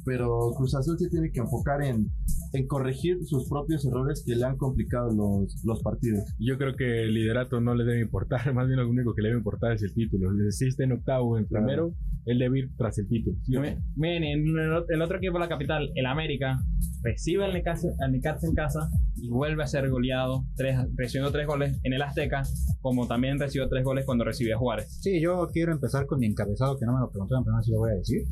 pero 0.05 0.51
Cruz 0.57 0.75
Azul 0.75 0.97
se 0.97 1.09
tiene 1.09 1.31
que 1.31 1.39
enfocar 1.39 1.81
en, 1.83 2.07
en 2.53 2.67
corregir 2.67 3.17
sus 3.25 3.47
propios 3.47 3.85
errores 3.85 4.23
que 4.25 4.35
le 4.35 4.43
han 4.45 4.57
complicado 4.57 5.09
los, 5.11 5.61
los 5.65 5.81
partidos. 5.81 6.23
Yo 6.39 6.57
creo 6.57 6.75
que 6.75 7.03
el 7.03 7.13
liderato 7.13 7.61
no 7.61 7.75
le 7.75 7.83
debe 7.85 8.01
importar, 8.01 8.41
más 8.53 8.67
bien 8.67 8.79
lo 8.79 8.89
único 8.89 9.13
que 9.13 9.21
le 9.21 9.29
debe 9.29 9.39
importar 9.39 9.73
es 9.73 9.83
el 9.83 9.93
título. 9.93 10.29
Si 10.49 10.67
está 10.67 10.83
en 10.83 10.93
octavo 10.93 11.31
o 11.31 11.37
en 11.37 11.45
Claro. 11.45 11.65
primero, 11.65 11.93
él 12.25 12.39
debe 12.39 12.59
ir 12.59 12.71
tras 12.77 12.97
el 12.97 13.07
título. 13.07 13.37
¿sí? 13.43 13.51
Miren, 13.95 14.23
en 14.23 14.47
el, 14.47 14.83
el 14.89 15.01
otro 15.01 15.17
equipo 15.17 15.33
de 15.33 15.39
la 15.39 15.49
capital, 15.49 15.89
el 15.93 16.05
América, 16.05 16.57
recibe 17.03 17.43
al 17.45 17.53
Necaxa, 17.53 17.89
al 17.99 18.11
Necaxa 18.11 18.47
en 18.47 18.53
casa 18.55 18.89
y 19.23 19.29
vuelve 19.29 19.63
a 19.63 19.67
ser 19.67 19.89
goleado, 19.89 20.43
tres, 20.57 20.77
recibiendo 20.97 21.31
tres 21.31 21.47
goles 21.47 21.79
en 21.83 21.93
el 21.93 22.01
Azteca, 22.01 22.43
como 22.81 23.07
también 23.07 23.39
recibió 23.39 23.69
tres 23.69 23.85
goles 23.85 24.05
cuando 24.05 24.25
recibió 24.25 24.57
a 24.57 24.59
Juárez. 24.59 24.99
Sí, 25.01 25.21
yo 25.21 25.47
quiero 25.53 25.71
empezar 25.71 26.05
con 26.05 26.19
mi 26.19 26.25
encabezado, 26.25 26.77
que 26.77 26.85
no 26.85 26.93
me 26.93 26.99
lo 26.99 27.09
preguntaron, 27.09 27.45
pero 27.45 27.55
no 27.55 27.63
sé 27.63 27.67
si 27.67 27.71
lo 27.71 27.79
voy 27.79 27.91
a 27.91 27.95
decir. 27.95 28.23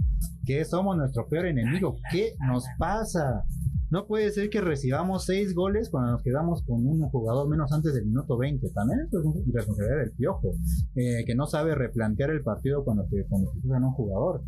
Que 0.46 0.66
somos 0.66 0.98
nuestro 0.98 1.30
peor 1.30 1.46
enemigo. 1.46 1.96
¿Qué 2.12 2.34
nos 2.46 2.66
pasa? 2.78 3.46
No 3.90 4.06
puede 4.06 4.32
ser 4.32 4.50
que 4.50 4.60
recibamos 4.60 5.26
seis 5.26 5.56
goles 5.56 5.90
cuando 5.90 6.12
nos 6.12 6.24
quedamos 6.24 6.62
con 6.64 6.86
un 6.86 7.02
jugador 7.10 7.48
menos 7.48 7.72
antes 7.72 7.94
del 7.94 8.06
minuto 8.06 8.38
20. 8.38 8.70
También 8.72 9.00
esto 9.00 9.20
es 9.20 9.54
responsabilidad 9.54 10.00
del 10.00 10.12
piojo, 10.12 10.56
eh, 10.96 11.24
que 11.26 11.36
no 11.36 11.48
sabe 11.48 11.74
replantear 11.74 12.32
el 12.32 12.44
partido 12.44 12.84
cuando 12.84 13.06
te, 13.06 13.26
cuando 13.30 13.52
te 13.52 13.68
un 13.68 13.92
jugador. 13.94 14.44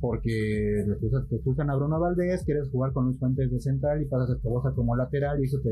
Porque 0.00 0.84
te 1.28 1.36
expulsan 1.36 1.70
a 1.70 1.76
Bruno 1.76 1.98
Valdés, 1.98 2.44
quieres 2.44 2.70
jugar 2.70 2.92
con 2.92 3.06
Luis 3.06 3.18
Fuentes 3.18 3.50
de 3.50 3.60
central 3.60 4.00
y 4.00 4.06
pasas 4.06 4.30
a 4.30 4.34
Escobosa 4.34 4.72
como 4.74 4.96
lateral 4.96 5.40
y 5.40 5.44
eso 5.44 5.58
te, 5.62 5.70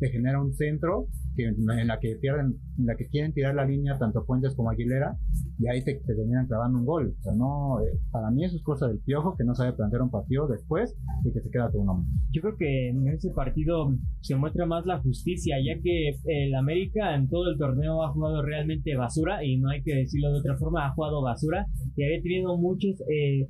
te 0.00 0.10
genera 0.10 0.40
un 0.40 0.52
centro 0.52 1.06
que, 1.36 1.44
en 1.44 1.86
la 1.86 1.98
que 2.00 2.16
pierden, 2.20 2.56
en 2.78 2.86
la 2.86 2.96
que 2.96 3.08
quieren 3.08 3.32
tirar 3.32 3.54
la 3.54 3.64
línea 3.64 3.98
tanto 3.98 4.24
Fuentes 4.24 4.54
como 4.56 4.70
Aguilera 4.70 5.16
y 5.58 5.68
ahí 5.68 5.84
te, 5.84 5.94
te 5.94 6.14
terminan 6.14 6.46
clavando 6.46 6.78
un 6.78 6.86
gol. 6.86 7.14
O 7.18 7.22
sea, 7.22 7.34
no, 7.34 7.80
eh, 7.80 7.98
para 8.10 8.30
mí 8.30 8.44
eso 8.44 8.56
es 8.56 8.62
cosa 8.62 8.88
del 8.88 8.98
piojo 8.98 9.36
que 9.36 9.44
no 9.44 9.54
sabe 9.54 9.72
plantear 9.72 10.02
un 10.02 10.10
partido 10.10 10.48
después 10.48 10.96
de 11.22 11.32
que 11.32 11.40
se 11.40 11.50
queda 11.50 11.70
con 11.70 11.82
un 11.82 11.88
hombre. 11.90 12.10
Yo 12.32 12.42
creo 12.42 12.56
que 12.56 12.88
en 12.90 13.08
ese 13.08 13.30
partido 13.30 13.94
se 14.20 14.36
muestra 14.36 14.66
más 14.66 14.86
la 14.86 15.00
justicia, 15.00 15.56
ya 15.64 15.80
que 15.80 16.10
el 16.24 16.54
América 16.54 17.14
en 17.14 17.28
todo 17.28 17.50
el 17.50 17.58
torneo 17.58 18.02
ha 18.02 18.12
jugado 18.12 18.42
realmente 18.42 18.96
basura, 18.96 19.44
y 19.44 19.58
no 19.58 19.70
hay 19.70 19.82
que 19.82 19.94
decirlo 19.94 20.32
de 20.32 20.38
otra 20.40 20.56
forma, 20.56 20.86
ha 20.86 20.94
jugado 20.94 21.22
basura 21.22 21.66
y 21.96 22.04
había 22.04 22.22
tenido 22.22 22.56
muchos, 22.56 23.00
eh, 23.10 23.48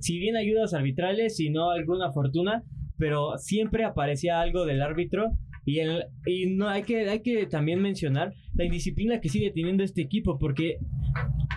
si 0.00 0.18
bien 0.18 0.36
ayudas 0.36 0.74
arbitrales 0.74 1.40
y 1.40 1.50
no 1.50 1.70
alguna 1.70 2.12
fortuna, 2.12 2.62
pero 2.96 3.38
siempre 3.38 3.84
aparecía 3.84 4.40
algo 4.40 4.66
del 4.66 4.82
árbitro 4.82 5.32
y, 5.64 5.80
el, 5.80 6.04
y 6.26 6.46
no 6.46 6.68
hay 6.68 6.82
que, 6.82 7.08
hay 7.08 7.20
que 7.20 7.46
también 7.46 7.80
mencionar 7.80 8.32
la 8.54 8.64
indisciplina 8.64 9.20
que 9.20 9.28
sigue 9.28 9.50
teniendo 9.50 9.84
este 9.84 10.02
equipo 10.02 10.38
porque 10.38 10.78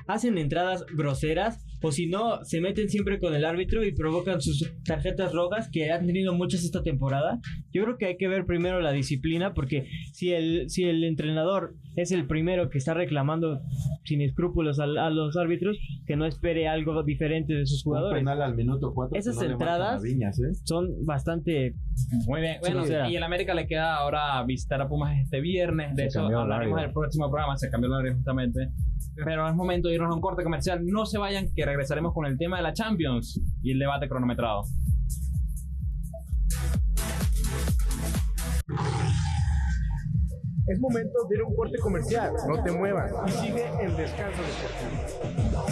hacen 0.07 0.37
entradas 0.37 0.85
groseras 0.95 1.65
o 1.81 1.91
si 1.91 2.05
no, 2.05 2.43
se 2.43 2.61
meten 2.61 2.89
siempre 2.89 3.19
con 3.19 3.33
el 3.33 3.43
árbitro 3.43 3.83
y 3.83 3.91
provocan 3.91 4.39
sus 4.39 4.71
tarjetas 4.83 5.33
rojas 5.33 5.69
que 5.71 5.91
han 5.91 6.05
tenido 6.05 6.33
muchas 6.33 6.63
esta 6.63 6.83
temporada. 6.83 7.39
Yo 7.71 7.83
creo 7.83 7.97
que 7.97 8.05
hay 8.05 8.17
que 8.17 8.27
ver 8.27 8.45
primero 8.45 8.81
la 8.81 8.91
disciplina 8.91 9.53
porque 9.53 9.87
si 10.13 10.31
el, 10.31 10.69
si 10.69 10.83
el 10.83 11.03
entrenador 11.03 11.73
es 11.95 12.11
el 12.11 12.25
primero 12.27 12.69
que 12.69 12.77
está 12.77 12.93
reclamando 12.93 13.61
sin 14.03 14.21
escrúpulos 14.21 14.79
a, 14.79 14.83
a 14.83 15.09
los 15.09 15.35
árbitros, 15.37 15.77
que 16.05 16.15
no 16.15 16.25
espere 16.25 16.67
algo 16.67 17.03
diferente 17.03 17.53
de 17.53 17.65
sus 17.65 17.85
Un 17.85 17.91
jugadores. 17.91 18.19
penal 18.19 18.41
al 18.41 18.55
minuto 18.55 18.93
4. 18.93 19.17
Esas 19.17 19.41
entradas 19.41 20.01
son 20.63 21.05
bastante 21.05 21.75
Muy 22.27 22.41
bien. 22.41 22.57
Bueno, 22.61 22.85
Sí, 22.85 22.93
y 23.09 23.15
el 23.15 23.23
América 23.23 23.53
le 23.53 23.67
queda 23.67 23.95
ahora 23.97 24.43
visitar 24.45 24.81
a 24.81 24.87
Pumas 24.87 25.17
este 25.19 25.41
viernes. 25.41 25.95
De 25.95 26.03
Se 26.03 26.07
eso 26.19 26.25
hablaremos 26.27 26.79
en 26.79 26.85
el 26.85 26.93
próximo 26.93 27.29
programa. 27.29 27.57
Se 27.57 27.69
cambió 27.69 27.87
el 27.87 27.93
horario 27.93 28.15
justamente. 28.15 28.69
Pero 29.25 29.47
es 29.47 29.53
momento 29.55 29.89
de 29.89 29.95
irnos 29.95 30.11
a 30.11 30.15
un 30.15 30.21
corte 30.21 30.43
comercial. 30.43 30.85
No 30.85 31.05
se 31.05 31.17
vayan, 31.17 31.47
que 31.53 31.65
regresaremos 31.65 32.13
con 32.13 32.25
el 32.25 32.37
tema 32.37 32.57
de 32.57 32.63
la 32.63 32.73
Champions 32.73 33.41
y 33.61 33.71
el 33.71 33.79
debate 33.79 34.07
cronometrado. 34.07 34.63
Es 40.71 40.79
momento 40.79 41.25
de 41.27 41.35
ir 41.35 41.41
a 41.41 41.45
un 41.45 41.53
corte 41.53 41.77
comercial. 41.79 42.31
No 42.47 42.63
te 42.63 42.71
muevas 42.71 43.11
y 43.27 43.31
sigue 43.31 43.65
en 43.81 43.97
Descanso 43.97 44.41
Deportivo. 44.41 45.65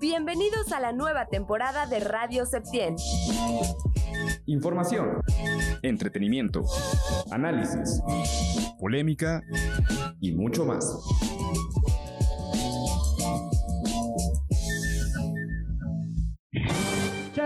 Bienvenidos 0.00 0.72
a 0.72 0.80
la 0.80 0.92
nueva 0.92 1.26
temporada 1.26 1.86
de 1.86 2.00
Radio 2.00 2.44
Septien. 2.44 2.96
Información, 4.46 5.20
entretenimiento, 5.82 6.64
análisis, 7.30 8.02
polémica 8.80 9.44
y 10.20 10.32
mucho 10.32 10.64
más. 10.64 10.84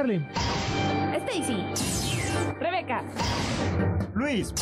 Charlie. 0.03 0.27
Stacy. 1.27 1.65
Rebeca. 2.59 3.05
Luis. 4.15 4.53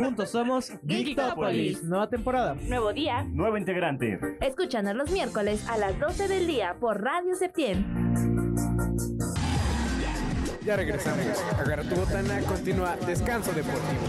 Juntos 0.00 0.30
somos 0.30 0.72
Geektopolis. 0.82 1.84
Nueva 1.84 2.08
temporada. 2.08 2.56
Nuevo 2.66 2.92
día. 2.92 3.22
Nuevo 3.22 3.56
integrante. 3.56 4.18
Escúchanos 4.40 4.96
los 4.96 5.12
miércoles 5.12 5.64
a 5.68 5.78
las 5.78 5.96
12 6.00 6.26
del 6.26 6.48
día 6.48 6.74
por 6.80 7.02
Radio 7.02 7.36
Septien. 7.36 7.86
Ya 10.64 10.74
regresamos. 10.74 11.24
Agarra 11.56 11.84
tu 11.84 11.94
botana, 11.94 12.40
continúa 12.40 12.96
Descanso 13.06 13.52
Deportivo. 13.52 14.02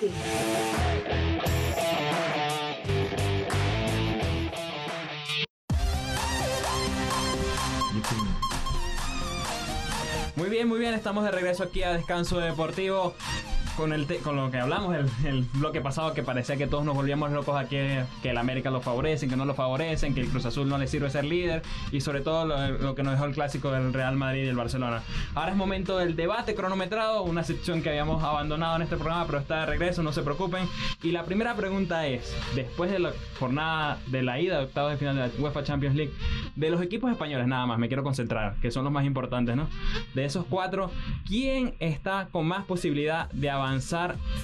Muy 0.00 0.08
bien, 10.48 10.68
muy 10.68 10.78
bien. 10.78 10.94
Estamos 10.94 11.24
de 11.24 11.30
regreso 11.30 11.64
aquí 11.64 11.82
a 11.82 11.92
Descanso 11.92 12.38
Deportivo. 12.38 13.14
Con, 13.80 13.94
el 13.94 14.06
te- 14.06 14.18
con 14.18 14.36
lo 14.36 14.50
que 14.50 14.58
hablamos 14.58 14.94
el, 14.94 15.08
el 15.26 15.42
bloque 15.54 15.80
pasado 15.80 16.12
que 16.12 16.22
parecía 16.22 16.58
que 16.58 16.66
todos 16.66 16.84
nos 16.84 16.94
volvíamos 16.94 17.32
locos 17.32 17.56
aquí 17.56 17.76
que 18.22 18.30
el 18.30 18.36
América 18.36 18.70
lo 18.70 18.82
favorecen, 18.82 19.30
que 19.30 19.36
no 19.36 19.46
lo 19.46 19.54
favorecen, 19.54 20.12
que 20.14 20.20
el 20.20 20.28
Cruz 20.28 20.44
Azul 20.44 20.68
no 20.68 20.76
le 20.76 20.86
sirve 20.86 21.08
ser 21.08 21.24
líder 21.24 21.62
y 21.90 22.02
sobre 22.02 22.20
todo 22.20 22.44
lo, 22.44 22.68
lo 22.78 22.94
que 22.94 23.02
nos 23.02 23.14
dejó 23.14 23.24
el 23.24 23.32
clásico 23.32 23.70
del 23.72 23.94
Real 23.94 24.16
Madrid 24.16 24.44
y 24.44 24.48
el 24.48 24.56
Barcelona. 24.56 25.00
Ahora 25.34 25.52
es 25.52 25.56
momento 25.56 25.96
del 25.96 26.14
debate 26.14 26.54
cronometrado, 26.54 27.22
una 27.22 27.42
sección 27.42 27.80
que 27.80 27.88
habíamos 27.88 28.22
abandonado 28.22 28.76
en 28.76 28.82
este 28.82 28.96
programa 28.98 29.24
pero 29.26 29.38
está 29.38 29.60
de 29.60 29.66
regreso, 29.66 30.02
no 30.02 30.12
se 30.12 30.20
preocupen. 30.22 30.68
Y 31.02 31.12
la 31.12 31.24
primera 31.24 31.54
pregunta 31.54 32.06
es, 32.06 32.36
después 32.54 32.90
de 32.90 32.98
la 32.98 33.12
jornada 33.38 33.98
de 34.08 34.22
la 34.22 34.38
ida 34.40 34.58
de 34.58 34.64
octavos 34.64 34.90
de 34.92 34.98
final 34.98 35.16
de 35.16 35.22
la 35.22 35.30
UEFA 35.42 35.64
Champions 35.64 35.96
League, 35.96 36.12
de 36.54 36.70
los 36.70 36.82
equipos 36.82 37.10
españoles 37.10 37.46
nada 37.46 37.64
más, 37.64 37.78
me 37.78 37.88
quiero 37.88 38.02
concentrar, 38.02 38.56
que 38.60 38.70
son 38.70 38.84
los 38.84 38.92
más 38.92 39.06
importantes, 39.06 39.56
¿no? 39.56 39.68
De 40.12 40.26
esos 40.26 40.44
cuatro, 40.50 40.90
¿quién 41.26 41.74
está 41.78 42.28
con 42.30 42.46
más 42.46 42.66
posibilidad 42.66 43.30
de 43.30 43.48
avanzar 43.48 43.69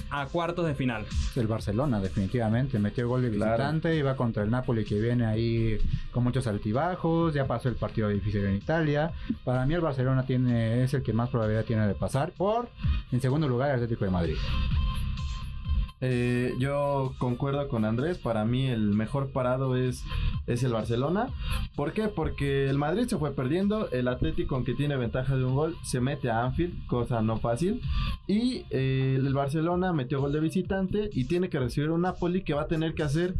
a 0.09 0.25
cuartos 0.27 0.65
de 0.65 0.75
final? 0.75 1.05
El 1.35 1.47
Barcelona, 1.47 1.99
definitivamente. 1.99 2.79
Metió 2.79 3.07
gol 3.07 3.21
de 3.23 3.31
Claro. 3.31 3.51
visitante 3.53 3.95
y 3.95 4.01
va 4.01 4.15
contra 4.15 4.43
el 4.43 4.49
Napoli 4.51 4.85
que 4.85 4.99
viene 4.99 5.25
ahí 5.25 5.77
con 6.11 6.23
muchos 6.23 6.47
altibajos. 6.47 7.33
Ya 7.33 7.45
pasó 7.45 7.69
el 7.69 7.75
partido 7.75 8.09
difícil 8.09 8.45
en 8.45 8.55
Italia. 8.55 9.11
Para 9.43 9.65
mí 9.65 9.73
el 9.73 9.81
Barcelona 9.81 10.25
tiene 10.25 10.83
es 10.83 10.93
el 10.93 11.01
que 11.03 11.13
más 11.13 11.29
probabilidad 11.29 11.65
tiene 11.65 11.87
de 11.87 11.95
pasar 11.95 12.31
por, 12.31 12.69
en 13.11 13.21
segundo 13.21 13.47
lugar, 13.47 13.69
el 13.69 13.75
Atlético 13.75 14.05
de 14.05 14.11
Madrid. 14.11 14.35
Eh, 15.99 16.53
yo 16.59 17.13
concuerdo 17.17 17.67
con 17.67 17.85
Andrés. 17.85 18.17
Para 18.17 18.45
mí 18.45 18.65
el 18.67 18.93
mejor 18.93 19.31
parado 19.31 19.75
es, 19.75 20.03
es 20.45 20.63
el 20.63 20.73
Barcelona. 20.73 21.29
¿Por 21.75 21.93
qué? 21.93 22.07
Porque 22.07 22.69
el 22.69 22.77
Madrid 22.77 23.07
se 23.07 23.17
fue 23.17 23.33
perdiendo. 23.33 23.89
El 23.91 24.07
Atlético, 24.07 24.55
aunque 24.55 24.73
tiene 24.73 24.95
ventaja 24.95 25.35
de 25.35 25.43
un 25.43 25.55
gol, 25.55 25.75
se 25.83 25.99
mete 25.99 26.29
a 26.29 26.43
Anfield, 26.43 26.85
cosa 26.87 27.21
no 27.21 27.37
fácil. 27.37 27.81
Y 28.27 28.65
eh, 28.69 29.15
el 29.17 29.33
Barcelona 29.33 29.93
metió 29.93 30.21
gol 30.21 30.33
de 30.33 30.39
visitante 30.39 31.09
y 31.11 31.25
tiene 31.25 31.49
que 31.49 31.59
recibir 31.59 31.89
un 31.89 32.01
Napoli 32.01 32.43
que 32.43 32.53
va 32.53 32.63
a 32.63 32.67
tener 32.67 32.93
que 32.93 33.03
hacer, 33.03 33.35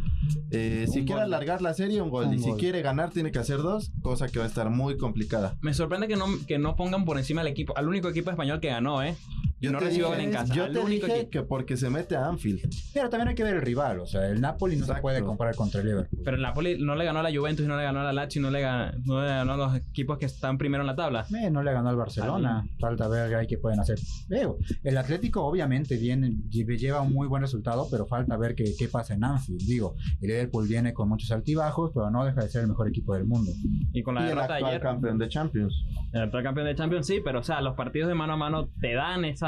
eh, 0.52 0.86
si 0.92 1.06
quiere 1.06 1.22
alargar 1.22 1.62
la 1.62 1.74
serie, 1.74 2.02
un 2.02 2.10
gol. 2.10 2.28
Un 2.28 2.36
y 2.36 2.40
si 2.40 2.50
gol. 2.50 2.60
quiere 2.60 2.82
ganar, 2.82 3.12
tiene 3.12 3.32
que 3.32 3.40
hacer 3.40 3.58
dos, 3.58 3.92
cosa 4.02 4.28
que 4.30 4.40
va 4.40 4.46
a 4.46 4.48
estar 4.48 4.70
muy 4.70 4.98
complicada. 4.98 5.58
Me 5.62 5.74
sorprende 5.74 6.08
que 6.08 6.16
no, 6.16 6.26
que 6.48 6.58
no 6.58 6.76
pongan 6.76 7.06
por 7.06 7.18
encima 7.18 7.42
al 7.42 7.48
equipo, 7.48 7.78
al 7.78 7.88
único 7.88 8.10
equipo 8.10 8.32
español 8.32 8.60
que 8.60 8.70
ganó, 8.70 9.04
¿eh? 9.04 9.16
Yo 9.60 9.72
no 9.72 9.80
te 9.80 9.86
recibió 9.86 10.08
dije- 10.08 10.18
gol 10.18 10.26
en 10.26 10.32
casa. 10.32 10.54
Yo 10.54 10.72
te 10.72 10.80
único 10.80 11.08
dije 11.08 11.30
que 11.30 11.42
porque 11.42 11.78
se 11.78 11.90
mete 11.90 12.16
a 12.16 12.28
Anfield. 12.28 12.62
Pero 12.94 13.10
también 13.10 13.30
hay 13.30 13.36
que 13.36 13.44
ver 13.44 13.56
el 13.56 13.62
rival. 13.62 14.00
O 14.00 14.06
sea, 14.06 14.28
el 14.28 14.40
Napoli 14.40 14.76
no 14.76 14.86
se 14.86 14.96
puede 14.96 15.22
comparar 15.24 15.56
contra 15.56 15.82
el 15.82 15.88
Liverpool. 15.88 16.22
Pero 16.24 16.36
el 16.38 16.44
Napoli 16.44 16.78
no 16.80 16.96
le 16.96 17.06
ganó 17.06 17.20
a 17.20 17.24
la 17.24 17.36
Juventus 17.36 17.66
y 17.66 17.68
no 17.68 17.76
le 17.78 17.84
ganó 17.84 18.02
a 18.02 18.04
la 18.04 18.14
Lazio 18.14 18.40
y 18.40 18.44
no 18.44 18.52
le 18.52 18.62
ganó, 18.62 18.92
no 19.06 19.22
le 19.22 19.28
ganó 19.30 19.54
a 19.54 19.58
los 19.58 19.76
equipos 19.76 20.18
que 20.18 20.26
están 20.26 20.58
primero 20.58 20.82
en 20.84 20.88
la 20.88 20.96
tabla. 20.96 21.26
Eh, 21.42 21.50
no 21.50 21.64
le 21.64 21.72
ganó 21.74 21.90
al 21.90 21.96
Barcelona. 21.96 22.66
Falta 22.80 23.08
ver 23.08 23.34
ahí 23.36 23.48
qué 23.48 23.58
pueden 23.58 23.80
hacer. 23.80 23.98
Veo, 24.30 24.58
el 24.84 24.98
Atlético 24.98 25.44
obviamente 25.46 25.98
viene, 25.98 26.30
lle- 26.50 26.78
lleva 26.78 27.02
un 27.02 27.14
muy 27.14 27.28
buen 27.28 27.42
resultado, 27.42 27.88
pero 27.90 28.06
falta 28.06 28.38
ver 28.38 28.54
qué, 28.56 28.66
qué 28.78 28.88
pasa 28.88 29.14
en 29.16 29.24
Anfield. 29.24 29.62
Digo, 29.62 29.96
el 30.22 30.28
Liverpool 30.28 30.68
viene 30.68 30.94
con 30.94 31.10
muchos 31.10 31.32
altibajos, 31.32 31.92
pero 31.94 32.12
no 32.12 32.26
deja 32.26 32.42
de 32.42 32.50
ser 32.50 32.62
el 32.62 32.68
mejor 32.68 32.88
equipo 32.90 33.14
del 33.16 33.26
mundo. 33.26 33.52
Y 33.94 34.04
con 34.04 34.16
la 34.16 34.22
y 34.22 34.24
el 34.26 34.30
derrota 34.30 34.48
de 34.48 34.54
actual 34.56 34.72
ayer, 34.72 34.82
campeón 34.82 35.18
de 35.18 35.30
Champions. 35.30 35.86
el 36.14 36.22
actual 36.22 36.44
campeón 36.44 36.68
de 36.68 36.76
Champions, 36.76 37.08
sí, 37.08 37.20
pero 37.24 37.40
o 37.40 37.44
sea, 37.44 37.62
los 37.62 37.76
partidos 37.76 38.08
de 38.10 38.16
mano 38.16 38.34
a 38.34 38.38
mano 38.38 38.70
te 38.80 38.94
dan 38.94 39.26
esa 39.26 39.47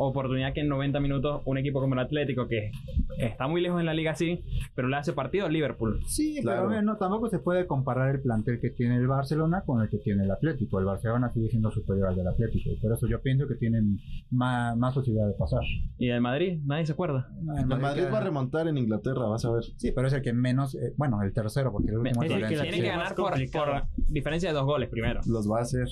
oportunidad 0.00 0.52
que 0.52 0.60
en 0.60 0.68
90 0.68 1.00
minutos 1.00 1.42
un 1.44 1.58
equipo 1.58 1.80
como 1.80 1.94
el 1.94 2.00
Atlético, 2.00 2.46
que 2.46 2.70
está 3.18 3.48
muy 3.48 3.60
lejos 3.60 3.80
en 3.80 3.86
la 3.86 3.94
liga 3.94 4.14
sí, 4.14 4.44
pero 4.76 4.86
le 4.86 4.96
hace 4.96 5.12
partido 5.12 5.46
al 5.46 5.52
Liverpool. 5.52 6.00
Sí, 6.06 6.38
Claro. 6.40 6.68
pero 6.68 6.82
no, 6.82 6.96
tampoco 6.98 7.28
se 7.28 7.40
puede 7.40 7.66
comparar 7.66 8.14
el 8.14 8.20
plantel 8.20 8.60
que 8.60 8.70
tiene 8.70 8.94
el 8.96 9.08
Barcelona 9.08 9.62
con 9.66 9.82
el 9.82 9.88
que 9.90 9.98
tiene 9.98 10.22
el 10.22 10.30
Atlético. 10.30 10.78
El 10.78 10.84
Barcelona 10.84 11.32
sigue 11.32 11.48
siendo 11.48 11.70
superior 11.72 12.08
al 12.08 12.16
del 12.16 12.28
Atlético. 12.28 12.70
Y 12.70 12.76
por 12.76 12.92
eso 12.92 13.08
yo 13.08 13.20
pienso 13.20 13.48
que 13.48 13.56
tienen 13.56 13.98
más, 14.30 14.76
más 14.76 14.94
posibilidad 14.94 15.26
de 15.26 15.34
pasar. 15.34 15.62
Y 15.98 16.06
del 16.06 16.20
Madrid, 16.20 16.60
nadie 16.64 16.86
se 16.86 16.92
acuerda. 16.92 17.28
No, 17.42 17.58
El 17.58 17.66
Madrid 17.66 18.04
va 18.12 18.18
a 18.18 18.22
remontar 18.24 18.68
en 18.68 18.78
Inglaterra, 18.78 19.26
vas 19.26 19.44
a 19.44 19.50
ver. 19.50 19.64
Sí, 19.76 19.90
pero 19.90 20.06
es 20.06 20.12
el 20.12 20.22
que 20.22 20.32
menos. 20.32 20.76
eh, 20.76 20.94
bueno, 20.96 21.20
el 21.22 21.32
tercero, 21.32 21.72
porque 21.72 21.90
el 21.90 21.98
último 21.98 22.22
es 22.22 22.28
que 22.28 22.34
Valencia. 22.34 22.56
la 22.58 22.62
Tiene 22.70 22.80
que 22.82 22.88
ganar 22.88 23.14
por, 23.16 23.32
por 23.50 23.82
diferencia 24.08 24.50
de 24.50 24.54
dos 24.54 24.64
goles 24.64 24.88
primero. 24.88 25.20
Los 25.26 25.50
va 25.50 25.58
a 25.58 25.62
hacer. 25.62 25.88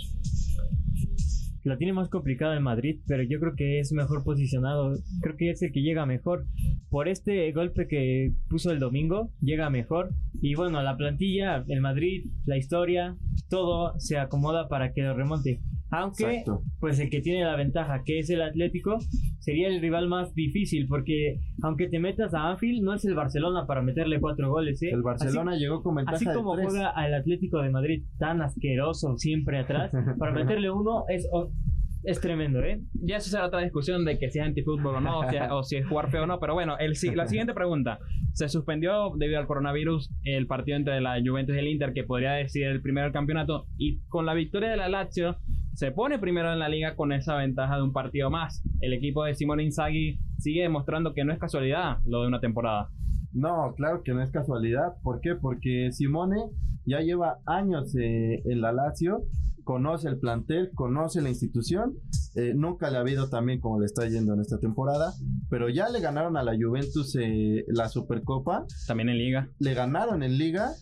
La 1.67 1.77
tiene 1.77 1.93
más 1.93 2.09
complicada 2.09 2.55
el 2.55 2.61
Madrid, 2.61 3.01
pero 3.09 3.25
yo 3.25 3.41
creo 3.41 3.57
que 3.57 3.81
es 3.81 3.93
mejor 3.93 4.23
posicionado. 4.23 4.95
Creo 5.21 5.37
que 5.37 5.51
es 5.51 5.61
el 5.63 5.73
que 5.73 5.83
llega 5.83 6.07
mejor. 6.07 6.47
Por 6.91 7.09
este 7.09 7.51
golpe 7.51 7.89
que 7.89 8.35
puso 8.49 8.71
el 8.71 8.79
domingo, 8.79 9.33
llega 9.41 9.69
mejor. 9.69 10.11
Y 10.41 10.55
bueno, 10.55 10.81
la 10.85 10.97
plantilla, 10.97 11.65
el 11.67 11.81
Madrid, 11.81 12.27
la 12.45 12.57
historia, 12.57 13.17
todo 13.51 13.99
se 13.99 14.17
acomoda 14.17 14.69
para 14.69 14.93
que 14.93 15.03
lo 15.03 15.15
remonte. 15.15 15.61
Aunque, 15.91 16.39
Exacto. 16.39 16.63
pues 16.81 16.99
el 16.99 17.11
que 17.11 17.21
tiene 17.21 17.45
la 17.45 17.57
ventaja, 17.57 18.03
que 18.05 18.19
es 18.19 18.31
el 18.31 18.43
Atlético, 18.43 18.99
sería 19.39 19.69
el 19.69 19.81
rival 19.81 20.09
más 20.09 20.35
difícil. 20.35 20.87
Porque 20.89 21.39
aunque 21.63 21.89
te 21.89 22.01
metas 22.01 22.35
a 22.35 22.51
Anfield, 22.51 22.83
no 22.83 22.95
es 22.95 23.05
el 23.05 23.15
Barcelona 23.15 23.67
para 23.67 23.83
meterle 23.83 24.21
cuatro 24.21 24.51
goles. 24.51 24.83
¿eh? 24.83 24.91
El 24.93 25.03
Barcelona 25.03 25.57
llegó 25.57 25.83
con 25.83 25.95
ventaja 25.95 26.17
Así, 26.17 26.27
así 26.27 26.37
como 26.37 26.57
de 26.57 26.63
tres. 26.63 26.73
juega 26.73 26.91
al 26.91 27.15
Atlético 27.15 27.63
de 27.63 27.71
Madrid 27.71 28.05
tan 28.19 28.43
asqueroso 28.43 29.17
siempre 29.17 29.59
atrás, 29.59 29.93
para 30.19 30.33
meterle 30.33 30.71
uno 30.71 31.05
es, 31.09 31.29
es 32.07 32.21
tremendo, 32.21 32.61
¿eh? 32.61 32.81
Ya 32.95 33.17
eso 33.17 33.31
será 33.31 33.47
otra 33.47 33.61
discusión 33.61 34.05
de 34.05 34.19
que 34.19 34.31
si 34.31 34.39
es 34.39 34.45
antifútbol 34.45 34.97
o 34.97 35.01
no, 35.01 35.21
o 35.21 35.31
si, 35.31 35.37
o 35.51 35.63
si 35.63 35.77
es 35.77 35.87
jugar 35.87 36.11
feo 36.11 36.23
o 36.23 36.27
no. 36.27 36.39
Pero 36.39 36.55
bueno, 36.55 36.77
el, 36.79 36.95
la 37.15 37.27
siguiente 37.27 37.55
pregunta. 37.55 37.99
Se 38.33 38.49
suspendió 38.51 39.13
debido 39.17 39.41
al 39.41 39.47
coronavirus 39.47 40.13
el 40.25 40.47
partido 40.47 40.77
entre 40.77 41.01
la 41.01 41.19
Juventus 41.25 41.57
y 41.57 41.59
el 41.59 41.69
Inter, 41.69 41.95
que 41.95 42.05
podría 42.05 42.33
decidir 42.33 42.69
el 42.69 42.83
primero 42.83 43.07
del 43.07 43.13
campeonato. 43.13 43.67
Y 43.79 44.03
con 44.09 44.27
la 44.27 44.35
victoria 44.35 44.69
de 44.69 44.77
la 44.77 44.91
Lazio, 44.91 45.39
se 45.77 45.93
pone 45.93 46.19
primero 46.19 46.51
en 46.51 46.59
la 46.59 46.71
liga 46.71 46.97
con 46.97 47.13
esa 47.13 47.37
ventaja 47.37 47.77
de 47.77 47.83
un 47.83 47.93
partido 47.93 48.31
más. 48.31 48.63
El 48.81 48.95
equipo 48.95 49.25
de 49.25 49.35
Simone 49.35 49.63
Inzaghi 49.63 50.19
sigue 50.39 50.63
demostrando 50.63 51.13
que 51.13 51.23
no 51.23 51.35
es 51.35 51.39
casualidad 51.39 51.99
lo 52.07 52.23
de 52.23 52.29
una 52.29 52.41
temporada. 52.41 52.89
No, 53.35 53.75
claro 53.77 54.01
que 54.03 54.15
no 54.15 54.23
es 54.23 54.31
casualidad. 54.31 54.95
¿Por 55.03 55.21
qué? 55.21 55.35
Porque 55.35 55.93
Simone 55.93 56.37
ya 56.87 57.01
lleva 57.01 57.41
años 57.45 57.95
eh, 57.95 58.43
en 58.47 58.63
la 58.63 58.73
Lazio, 58.73 59.25
conoce 59.65 60.09
el 60.09 60.19
plantel, 60.19 60.71
conoce 60.75 61.21
la 61.21 61.29
institución. 61.29 61.93
Eh, 62.37 62.53
nunca 62.55 62.91
le 62.91 62.99
ha 62.99 63.01
habido 63.01 63.29
también 63.29 63.61
como 63.61 63.81
le 63.81 63.87
está 63.87 64.07
yendo 64.09 64.35
en 64.35 64.41
esta 64.41 64.59
temporada, 64.59 65.15
pero 65.49 65.69
ya 65.69 65.89
le 65.89 66.01
ganaron 66.01 66.37
a 66.37 66.43
la 66.43 66.55
Juventus 66.55 67.17
eh, 67.21 67.65
la 67.69 67.89
Supercopa, 67.89 68.67
También 68.87 69.09
en 69.09 69.19
liga. 69.19 69.49
le 69.59 69.75
ganaron 69.75 70.23
en 70.23 70.39
Liga. 70.39 70.73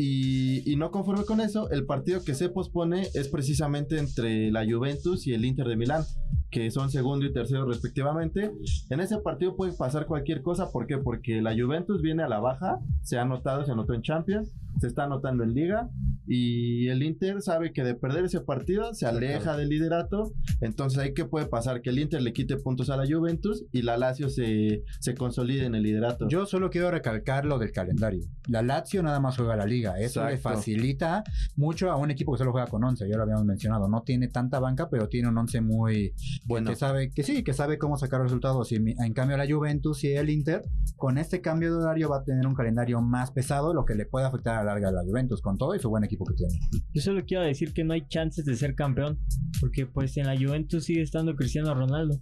Y, 0.00 0.70
y 0.70 0.76
no 0.76 0.92
conforme 0.92 1.24
con 1.24 1.40
eso, 1.40 1.70
el 1.70 1.84
partido 1.84 2.22
que 2.22 2.34
se 2.34 2.48
pospone 2.48 3.08
es 3.14 3.28
precisamente 3.28 3.98
entre 3.98 4.52
la 4.52 4.64
Juventus 4.64 5.26
y 5.26 5.32
el 5.32 5.44
Inter 5.44 5.66
de 5.66 5.76
Milán, 5.76 6.04
que 6.52 6.70
son 6.70 6.88
segundo 6.88 7.26
y 7.26 7.32
tercero 7.32 7.66
respectivamente. 7.66 8.52
En 8.90 9.00
ese 9.00 9.18
partido 9.18 9.56
puede 9.56 9.72
pasar 9.72 10.06
cualquier 10.06 10.42
cosa, 10.42 10.70
¿por 10.70 10.86
qué? 10.86 10.98
Porque 10.98 11.42
la 11.42 11.52
Juventus 11.52 12.00
viene 12.00 12.22
a 12.22 12.28
la 12.28 12.38
baja, 12.38 12.78
se 13.02 13.18
ha 13.18 13.22
anotado, 13.22 13.64
se 13.64 13.72
anotó 13.72 13.92
en 13.92 14.02
Champions, 14.02 14.52
se 14.80 14.86
está 14.86 15.02
anotando 15.04 15.42
en 15.42 15.52
Liga, 15.52 15.90
y 16.28 16.88
el 16.88 17.02
Inter 17.02 17.40
sabe 17.40 17.72
que 17.72 17.82
de 17.82 17.94
perder 17.94 18.26
ese 18.26 18.40
partido 18.40 18.92
se 18.92 19.06
aleja 19.06 19.56
del 19.56 19.70
liderato, 19.70 20.32
entonces 20.60 20.98
ahí 20.98 21.14
qué 21.14 21.24
puede 21.24 21.46
pasar, 21.46 21.80
que 21.80 21.90
el 21.90 21.98
Inter 21.98 22.20
le 22.20 22.32
quite 22.32 22.56
puntos 22.56 22.90
a 22.90 22.96
la 22.96 23.06
Juventus 23.06 23.64
y 23.72 23.82
la 23.82 23.96
Lazio 23.96 24.28
se, 24.28 24.82
se 25.00 25.14
consolide 25.14 25.64
en 25.64 25.74
el 25.74 25.82
liderato. 25.82 26.28
Yo 26.28 26.44
solo 26.44 26.68
quiero 26.70 26.90
recalcar 26.90 27.46
lo 27.46 27.58
del 27.58 27.72
calendario. 27.72 28.24
La 28.46 28.62
Lazio 28.62 29.02
nada 29.02 29.20
más 29.20 29.36
juega 29.36 29.56
la 29.56 29.64
liga. 29.66 29.98
Eso 29.98 30.24
le 30.24 30.34
Exacto. 30.34 30.58
facilita 30.58 31.24
mucho 31.56 31.90
a 31.90 31.96
un 31.96 32.10
equipo 32.10 32.32
que 32.32 32.38
solo 32.38 32.52
juega 32.52 32.66
con 32.66 32.84
11. 32.84 33.08
Ya 33.08 33.16
lo 33.16 33.22
habíamos 33.22 33.44
mencionado. 33.44 33.88
No 33.88 34.02
tiene 34.02 34.28
tanta 34.28 34.60
banca, 34.60 34.88
pero 34.90 35.08
tiene 35.08 35.28
un 35.28 35.38
11 35.38 35.60
muy 35.62 36.14
bueno. 36.46 36.70
que 36.70 36.76
sabe 36.76 37.10
que 37.10 37.22
sí, 37.22 37.42
que 37.42 37.54
sabe 37.54 37.78
cómo 37.78 37.96
sacar 37.96 38.20
resultados. 38.20 38.70
Y 38.72 38.76
en 38.76 39.12
cambio 39.14 39.36
la 39.36 39.46
Juventus 39.48 40.04
y 40.04 40.08
el 40.08 40.28
Inter, 40.30 40.62
con 40.96 41.16
este 41.18 41.40
cambio 41.40 41.74
de 41.74 41.84
horario 41.84 42.10
va 42.10 42.18
a 42.18 42.24
tener 42.24 42.46
un 42.46 42.54
calendario 42.54 43.00
más 43.00 43.30
pesado, 43.30 43.72
lo 43.72 43.84
que 43.84 43.94
le 43.94 44.04
puede 44.04 44.26
afectar 44.26 44.56
a 44.56 44.64
la 44.64 44.72
larga 44.72 44.88
a 44.88 44.92
la 44.92 45.02
Juventus 45.02 45.40
con 45.40 45.56
todo 45.56 45.74
y 45.74 45.78
su 45.78 45.88
buen 45.88 46.04
equipo 46.04 46.17
que 46.24 46.34
tiene. 46.34 46.58
Yo 46.94 47.02
solo 47.02 47.24
quiero 47.26 47.42
decir 47.44 47.72
que 47.72 47.84
no 47.84 47.94
hay 47.94 48.06
chances 48.08 48.44
de 48.44 48.54
ser 48.56 48.74
campeón, 48.74 49.18
porque 49.60 49.86
pues 49.86 50.16
en 50.16 50.26
la 50.26 50.36
Juventus 50.36 50.84
sigue 50.84 51.02
estando 51.02 51.34
Cristiano 51.34 51.74
Ronaldo. 51.74 52.16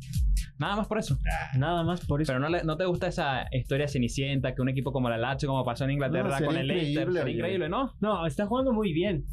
Nada 0.58 0.76
más 0.76 0.86
por 0.88 0.98
eso. 0.98 1.18
Nada 1.58 1.82
más 1.84 2.04
por 2.06 2.22
eso. 2.22 2.32
Pero 2.32 2.40
no, 2.40 2.48
le- 2.48 2.64
no 2.64 2.76
te 2.76 2.84
gusta 2.86 3.08
esa 3.08 3.46
historia 3.52 3.88
cenicienta 3.88 4.54
que 4.54 4.62
un 4.62 4.68
equipo 4.68 4.92
como 4.92 5.08
la 5.10 5.18
Lazio, 5.18 5.48
como 5.48 5.64
pasó 5.64 5.84
en 5.84 5.92
Inglaterra 5.92 6.40
No, 6.40 6.46
con 6.46 6.56
el 6.56 6.66
Leicester, 6.66 6.90
increíble, 7.02 7.20
sería 7.20 7.34
increíble, 7.36 7.68
¿no? 7.68 7.92
No, 8.00 8.26
está 8.26 8.46
jugando 8.46 8.72
muy 8.72 8.92
bien, 8.92 9.24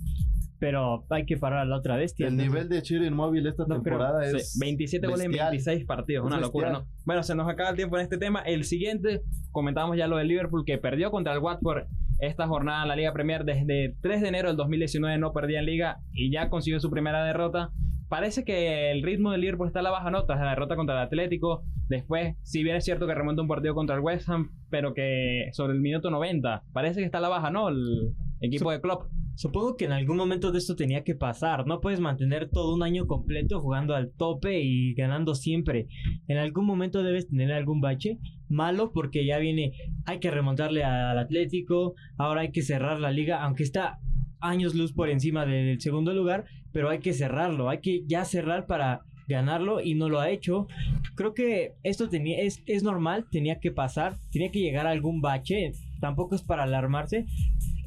pero 0.59 1.05
hay 1.09 1.25
que 1.25 1.37
parar 1.37 1.59
a 1.59 1.65
la 1.65 1.77
otra 1.77 1.95
bestia. 1.97 2.27
El 2.27 2.37
nivel 2.37 2.69
de 2.69 2.81
Chiro 2.81 3.05
Inmóvil 3.05 3.45
esta 3.47 3.63
No 3.63 3.81
creo. 3.81 3.97
temporada 3.97 4.23
Sí, 4.29 4.37
es 4.37 4.57
27 4.59 5.07
goles 5.07 5.25
en 5.25 5.31
bestial. 5.31 5.49
26 5.51 5.85
partidos, 5.85 6.25
Es 6.25 6.31
una 6.31 6.39
locura, 6.41 6.69
bestial. 6.69 6.87
¿no? 6.89 7.03
Bueno, 7.05 7.23
se 7.23 7.35
nos 7.35 7.49
acaba 7.49 7.69
el 7.71 7.75
tiempo 7.75 7.97
en 7.97 8.03
este 8.03 8.17
tema. 8.17 8.41
El 8.41 8.63
siguiente, 8.63 9.21
comentamos 9.51 9.97
ya 9.97 10.07
lo 10.07 10.17
del 10.17 10.27
Liverpool 10.29 10.63
que 10.65 10.77
perdió 10.77 11.11
contra 11.11 11.33
el 11.33 11.39
Watford 11.39 11.83
esta 12.27 12.47
jornada 12.47 12.83
en 12.83 12.87
la 12.87 12.95
Liga 12.95 13.13
Premier 13.13 13.43
desde 13.43 13.95
3 14.01 14.21
de 14.21 14.27
enero 14.27 14.47
del 14.47 14.57
2019 14.57 15.17
no 15.17 15.33
perdía 15.33 15.59
en 15.59 15.65
Liga 15.65 15.99
y 16.11 16.31
ya 16.31 16.49
consiguió 16.49 16.79
su 16.79 16.89
primera 16.89 17.23
derrota. 17.23 17.71
Parece 18.09 18.43
que 18.45 18.91
el 18.91 19.01
ritmo 19.01 19.31
del 19.31 19.41
Liverpool 19.41 19.67
está 19.67 19.79
a 19.79 19.83
la 19.83 19.91
baja 19.91 20.11
nota, 20.11 20.35
la 20.35 20.51
derrota 20.51 20.75
contra 20.75 20.95
el 20.95 21.05
Atlético. 21.05 21.63
Después, 21.89 22.35
si 22.43 22.63
bien 22.63 22.75
es 22.75 22.85
cierto 22.85 23.07
que 23.07 23.15
remonta 23.15 23.41
un 23.41 23.47
partido 23.47 23.73
contra 23.73 23.95
el 23.95 24.01
West 24.01 24.29
Ham, 24.29 24.51
pero 24.69 24.93
que 24.93 25.49
sobre 25.51 25.73
el 25.73 25.81
minuto 25.81 26.09
90, 26.09 26.63
parece 26.73 26.99
que 26.99 27.05
está 27.05 27.17
a 27.17 27.21
la 27.21 27.29
baja, 27.29 27.49
¿no? 27.49 27.69
El 27.69 28.13
equipo 28.41 28.71
de 28.71 28.81
Klopp. 28.81 29.09
Supongo 29.35 29.75
que 29.75 29.85
en 29.85 29.91
algún 29.91 30.17
momento 30.17 30.51
de 30.51 30.59
esto 30.59 30.75
tenía 30.75 31.03
que 31.03 31.15
pasar. 31.15 31.65
No 31.65 31.81
puedes 31.81 31.99
mantener 31.99 32.49
todo 32.49 32.75
un 32.75 32.83
año 32.83 33.07
completo 33.07 33.59
jugando 33.59 33.95
al 33.95 34.11
tope 34.11 34.61
y 34.61 34.93
ganando 34.93 35.35
siempre. 35.35 35.87
En 36.27 36.37
algún 36.37 36.65
momento 36.65 37.03
debes 37.03 37.27
tener 37.27 37.51
algún 37.51 37.81
bache 37.81 38.19
malo 38.49 38.91
porque 38.93 39.25
ya 39.25 39.39
viene, 39.39 39.73
hay 40.05 40.19
que 40.19 40.31
remontarle 40.31 40.83
al 40.83 41.17
Atlético, 41.17 41.95
ahora 42.17 42.41
hay 42.41 42.51
que 42.51 42.61
cerrar 42.61 42.99
la 42.99 43.11
liga, 43.11 43.43
aunque 43.43 43.63
está 43.63 43.99
años 44.39 44.75
luz 44.75 44.93
por 44.93 45.09
encima 45.09 45.45
del 45.45 45.81
segundo 45.81 46.13
lugar, 46.13 46.45
pero 46.71 46.89
hay 46.89 46.99
que 46.99 47.13
cerrarlo, 47.13 47.69
hay 47.69 47.79
que 47.79 48.03
ya 48.05 48.25
cerrar 48.25 48.67
para 48.67 49.01
ganarlo 49.27 49.81
y 49.81 49.95
no 49.95 50.09
lo 50.09 50.19
ha 50.19 50.29
hecho. 50.29 50.67
Creo 51.15 51.33
que 51.33 51.73
esto 51.83 52.09
tenía, 52.09 52.41
es, 52.41 52.61
es 52.65 52.83
normal, 52.83 53.25
tenía 53.31 53.59
que 53.59 53.71
pasar, 53.71 54.15
tenía 54.31 54.51
que 54.51 54.59
llegar 54.59 54.85
a 54.85 54.91
algún 54.91 55.21
bache, 55.21 55.71
tampoco 55.99 56.35
es 56.35 56.43
para 56.43 56.63
alarmarse, 56.63 57.25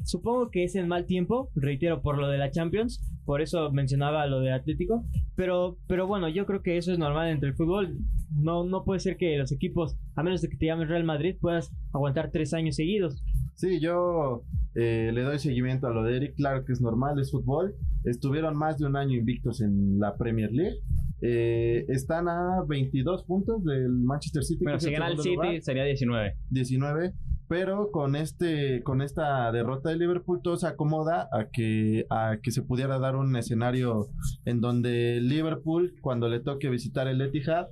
Supongo 0.07 0.49
que 0.51 0.63
es 0.63 0.75
el 0.75 0.87
mal 0.87 1.05
tiempo, 1.05 1.49
reitero, 1.53 2.01
por 2.01 2.17
lo 2.17 2.29
de 2.29 2.37
la 2.37 2.49
Champions, 2.49 3.03
por 3.25 3.41
eso 3.41 3.69
mencionaba 3.73 4.25
lo 4.25 4.39
de 4.39 4.53
Atlético, 4.53 5.03
pero, 5.35 5.77
pero 5.85 6.07
bueno, 6.07 6.29
yo 6.29 6.45
creo 6.45 6.61
que 6.61 6.77
eso 6.77 6.93
es 6.93 6.97
normal 6.97 7.27
entre 7.27 7.49
el 7.49 7.55
fútbol. 7.55 7.97
No, 8.33 8.63
no 8.63 8.85
puede 8.85 9.01
ser 9.01 9.17
que 9.17 9.37
los 9.37 9.51
equipos, 9.51 9.97
a 10.15 10.23
menos 10.23 10.41
de 10.41 10.47
que 10.47 10.55
te 10.55 10.67
llames 10.67 10.87
Real 10.87 11.03
Madrid, 11.03 11.35
puedas 11.41 11.73
aguantar 11.93 12.31
tres 12.31 12.53
años 12.53 12.77
seguidos. 12.77 13.21
Sí, 13.55 13.81
yo 13.81 14.43
eh, 14.75 15.11
le 15.13 15.23
doy 15.23 15.39
seguimiento 15.39 15.87
a 15.87 15.89
lo 15.89 16.03
de 16.03 16.15
Eric. 16.15 16.35
Claro 16.35 16.63
que 16.63 16.71
es 16.71 16.79
normal, 16.79 17.19
es 17.19 17.31
fútbol. 17.31 17.75
Estuvieron 18.05 18.57
más 18.57 18.77
de 18.77 18.85
un 18.85 18.95
año 18.95 19.17
invictos 19.17 19.59
en 19.59 19.99
la 19.99 20.15
Premier 20.15 20.53
League. 20.53 20.77
Eh, 21.21 21.83
están 21.89 22.29
a 22.29 22.63
22 22.65 23.25
puntos 23.25 23.61
del 23.65 23.89
Manchester 23.89 24.43
City. 24.43 24.63
Bueno, 24.63 24.79
si 24.79 24.89
gana 24.91 25.09
el 25.09 25.17
City 25.17 25.35
lugar, 25.35 25.61
sería 25.61 25.83
19. 25.83 26.33
19. 26.49 27.13
Pero 27.47 27.91
con 27.91 28.15
este, 28.15 28.83
con 28.83 29.01
esta 29.01 29.51
derrota 29.51 29.89
de 29.89 29.95
Liverpool 29.95 30.41
todo 30.43 30.57
se 30.57 30.67
acomoda 30.67 31.29
a 31.31 31.45
que, 31.45 32.05
a 32.09 32.37
que 32.43 32.51
se 32.51 32.61
pudiera 32.61 32.99
dar 32.99 33.15
un 33.15 33.35
escenario 33.37 34.09
en 34.45 34.59
donde 34.59 35.21
Liverpool, 35.21 35.95
cuando 36.01 36.27
le 36.27 36.41
toque 36.41 36.69
visitar 36.69 37.07
el 37.07 37.21
Etihad 37.21 37.67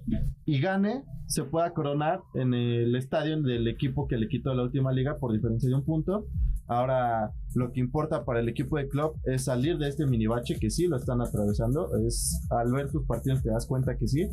y 0.46 0.62
gane, 0.62 1.04
se 1.28 1.44
pueda 1.44 1.72
coronar 1.72 2.22
en 2.36 2.54
el 2.54 2.96
estadio 2.96 3.42
del 3.42 3.68
equipo 3.68 4.08
que 4.08 4.18
le 4.18 4.28
quitó 4.28 4.54
la 4.54 4.64
última 4.64 4.94
liga 4.94 5.18
por 5.18 5.34
diferencia 5.34 5.68
de 5.68 5.76
un 5.76 5.84
punto. 5.84 6.26
Ahora, 6.68 7.32
lo 7.56 7.72
que 7.72 7.80
importa 7.80 8.26
para 8.26 8.42
el 8.42 8.50
equipo 8.50 8.78
de 8.78 8.88
club 8.88 9.14
es 9.24 9.46
salir 9.46 9.78
de 9.78 9.88
este 9.88 10.06
minibache 10.06 10.60
que 10.60 10.70
sí 10.70 10.88
lo 10.88 10.98
están 10.98 11.22
atravesando. 11.22 11.90
Es 12.06 12.40
al 12.50 12.72
ver 12.72 12.90
sus 12.90 13.06
partidos 13.06 13.42
te 13.42 13.50
das 13.50 13.66
cuenta 13.66 13.98
que 13.98 14.08
sí. 14.08 14.28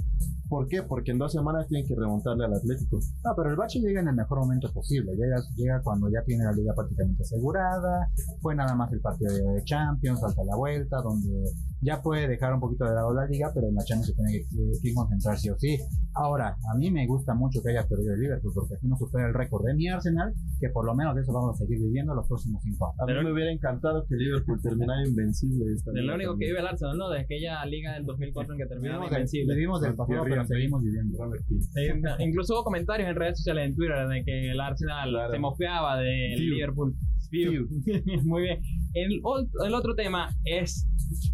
¿Por 0.48 0.68
qué? 0.68 0.82
Porque 0.82 1.12
en 1.12 1.18
dos 1.18 1.32
semanas 1.32 1.66
tienen 1.68 1.86
que 1.86 1.94
remontarle 1.94 2.44
al 2.44 2.54
Atlético. 2.54 2.98
No, 3.24 3.30
pero 3.36 3.50
el 3.50 3.56
bache 3.56 3.80
llega 3.80 4.00
en 4.00 4.08
el 4.08 4.14
mejor 4.14 4.40
momento 4.40 4.70
posible. 4.72 5.12
Llega, 5.12 5.36
llega 5.56 5.80
cuando 5.82 6.10
ya 6.10 6.22
tiene 6.24 6.44
la 6.44 6.52
liga 6.52 6.74
prácticamente 6.74 7.22
asegurada. 7.22 8.10
Fue 8.40 8.54
nada 8.54 8.74
más 8.74 8.92
el 8.92 9.00
partido 9.00 9.32
de 9.32 9.64
Champions, 9.64 10.20
falta 10.20 10.42
la 10.44 10.56
vuelta, 10.56 11.00
donde 11.00 11.44
ya 11.80 12.02
puede 12.02 12.28
dejar 12.28 12.52
un 12.54 12.60
poquito 12.60 12.84
de 12.84 12.94
lado 12.94 13.14
la 13.14 13.26
liga, 13.26 13.50
pero 13.54 13.68
en 13.68 13.74
la 13.74 13.84
Champions 13.84 14.08
se 14.08 14.14
tiene 14.14 14.32
que, 14.32 14.80
que 14.82 14.94
concentrar 14.94 15.38
sí 15.38 15.48
o 15.48 15.58
sí. 15.58 15.78
Ahora, 16.14 16.56
a 16.72 16.76
mí 16.76 16.90
me 16.90 17.06
gusta 17.06 17.34
mucho 17.34 17.62
que 17.62 17.70
haya 17.70 17.86
perdido 17.86 18.12
el 18.12 18.20
Liverpool 18.20 18.52
porque 18.54 18.74
así 18.74 18.86
no 18.86 18.96
supera 18.96 19.28
el 19.28 19.34
récord 19.34 19.64
de 19.64 19.74
mi 19.74 19.88
Arsenal, 19.88 20.34
que 20.60 20.68
por 20.68 20.84
lo 20.84 20.94
menos 20.94 21.14
de 21.14 21.22
eso 21.22 21.32
vamos 21.32 21.54
a 21.54 21.58
seguir 21.58 21.78
viviendo 21.80 22.14
los 22.14 22.26
próximos 22.26 22.62
cinco 22.62 22.86
años. 22.86 22.96
A 23.12 23.14
mí 23.14 23.18
Pero- 23.20 23.28
me 23.28 23.32
hubiera 23.32 23.52
encantado 23.52 24.04
que 24.08 24.16
Liverpool 24.16 24.60
terminara 24.62 25.06
invencible 25.06 25.64
esta 25.74 25.90
Es 25.94 26.04
lo 26.04 26.14
único 26.14 26.36
que 26.38 26.46
vive 26.46 26.60
el 26.60 26.66
Arsenal, 26.66 26.96
¿no? 26.98 27.10
De 27.10 27.20
aquella 27.20 27.64
liga 27.66 27.94
del 27.94 28.04
2004 28.06 28.54
en 28.54 28.58
que 28.58 28.66
del, 28.66 28.84
invencibles. 29.04 29.54
vivimos 29.56 29.80
del 29.82 29.94
pasado, 29.94 30.24
pero 30.24 30.44
seguimos 30.44 30.82
viviendo. 30.82 31.18
Eh, 31.76 32.24
Incluso 32.24 32.54
hubo 32.54 32.64
comentarios 32.64 33.08
en 33.08 33.16
redes 33.16 33.38
sociales, 33.38 33.66
en 33.68 33.76
Twitter, 33.76 34.06
de 34.08 34.24
que 34.24 34.50
el 34.50 34.60
Arsenal 34.60 35.10
Claro. 35.10 35.32
se 35.32 35.38
mofeaba 35.38 35.98
del 35.98 36.38
Fiu. 36.38 36.54
Liverpool. 36.54 36.94
Fiu. 37.30 37.68
Muy 38.24 38.42
bien. 38.42 38.60
El, 38.94 39.20
el 39.66 39.74
otro 39.74 39.94
tema 39.94 40.28
es 40.44 40.86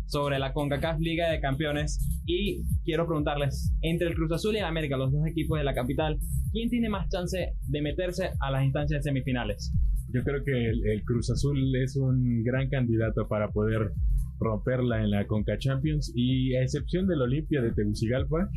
sobre 0.06 0.38
la 0.38 0.52
CONCACAF 0.52 0.98
Liga 1.00 1.30
de 1.30 1.40
Campeones 1.40 1.98
y 2.26 2.62
quiero 2.84 3.06
preguntarles, 3.06 3.72
entre 3.82 4.08
el 4.08 4.14
Cruz 4.14 4.30
Azul 4.32 4.54
y 4.54 4.58
el 4.58 4.64
América, 4.64 4.96
los 4.96 5.12
dos 5.12 5.26
equipos 5.26 5.58
de 5.58 5.64
la 5.64 5.74
capital, 5.74 6.18
¿quién 6.52 6.68
tiene 6.70 6.88
más 6.88 7.08
chance 7.08 7.52
de 7.66 7.82
meterse 7.82 8.30
a 8.40 8.50
las 8.50 8.62
instancias 8.64 9.02
semifinales? 9.04 9.72
Yo 10.12 10.22
creo 10.24 10.42
que 10.44 10.70
el, 10.70 10.86
el 10.86 11.04
Cruz 11.04 11.30
Azul 11.30 11.58
es 11.76 11.96
un 11.96 12.42
gran 12.42 12.68
candidato 12.68 13.28
para 13.28 13.50
poder 13.50 13.92
romperla 14.38 15.02
en 15.02 15.10
la 15.10 15.26
Conca 15.26 15.58
Champions. 15.58 16.12
Y 16.14 16.54
a 16.56 16.62
excepción 16.62 17.06
del 17.06 17.22
Olimpia 17.22 17.60
de 17.60 17.72
Tegucigalpa 17.72 18.48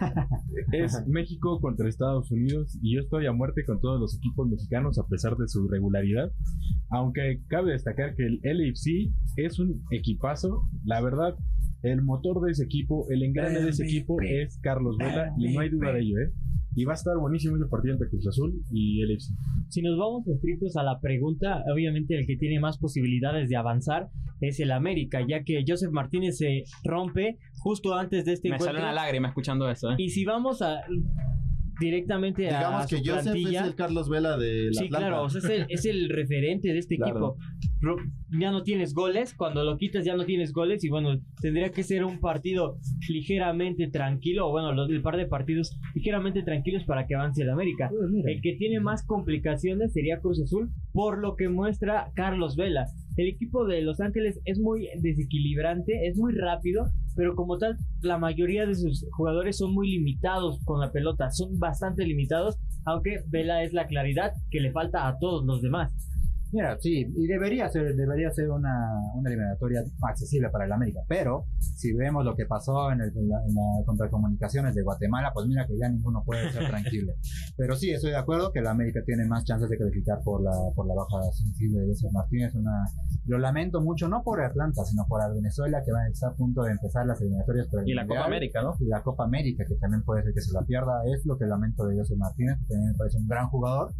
es 0.72 1.06
México 1.06 1.60
contra 1.60 1.88
Estados 1.88 2.30
Unidos. 2.30 2.78
Y 2.82 2.94
yo 2.94 3.00
estoy 3.00 3.26
a 3.26 3.32
muerte 3.32 3.64
con 3.64 3.80
todos 3.80 4.00
los 4.00 4.16
equipos 4.16 4.48
mexicanos 4.48 4.98
a 4.98 5.06
pesar 5.06 5.36
de 5.36 5.48
su 5.48 5.66
regularidad. 5.68 6.30
Aunque 6.90 7.40
cabe 7.48 7.72
destacar 7.72 8.14
que 8.14 8.24
el 8.26 8.40
LAFC 8.42 9.12
es 9.36 9.58
un 9.58 9.82
equipazo. 9.90 10.62
La 10.84 11.00
verdad 11.00 11.36
el 11.82 12.02
motor 12.02 12.42
de 12.42 12.50
ese 12.50 12.64
equipo 12.64 13.06
el 13.08 13.22
engrane 13.22 13.58
de 13.58 13.70
ese 13.70 13.84
equipo 13.84 14.20
es 14.20 14.58
Carlos 14.58 14.98
Vela 14.98 15.32
y 15.38 15.54
no 15.54 15.60
hay 15.60 15.70
duda 15.70 15.94
de 15.94 16.00
ello 16.00 16.18
¿eh? 16.18 16.30
Y 16.76 16.84
va 16.84 16.92
a 16.92 16.94
estar 16.94 17.16
buenísimo 17.18 17.56
ese 17.56 17.66
partido 17.66 17.94
entre 17.94 18.08
Cruz 18.08 18.26
Azul 18.28 18.54
y 18.70 19.02
LAFC 19.04 19.32
Si 19.68 19.82
nos 19.82 19.98
vamos 19.98 20.26
estrictos 20.28 20.76
a 20.76 20.82
la 20.82 21.00
pregunta, 21.00 21.62
obviamente 21.72 22.16
el 22.16 22.26
que 22.26 22.36
tiene 22.36 22.60
más 22.60 22.78
posibilidades 22.78 23.48
de 23.48 23.56
avanzar 23.56 24.08
es 24.40 24.58
el 24.60 24.70
América, 24.72 25.20
ya 25.28 25.42
que 25.44 25.64
Joseph 25.66 25.90
Martínez 25.92 26.38
se 26.38 26.64
rompe 26.84 27.38
justo 27.58 27.94
antes 27.94 28.24
de 28.24 28.32
este 28.34 28.48
Me 28.50 28.58
sale 28.58 28.70
encuentro. 28.70 28.90
una 28.90 28.92
lágrima 29.02 29.28
escuchando 29.28 29.68
eso. 29.70 29.90
¿eh? 29.92 29.96
Y 29.98 30.08
si 30.10 30.24
vamos 30.24 30.62
a 30.62 30.80
directamente 31.78 32.48
a 32.50 32.58
Digamos 32.58 32.86
que 32.86 32.96
su 32.98 33.02
Joseph 33.04 33.22
plantilla, 33.32 33.60
es 33.62 33.66
el 33.68 33.74
Carlos 33.74 34.08
Vela 34.10 34.36
de 34.36 34.66
la 34.66 34.72
Sí, 34.80 34.88
claro, 34.90 35.22
o 35.22 35.30
sea, 35.30 35.38
es 35.40 35.48
el, 35.48 35.66
es 35.70 35.84
el 35.86 36.08
referente 36.10 36.72
de 36.72 36.78
este 36.78 36.96
Claro. 37.00 37.10
equipo. 37.12 37.36
Ya 38.38 38.50
no 38.50 38.62
tienes 38.62 38.92
goles, 38.94 39.34
cuando 39.34 39.64
lo 39.64 39.76
quitas 39.78 40.04
ya 40.04 40.14
no 40.14 40.24
tienes 40.24 40.52
goles 40.52 40.84
y 40.84 40.90
bueno, 40.90 41.18
tendría 41.40 41.70
que 41.70 41.82
ser 41.82 42.04
un 42.04 42.20
partido 42.20 42.76
ligeramente 43.08 43.88
tranquilo, 43.88 44.48
o 44.48 44.50
bueno, 44.50 44.72
los, 44.72 44.90
el 44.90 45.02
par 45.02 45.16
de 45.16 45.26
partidos 45.26 45.78
ligeramente 45.94 46.42
tranquilos 46.42 46.84
para 46.84 47.06
que 47.06 47.14
avance 47.14 47.42
el 47.42 47.50
América. 47.50 47.90
El 48.26 48.40
que 48.42 48.56
tiene 48.56 48.80
más 48.80 49.04
complicaciones 49.06 49.92
sería 49.92 50.20
Cruz 50.20 50.40
Azul, 50.42 50.70
por 50.92 51.18
lo 51.18 51.36
que 51.36 51.48
muestra 51.48 52.10
Carlos 52.14 52.56
Vela. 52.56 52.84
El 53.16 53.28
equipo 53.28 53.66
de 53.66 53.82
Los 53.82 54.00
Ángeles 54.00 54.40
es 54.44 54.58
muy 54.58 54.88
desequilibrante, 55.00 56.06
es 56.06 56.16
muy 56.16 56.32
rápido, 56.34 56.84
pero 57.16 57.34
como 57.34 57.58
tal, 57.58 57.76
la 58.02 58.18
mayoría 58.18 58.66
de 58.66 58.74
sus 58.74 59.06
jugadores 59.12 59.56
son 59.56 59.74
muy 59.74 59.90
limitados 59.90 60.60
con 60.64 60.80
la 60.80 60.92
pelota, 60.92 61.30
son 61.30 61.58
bastante 61.58 62.04
limitados, 62.04 62.58
aunque 62.84 63.22
Vela 63.28 63.64
es 63.64 63.72
la 63.72 63.86
claridad 63.86 64.32
que 64.50 64.60
le 64.60 64.70
falta 64.70 65.08
a 65.08 65.18
todos 65.18 65.44
los 65.44 65.60
demás. 65.62 65.92
Mira, 66.52 66.76
sí, 66.80 67.06
y 67.16 67.26
debería 67.26 67.68
ser, 67.68 67.94
debería 67.94 68.30
ser 68.30 68.50
una, 68.50 68.98
una 69.14 69.30
eliminatoria 69.30 69.82
accesible 70.02 70.50
para 70.50 70.64
el 70.64 70.72
América, 70.72 71.00
pero 71.08 71.46
si 71.58 71.92
vemos 71.92 72.24
lo 72.24 72.34
que 72.34 72.46
pasó 72.46 72.90
en, 72.92 73.00
el, 73.00 73.08
en 73.16 73.28
la, 73.28 73.38
en 73.46 73.54
la 73.54 73.84
contra 73.86 74.10
comunicaciones 74.10 74.74
de 74.74 74.82
Guatemala, 74.82 75.30
pues 75.32 75.46
mira 75.46 75.66
que 75.66 75.76
ya 75.78 75.88
ninguno 75.88 76.22
puede 76.24 76.50
ser 76.52 76.68
tranquilo. 76.68 77.12
Pero 77.56 77.76
sí, 77.76 77.90
estoy 77.90 78.10
de 78.10 78.16
acuerdo 78.16 78.52
que 78.52 78.60
el 78.60 78.66
América 78.66 79.00
tiene 79.04 79.26
más 79.26 79.44
chances 79.44 79.68
de 79.68 79.78
calificar 79.78 80.20
por 80.24 80.42
la, 80.42 80.52
por 80.74 80.86
la 80.86 80.94
baja 80.94 81.30
sensible 81.32 81.80
de 81.80 81.88
José 81.88 82.08
Martínez. 82.12 82.54
Una, 82.54 82.84
lo 83.26 83.38
lamento 83.38 83.80
mucho, 83.80 84.08
no 84.08 84.22
por 84.22 84.40
Atlanta, 84.40 84.84
sino 84.84 85.04
por 85.06 85.20
el 85.22 85.34
Venezuela, 85.34 85.82
que 85.84 85.92
va 85.92 86.00
a 86.00 86.08
estar 86.08 86.32
a 86.32 86.34
punto 86.34 86.62
de 86.62 86.72
empezar 86.72 87.06
las 87.06 87.20
eliminatorias 87.20 87.66
para 87.68 87.82
el 87.82 87.88
Y 87.88 87.94
la 87.94 88.02
Copa 88.02 88.14
Mundial 88.14 88.26
América, 88.26 88.62
¿no? 88.62 88.74
y 88.80 88.86
la 88.86 89.02
Copa 89.02 89.24
América, 89.24 89.64
que 89.66 89.74
también 89.76 90.02
puede 90.04 90.22
ser 90.22 90.32
que 90.34 90.40
se 90.40 90.52
la 90.52 90.62
pierda. 90.62 91.02
Es 91.06 91.24
lo 91.26 91.36
que 91.36 91.46
lamento 91.46 91.86
de 91.86 91.96
José 91.96 92.16
Martínez, 92.16 92.58
que 92.60 92.74
también 92.74 92.92
me 92.92 92.98
parece 92.98 93.18
un 93.18 93.28
gran 93.28 93.48
jugador. 93.48 93.92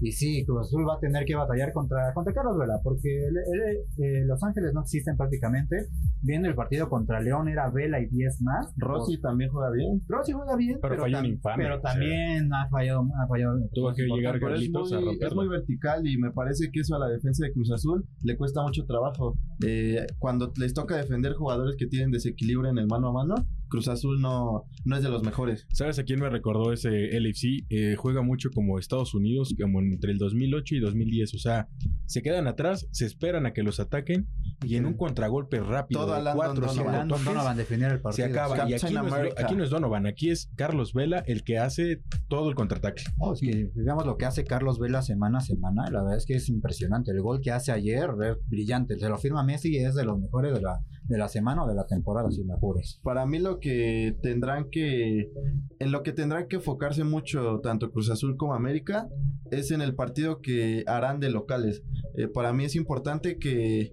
Y 0.00 0.12
sí, 0.12 0.44
Cruz 0.44 0.66
Azul 0.66 0.88
va 0.88 0.94
a 0.94 1.00
tener 1.00 1.24
que 1.24 1.34
batallar 1.34 1.72
contra, 1.72 1.97
contra 2.14 2.32
Carlos 2.34 2.56
Vela, 2.58 2.80
porque 2.82 3.08
el- 3.18 3.36
el- 3.36 4.04
eh, 4.04 4.24
Los 4.26 4.42
Ángeles 4.42 4.72
no 4.74 4.80
existen 4.82 5.16
prácticamente. 5.16 5.86
Viendo 6.22 6.48
el 6.48 6.54
partido 6.54 6.88
contra 6.88 7.20
León 7.20 7.48
era 7.48 7.70
Vela 7.70 8.00
y 8.00 8.06
10 8.06 8.42
más. 8.42 8.72
Rossi 8.76 9.20
también 9.20 9.50
juega 9.50 9.70
bien. 9.70 10.02
Rossi 10.08 10.32
juega 10.32 10.56
bien, 10.56 10.78
Pero 10.82 10.98
falló 10.98 11.18
un 11.18 11.24
tam- 11.24 11.28
infame, 11.28 11.62
pero 11.64 11.76
o 11.76 11.80
sea. 11.80 11.90
también 11.92 12.52
ha 12.52 12.68
fallado. 12.68 13.02
Ha 13.22 13.26
fallado 13.28 13.58
Tuvo 13.72 13.92
que 13.94 14.02
llegar 14.02 14.34
Pero 14.40 14.48
es 14.48 14.52
Carlitos 14.54 14.92
a 14.92 15.00
muy, 15.00 15.18
es 15.20 15.34
muy 15.34 15.48
vertical 15.48 16.06
y 16.06 16.18
me 16.18 16.30
parece 16.32 16.70
que 16.72 16.80
eso 16.80 16.96
a 16.96 16.98
la 16.98 17.08
defensa 17.08 17.44
de 17.46 17.52
Cruz 17.52 17.70
Azul 17.70 18.04
le 18.22 18.36
cuesta 18.36 18.62
mucho 18.62 18.84
trabajo. 18.84 19.36
Eh, 19.66 20.06
cuando 20.18 20.52
les 20.58 20.74
toca 20.74 20.96
defender 20.96 21.34
jugadores 21.34 21.76
que 21.78 21.86
tienen 21.86 22.10
desequilibrio 22.10 22.70
en 22.70 22.78
el 22.78 22.86
mano 22.88 23.08
a 23.08 23.12
mano, 23.12 23.34
Cruz 23.68 23.88
Azul 23.88 24.20
no, 24.20 24.64
no 24.84 24.96
es 24.96 25.02
de 25.02 25.08
los 25.08 25.22
mejores. 25.22 25.66
¿Sabes 25.72 25.98
a 25.98 26.04
quién 26.04 26.20
me 26.20 26.28
recordó 26.28 26.72
ese 26.72 27.18
LFC? 27.18 27.66
Eh, 27.70 27.96
juega 27.96 28.22
mucho 28.22 28.50
como 28.50 28.78
Estados 28.78 29.14
Unidos, 29.14 29.54
como 29.60 29.80
entre 29.80 30.12
el 30.12 30.18
2008 30.18 30.76
y 30.76 30.80
2010. 30.80 31.34
O 31.34 31.38
sea, 31.38 31.68
se 32.06 32.22
quedan 32.22 32.46
atrás, 32.46 32.86
se 32.90 33.06
esperan 33.06 33.46
a 33.46 33.52
que 33.52 33.62
los 33.62 33.80
ataquen 33.80 34.28
y 34.64 34.76
en 34.76 34.86
un 34.86 34.94
contragolpe 34.94 35.60
rápido 35.60 36.04
Todo 36.04 36.22
de 36.22 36.32
cuatro 36.34 36.66
Donovan. 36.66 37.08
Toques, 37.08 37.24
Donovan 37.24 37.56
definir 37.56 37.86
el 37.86 37.96
se 37.96 37.98
partido. 38.00 38.26
acaba. 38.28 38.56
Y 38.56 38.60
aquí 38.60 38.72
Captain 38.72 38.94
no, 38.94 39.06
es, 39.06 39.12
America. 39.12 39.44
aquí 39.44 39.54
no 39.54 39.64
es 39.64 39.70
Donovan, 39.70 40.06
aquí 40.06 40.30
es 40.30 40.50
Carlos 40.56 40.92
Vela 40.92 41.22
el 41.26 41.44
que 41.44 41.58
hace 41.58 42.02
todo 42.28 42.48
el 42.48 42.54
contraataque. 42.54 43.04
Oh, 43.18 43.34
es 43.34 43.40
que 43.40 43.70
digamos 43.74 44.06
lo 44.06 44.16
que 44.16 44.24
hace 44.24 44.44
Carlos 44.44 44.78
Vela 44.78 45.02
semana 45.02 45.38
a 45.38 45.42
semana, 45.42 45.90
la 45.90 46.02
verdad 46.02 46.16
es 46.16 46.26
que 46.26 46.34
es 46.34 46.48
impresionante. 46.48 47.12
El 47.12 47.20
gol 47.20 47.40
que 47.40 47.52
hace 47.52 47.72
ayer 47.72 48.10
es 48.22 48.36
brillante. 48.48 48.98
Se 48.98 49.08
lo 49.08 49.18
firma 49.18 49.44
Messi 49.44 49.76
y 49.76 49.78
es 49.78 49.94
de 49.94 50.04
los 50.04 50.18
mejores 50.18 50.54
de 50.54 50.60
la, 50.60 50.80
de 51.08 51.18
la 51.18 51.28
semana 51.28 51.64
o 51.64 51.68
de 51.68 51.74
la 51.74 51.86
temporada, 51.86 52.30
si 52.30 52.44
me 52.44 52.54
apuras. 52.54 53.00
Para 53.02 53.26
mí 53.26 53.38
lo 53.38 53.60
que 53.60 54.16
tendrán 54.22 54.68
que 54.70 55.30
en 55.78 55.92
lo 55.92 56.02
que 56.02 56.12
tendrán 56.12 56.48
que 56.48 56.56
enfocarse 56.56 57.02
mucho 57.02 57.60
tanto 57.62 57.90
Cruz 57.90 58.10
Azul 58.10 58.36
como 58.36 58.54
América 58.54 59.08
es 59.50 59.70
en 59.70 59.80
el 59.80 59.94
partido 59.94 60.40
que 60.40 60.84
harán 60.86 61.18
de 61.20 61.30
locales. 61.30 61.82
Eh, 62.16 62.28
para 62.28 62.52
mí 62.52 62.64
es 62.64 62.76
importante 62.76 63.38
que, 63.38 63.92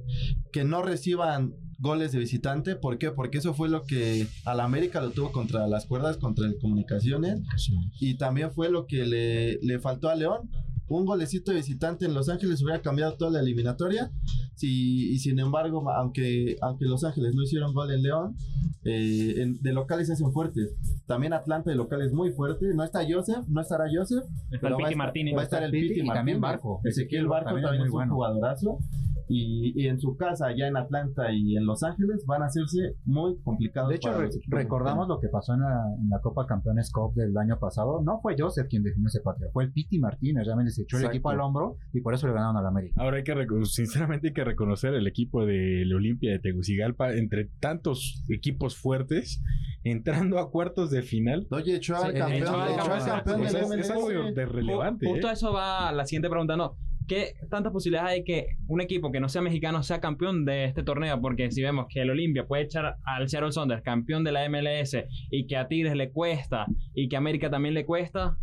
que 0.51 0.65
no 0.65 0.81
reciban 0.81 1.53
goles 1.79 2.11
de 2.11 2.19
visitante. 2.19 2.75
¿Por 2.75 2.97
qué? 2.97 3.11
Porque 3.11 3.37
eso 3.37 3.53
fue 3.53 3.69
lo 3.69 3.83
que 3.83 4.27
al 4.45 4.59
América 4.59 5.01
lo 5.01 5.11
tuvo 5.11 5.31
contra 5.31 5.67
las 5.67 5.85
cuerdas, 5.85 6.17
contra 6.17 6.45
el 6.45 6.57
Comunicaciones. 6.59 7.41
Y 7.99 8.17
también 8.17 8.51
fue 8.51 8.69
lo 8.69 8.85
que 8.87 9.05
le, 9.05 9.59
le 9.61 9.79
faltó 9.79 10.09
a 10.09 10.15
León. 10.15 10.49
Un 10.87 11.05
golecito 11.05 11.51
de 11.51 11.57
visitante 11.57 12.05
en 12.05 12.13
Los 12.13 12.29
Ángeles 12.29 12.61
hubiera 12.63 12.81
cambiado 12.81 13.15
toda 13.17 13.31
la 13.31 13.39
eliminatoria. 13.39 14.11
Sí, 14.55 15.11
y 15.11 15.17
sin 15.19 15.39
embargo, 15.39 15.89
aunque, 15.91 16.57
aunque 16.61 16.85
Los 16.85 17.03
Ángeles 17.03 17.33
no 17.35 17.41
hicieron 17.43 17.73
gol 17.73 17.91
en 17.91 18.03
León, 18.03 18.35
eh, 18.83 19.33
en- 19.37 19.59
de 19.61 19.73
locales 19.73 20.07
se 20.07 20.13
hacen 20.13 20.31
fuertes. 20.31 20.75
También 21.07 21.33
Atlanta 21.33 21.71
de 21.71 21.75
local 21.75 22.01
es 22.03 22.13
muy 22.13 22.31
fuerte. 22.31 22.67
No 22.75 22.83
está 22.83 23.01
Joseph, 23.07 23.45
no 23.47 23.61
estará 23.61 23.85
Joseph. 23.91 24.23
Está 24.51 24.59
pero 24.61 24.67
el 24.67 24.73
va 24.73 24.75
a 24.75 24.77
Piti 24.77 24.83
estar- 24.93 24.97
Martínez. 24.97 25.35
Va 25.35 25.41
a 25.41 25.43
estar 25.43 25.63
el 25.63 25.71
Piti, 25.71 25.85
y 26.01 26.05
también 26.05 26.39
Martínez. 26.39 26.41
Barco. 26.41 26.81
Ezequiel 26.83 27.27
Barco 27.27 27.45
También 27.45 27.63
también, 27.65 27.83
es 27.83 27.89
un 27.89 27.93
bueno. 27.93 28.13
jugadorazo. 28.13 28.77
Y, 29.27 29.73
y 29.75 29.87
en 29.87 29.99
su 29.99 30.15
casa, 30.17 30.47
allá 30.47 30.67
en 30.67 30.77
Atlanta 30.77 31.31
y 31.31 31.57
en 31.57 31.65
Los 31.65 31.81
Ángeles, 31.83 32.25
van 32.27 32.43
a 32.43 32.45
hacerse 32.45 32.95
muy 33.05 33.37
complicados. 33.43 33.89
De 33.89 33.95
hecho, 33.95 34.13
re- 34.13 34.29
recordamos 34.47 35.07
lo 35.07 35.19
que 35.19 35.29
pasó 35.29 35.53
en 35.53 35.61
la, 35.61 35.81
en 35.99 36.09
la 36.09 36.19
Copa 36.21 36.45
Campeones 36.45 36.91
Cup 36.91 37.13
del 37.15 37.35
año 37.37 37.57
pasado. 37.59 38.01
No 38.03 38.19
fue 38.21 38.35
Joseph 38.37 38.67
quien 38.69 38.83
definió 38.83 39.07
ese 39.07 39.21
partido, 39.21 39.49
fue 39.51 39.63
el 39.63 39.71
Piti 39.71 39.99
Martínez. 39.99 40.45
Realmente 40.45 40.71
se 40.71 40.83
echó 40.83 40.97
el 40.97 41.01
Exacto. 41.03 41.15
equipo 41.15 41.29
al 41.29 41.39
hombro 41.41 41.77
y 41.93 42.01
por 42.01 42.13
eso 42.13 42.27
le 42.27 42.33
ganaron 42.33 42.57
al 42.57 42.65
América. 42.67 43.01
Ahora 43.01 43.17
hay 43.17 43.23
que, 43.23 43.33
sinceramente 43.65 44.27
hay 44.27 44.33
que 44.33 44.43
reconocer 44.43 44.93
el 44.93 45.07
equipo 45.07 45.45
del 45.45 45.91
Olimpia 45.93 46.31
de 46.31 46.39
Tegucigalpa 46.39 47.13
entre 47.13 47.45
tantos 47.59 48.23
equipos 48.29 48.75
fuertes, 48.77 49.41
entrando 49.83 50.39
a 50.39 50.51
cuartos 50.51 50.91
de 50.91 51.01
final. 51.01 51.47
Oye, 51.51 51.75
echó 51.75 51.95
al 51.95 52.11
Sí, 52.13 52.17
campeón, 52.19 52.41
echó 52.43 52.61
al 52.61 52.75
campeón. 53.23 53.43
es, 53.79 53.89
algo 53.91 54.09
de 54.33 54.45
relevante. 54.45 55.07
Justo 55.07 55.27
¿eh? 55.27 55.29
a 55.29 55.33
eso 55.33 55.53
va 55.53 55.91
la 55.91 56.05
siguiente 56.05 56.29
pregunta, 56.29 56.55
¿no? 56.55 56.75
¿Qué 57.07 57.33
tantas 57.49 57.71
posibilidades 57.71 58.11
hay 58.11 58.23
que 58.23 58.47
un 58.67 58.81
equipo 58.81 59.11
que 59.11 59.19
no 59.19 59.29
sea 59.29 59.41
mexicano 59.41 59.83
sea 59.83 59.99
campeón 59.99 60.43
de 60.45 60.65
este 60.65 60.83
torneo? 60.83 61.21
Porque 61.21 61.51
si 61.51 61.61
vemos 61.61 61.85
que 61.89 62.01
el 62.01 62.09
Olimpia 62.09 62.47
puede 62.47 62.63
echar 62.63 62.97
al 63.05 63.29
Seattle 63.29 63.51
Saunders 63.51 63.83
campeón 63.83 64.23
de 64.23 64.31
la 64.31 64.49
MLS 64.49 64.97
y 65.29 65.45
que 65.47 65.57
a 65.57 65.67
Tigres 65.67 65.95
le 65.95 66.11
cuesta 66.11 66.65
y 66.93 67.07
que 67.07 67.15
a 67.15 67.19
América 67.19 67.49
también 67.49 67.73
le 67.73 67.85
cuesta, 67.85 68.37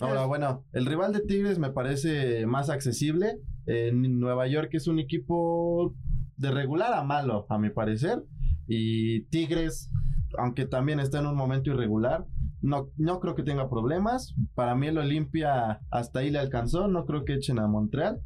Ahora, 0.00 0.26
bueno, 0.26 0.64
el 0.72 0.86
rival 0.86 1.12
de 1.12 1.20
Tigres 1.20 1.60
me 1.60 1.70
parece 1.70 2.44
más 2.46 2.70
accesible. 2.70 3.38
En 3.66 4.18
Nueva 4.18 4.48
York 4.48 4.70
es 4.72 4.88
un 4.88 4.98
equipo 4.98 5.94
de 6.36 6.50
regular 6.50 6.92
a 6.92 7.04
malo, 7.04 7.46
a 7.48 7.58
mi 7.58 7.70
parecer. 7.70 8.20
Y 8.66 9.24
Tigres, 9.26 9.90
aunque 10.38 10.66
también 10.66 10.98
está 10.98 11.20
en 11.20 11.26
un 11.26 11.36
momento 11.36 11.70
irregular, 11.70 12.24
no, 12.62 12.88
no 12.96 13.20
creo 13.20 13.34
que 13.34 13.42
tenga 13.42 13.68
problemas. 13.68 14.34
Para 14.54 14.74
mí 14.74 14.86
el 14.86 14.98
Olimpia 14.98 15.80
hasta 15.90 16.20
ahí 16.20 16.30
le 16.30 16.38
alcanzó. 16.38 16.88
No 16.88 17.04
creo 17.04 17.24
que 17.24 17.34
echen 17.34 17.58
a 17.58 17.66
Montreal. 17.66 18.20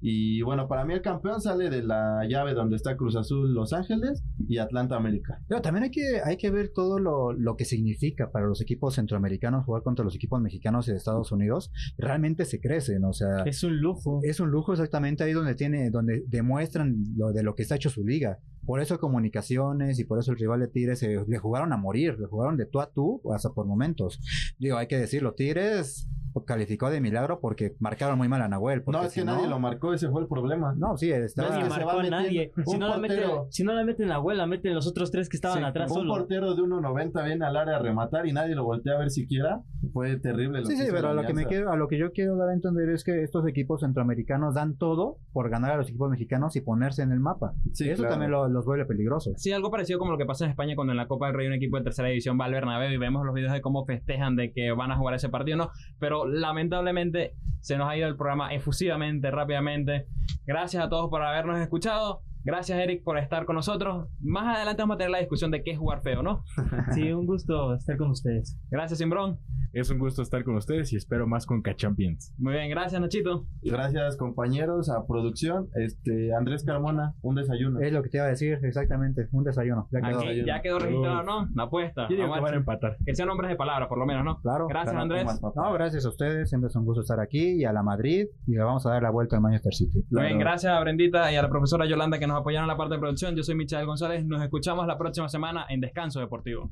Y 0.00 0.42
bueno, 0.42 0.66
para 0.66 0.84
mí 0.84 0.94
el 0.94 1.02
campeón 1.02 1.40
sale 1.40 1.70
de 1.70 1.82
la 1.82 2.26
llave 2.28 2.54
donde 2.54 2.74
está 2.74 2.96
Cruz 2.96 3.14
Azul 3.14 3.54
Los 3.54 3.72
Ángeles 3.72 4.24
y 4.48 4.58
Atlanta 4.58 4.96
América. 4.96 5.40
Pero 5.48 5.62
también 5.62 5.84
hay 5.84 5.90
que, 5.90 6.20
hay 6.24 6.36
que 6.36 6.50
ver 6.50 6.70
todo 6.74 6.98
lo, 6.98 7.32
lo 7.32 7.56
que 7.56 7.64
significa 7.64 8.30
para 8.30 8.46
los 8.46 8.60
equipos 8.60 8.94
centroamericanos 8.94 9.64
jugar 9.64 9.82
contra 9.82 10.04
los 10.04 10.14
equipos 10.14 10.40
mexicanos 10.40 10.88
y 10.88 10.92
de 10.92 10.96
Estados 10.98 11.32
Unidos. 11.32 11.70
Realmente 11.98 12.44
se 12.44 12.60
crecen, 12.60 13.04
o 13.04 13.12
sea, 13.12 13.42
Es 13.44 13.62
un 13.64 13.78
lujo. 13.78 14.20
es 14.22 14.40
un 14.40 14.50
lujo 14.50 14.72
exactamente 14.72 15.24
ahí 15.24 15.32
donde 15.32 15.54
tiene, 15.54 15.90
donde 15.90 16.24
demuestran 16.28 16.96
lo 17.16 17.32
de 17.32 17.42
lo 17.42 17.54
que 17.54 17.62
está 17.62 17.76
hecho 17.76 17.90
su 17.90 18.04
liga. 18.04 18.38
Por 18.64 18.80
eso 18.80 18.98
comunicaciones 19.00 19.98
y 19.98 20.04
por 20.04 20.18
eso 20.18 20.30
el 20.32 20.38
rival 20.38 20.60
de 20.60 20.68
Tigres 20.68 20.98
se- 21.00 21.24
le 21.26 21.38
jugaron 21.38 21.72
a 21.72 21.76
morir, 21.76 22.18
le 22.18 22.26
jugaron 22.26 22.56
de 22.56 22.66
tú 22.66 22.80
a 22.80 22.90
tú 22.92 23.20
hasta 23.34 23.50
por 23.50 23.66
momentos. 23.66 24.20
Digo, 24.58 24.76
hay 24.76 24.86
que 24.86 24.98
decirlo, 24.98 25.34
Tigres 25.34 26.08
calificó 26.46 26.88
de 26.88 26.98
milagro 27.00 27.40
porque 27.40 27.74
marcaron 27.78 28.16
muy 28.16 28.26
mal 28.28 28.40
a 28.40 28.48
Nahuel. 28.48 28.82
No, 28.86 29.02
es 29.02 29.12
que 29.12 29.20
si 29.20 29.26
nadie 29.26 29.46
lo 29.46 29.58
marcó, 29.58 29.92
ese 29.92 30.08
fue 30.08 30.22
el 30.22 30.28
problema. 30.28 30.74
No, 30.78 30.96
sí, 30.96 31.10
estaba... 31.10 31.50
Nadie 31.50 31.64
Ni 31.64 31.70
se 31.70 31.80
va 31.80 31.84
marcó 31.86 32.00
a 32.00 32.10
nadie. 32.10 32.52
Si 32.64 32.72
Un 32.74 32.78
no, 32.80 32.88
la 32.88 32.98
meten, 32.98 33.18
portero. 33.18 33.46
si 33.50 33.64
no 33.64 33.74
la 33.74 33.84
meten 33.84 34.08
la 34.34 34.46
meten 34.46 34.74
los 34.74 34.86
otros 34.86 35.10
tres 35.10 35.28
que 35.28 35.36
estaban 35.36 35.58
Sí, 35.58 35.64
atrás 35.64 35.90
un 35.90 35.98
solo. 35.98 36.14
portero 36.14 36.54
de 36.54 36.62
1.90 36.62 37.24
viene 37.24 37.44
al 37.44 37.56
área 37.56 37.76
a 37.76 37.78
rematar 37.78 38.26
y 38.26 38.32
nadie 38.32 38.54
lo 38.54 38.64
voltea 38.64 38.94
a 38.94 38.98
ver 38.98 39.10
siquiera. 39.10 39.60
Fue 39.92 40.16
terrible. 40.18 40.60
Lo 40.60 40.66
Sí, 40.66 40.76
que 40.76 40.82
sí, 40.84 40.88
pero 40.92 41.08
a 41.08 41.14
lo 41.14 41.22
que 41.24 41.34
me 41.34 41.46
quiero, 41.46 41.70
a 41.72 41.76
lo 41.76 41.88
que 41.88 41.98
yo 41.98 42.12
quiero 42.12 42.36
dar 42.36 42.48
a 42.50 42.54
entender 42.54 42.88
es 42.90 43.04
que 43.04 43.22
estos 43.22 43.46
equipos 43.46 43.80
centroamericanos 43.80 44.54
dan 44.54 44.76
todo 44.76 45.18
por 45.32 45.50
ganar 45.50 45.72
a 45.72 45.76
los 45.76 45.88
equipos 45.88 46.10
mexicanos 46.10 46.54
y 46.56 46.60
ponerse 46.60 47.02
en 47.02 47.12
el 47.12 47.20
mapa. 47.20 47.52
Sí, 47.72 47.86
y 47.86 47.90
eso 47.90 48.02
claro. 48.02 48.14
también 48.14 48.30
lo- 48.30 48.48
los 48.48 48.64
vuelve 48.64 48.86
peligrosos. 48.86 49.34
Sí, 49.36 49.52
algo 49.52 49.70
parecido 49.70 49.98
como 49.98 50.12
lo 50.12 50.18
que 50.18 50.26
pasa 50.26 50.44
en 50.44 50.50
España 50.50 50.74
cuando 50.74 50.92
en 50.92 50.96
la 50.96 51.06
Copa 51.08 51.26
del 51.26 51.36
Rey 51.36 51.46
un 51.46 51.54
equipo 51.54 51.76
de 51.78 51.84
tercera 51.84 52.08
división 52.08 52.38
va 52.40 52.44
al 52.46 52.52
Bernabéu 52.52 52.90
y 52.90 52.96
vemos 52.98 53.24
los 53.26 53.34
videos 53.34 53.52
de 53.52 53.60
cómo 53.60 53.84
festejan 53.84 54.36
de 54.36 54.52
que 54.52 54.72
van 54.72 54.90
a 54.92 54.96
jugar 54.96 55.14
ese 55.14 55.28
partido, 55.28 55.56
¿no? 55.56 55.70
Pero 55.98 56.26
lamentablemente 56.26 57.34
se 57.60 57.76
nos 57.76 57.88
ha 57.88 57.96
ido 57.96 58.08
el 58.08 58.16
programa 58.16 58.52
efusivamente, 58.54 59.30
rápidamente. 59.30 60.06
Gracias 60.46 60.84
a 60.84 60.88
todos 60.88 61.10
por 61.10 61.22
habernos 61.22 61.58
escuchado. 61.58 62.20
Gracias, 62.44 62.78
Eric, 62.78 63.04
por 63.04 63.18
estar 63.18 63.44
con 63.44 63.56
nosotros. 63.56 64.08
Más 64.20 64.56
adelante 64.56 64.82
vamos 64.82 64.96
a 64.96 64.98
tener 64.98 65.10
la 65.10 65.18
discusión 65.18 65.50
de 65.50 65.62
qué 65.62 65.72
es 65.72 65.78
jugar 65.78 66.02
feo, 66.02 66.22
¿no? 66.22 66.44
Sí, 66.94 67.12
un 67.12 67.26
gusto 67.26 67.74
estar 67.74 67.96
con 67.96 68.10
ustedes. 68.10 68.58
Gracias, 68.70 68.98
Simbrón. 68.98 69.38
Es 69.72 69.88
un 69.88 69.98
gusto 69.98 70.20
estar 70.20 70.44
con 70.44 70.56
ustedes 70.56 70.92
y 70.92 70.96
espero 70.96 71.26
más 71.26 71.46
con 71.46 71.62
Cachampions. 71.62 72.34
Muy 72.36 72.52
bien, 72.52 72.68
gracias, 72.68 73.00
Nachito. 73.00 73.46
Gracias, 73.62 74.18
compañeros, 74.18 74.90
a 74.90 75.06
producción. 75.06 75.68
Este, 75.74 76.34
Andrés 76.34 76.62
Carmona, 76.62 77.14
un 77.22 77.36
desayuno. 77.36 77.80
Es 77.80 77.90
lo 77.90 78.02
que 78.02 78.10
te 78.10 78.18
iba 78.18 78.26
a 78.26 78.28
decir, 78.28 78.58
exactamente, 78.62 79.28
un 79.32 79.44
desayuno. 79.44 79.88
Ya 79.90 80.02
quedó. 80.02 80.20
Aquí 80.20 80.44
ya 80.44 80.60
quedó 80.60 80.78
registrado, 80.78 81.22
¿no? 81.22 81.48
La 81.54 81.62
apuesta. 81.62 82.06
Yo 82.10 82.16
digo 82.16 82.30
que 82.30 82.38
a 82.38 82.42
van 82.42 82.52
a 82.52 82.56
empatar. 82.58 82.98
que 83.02 83.14
sean 83.14 83.28
nombres 83.28 83.48
de 83.48 83.56
palabra, 83.56 83.88
por 83.88 83.96
lo 83.96 84.04
menos, 84.04 84.22
¿no? 84.26 84.42
Claro. 84.42 84.66
Gracias, 84.68 84.94
Andrés. 84.94 85.40
No, 85.56 85.72
gracias 85.72 86.04
a 86.04 86.10
ustedes, 86.10 86.50
siempre 86.50 86.68
es 86.68 86.76
un 86.76 86.84
gusto 86.84 87.00
estar 87.00 87.18
aquí 87.18 87.52
y 87.52 87.64
a 87.64 87.72
la 87.72 87.82
Madrid 87.82 88.26
y 88.46 88.52
le 88.52 88.62
vamos 88.62 88.84
a 88.84 88.90
dar 88.90 89.02
la 89.02 89.10
vuelta 89.10 89.36
al 89.36 89.42
Manchester 89.42 89.72
City. 89.72 90.04
Muy 90.10 90.24
bien, 90.24 90.38
gracias 90.38 90.70
a 90.70 90.80
Brendita 90.80 91.32
y 91.32 91.36
a 91.36 91.42
la 91.42 91.48
profesora 91.48 91.86
Yolanda 91.86 92.18
que 92.18 92.26
nos 92.26 92.38
apoyaron 92.38 92.64
en 92.64 92.68
la 92.68 92.76
parte 92.76 92.94
de 92.96 93.00
producción. 93.00 93.34
Yo 93.34 93.42
soy 93.42 93.54
Michael 93.54 93.86
González. 93.86 94.22
Nos 94.26 94.42
escuchamos 94.42 94.86
la 94.86 94.98
próxima 94.98 95.30
semana 95.30 95.64
en 95.70 95.80
Descanso 95.80 96.20
Deportivo. 96.20 96.70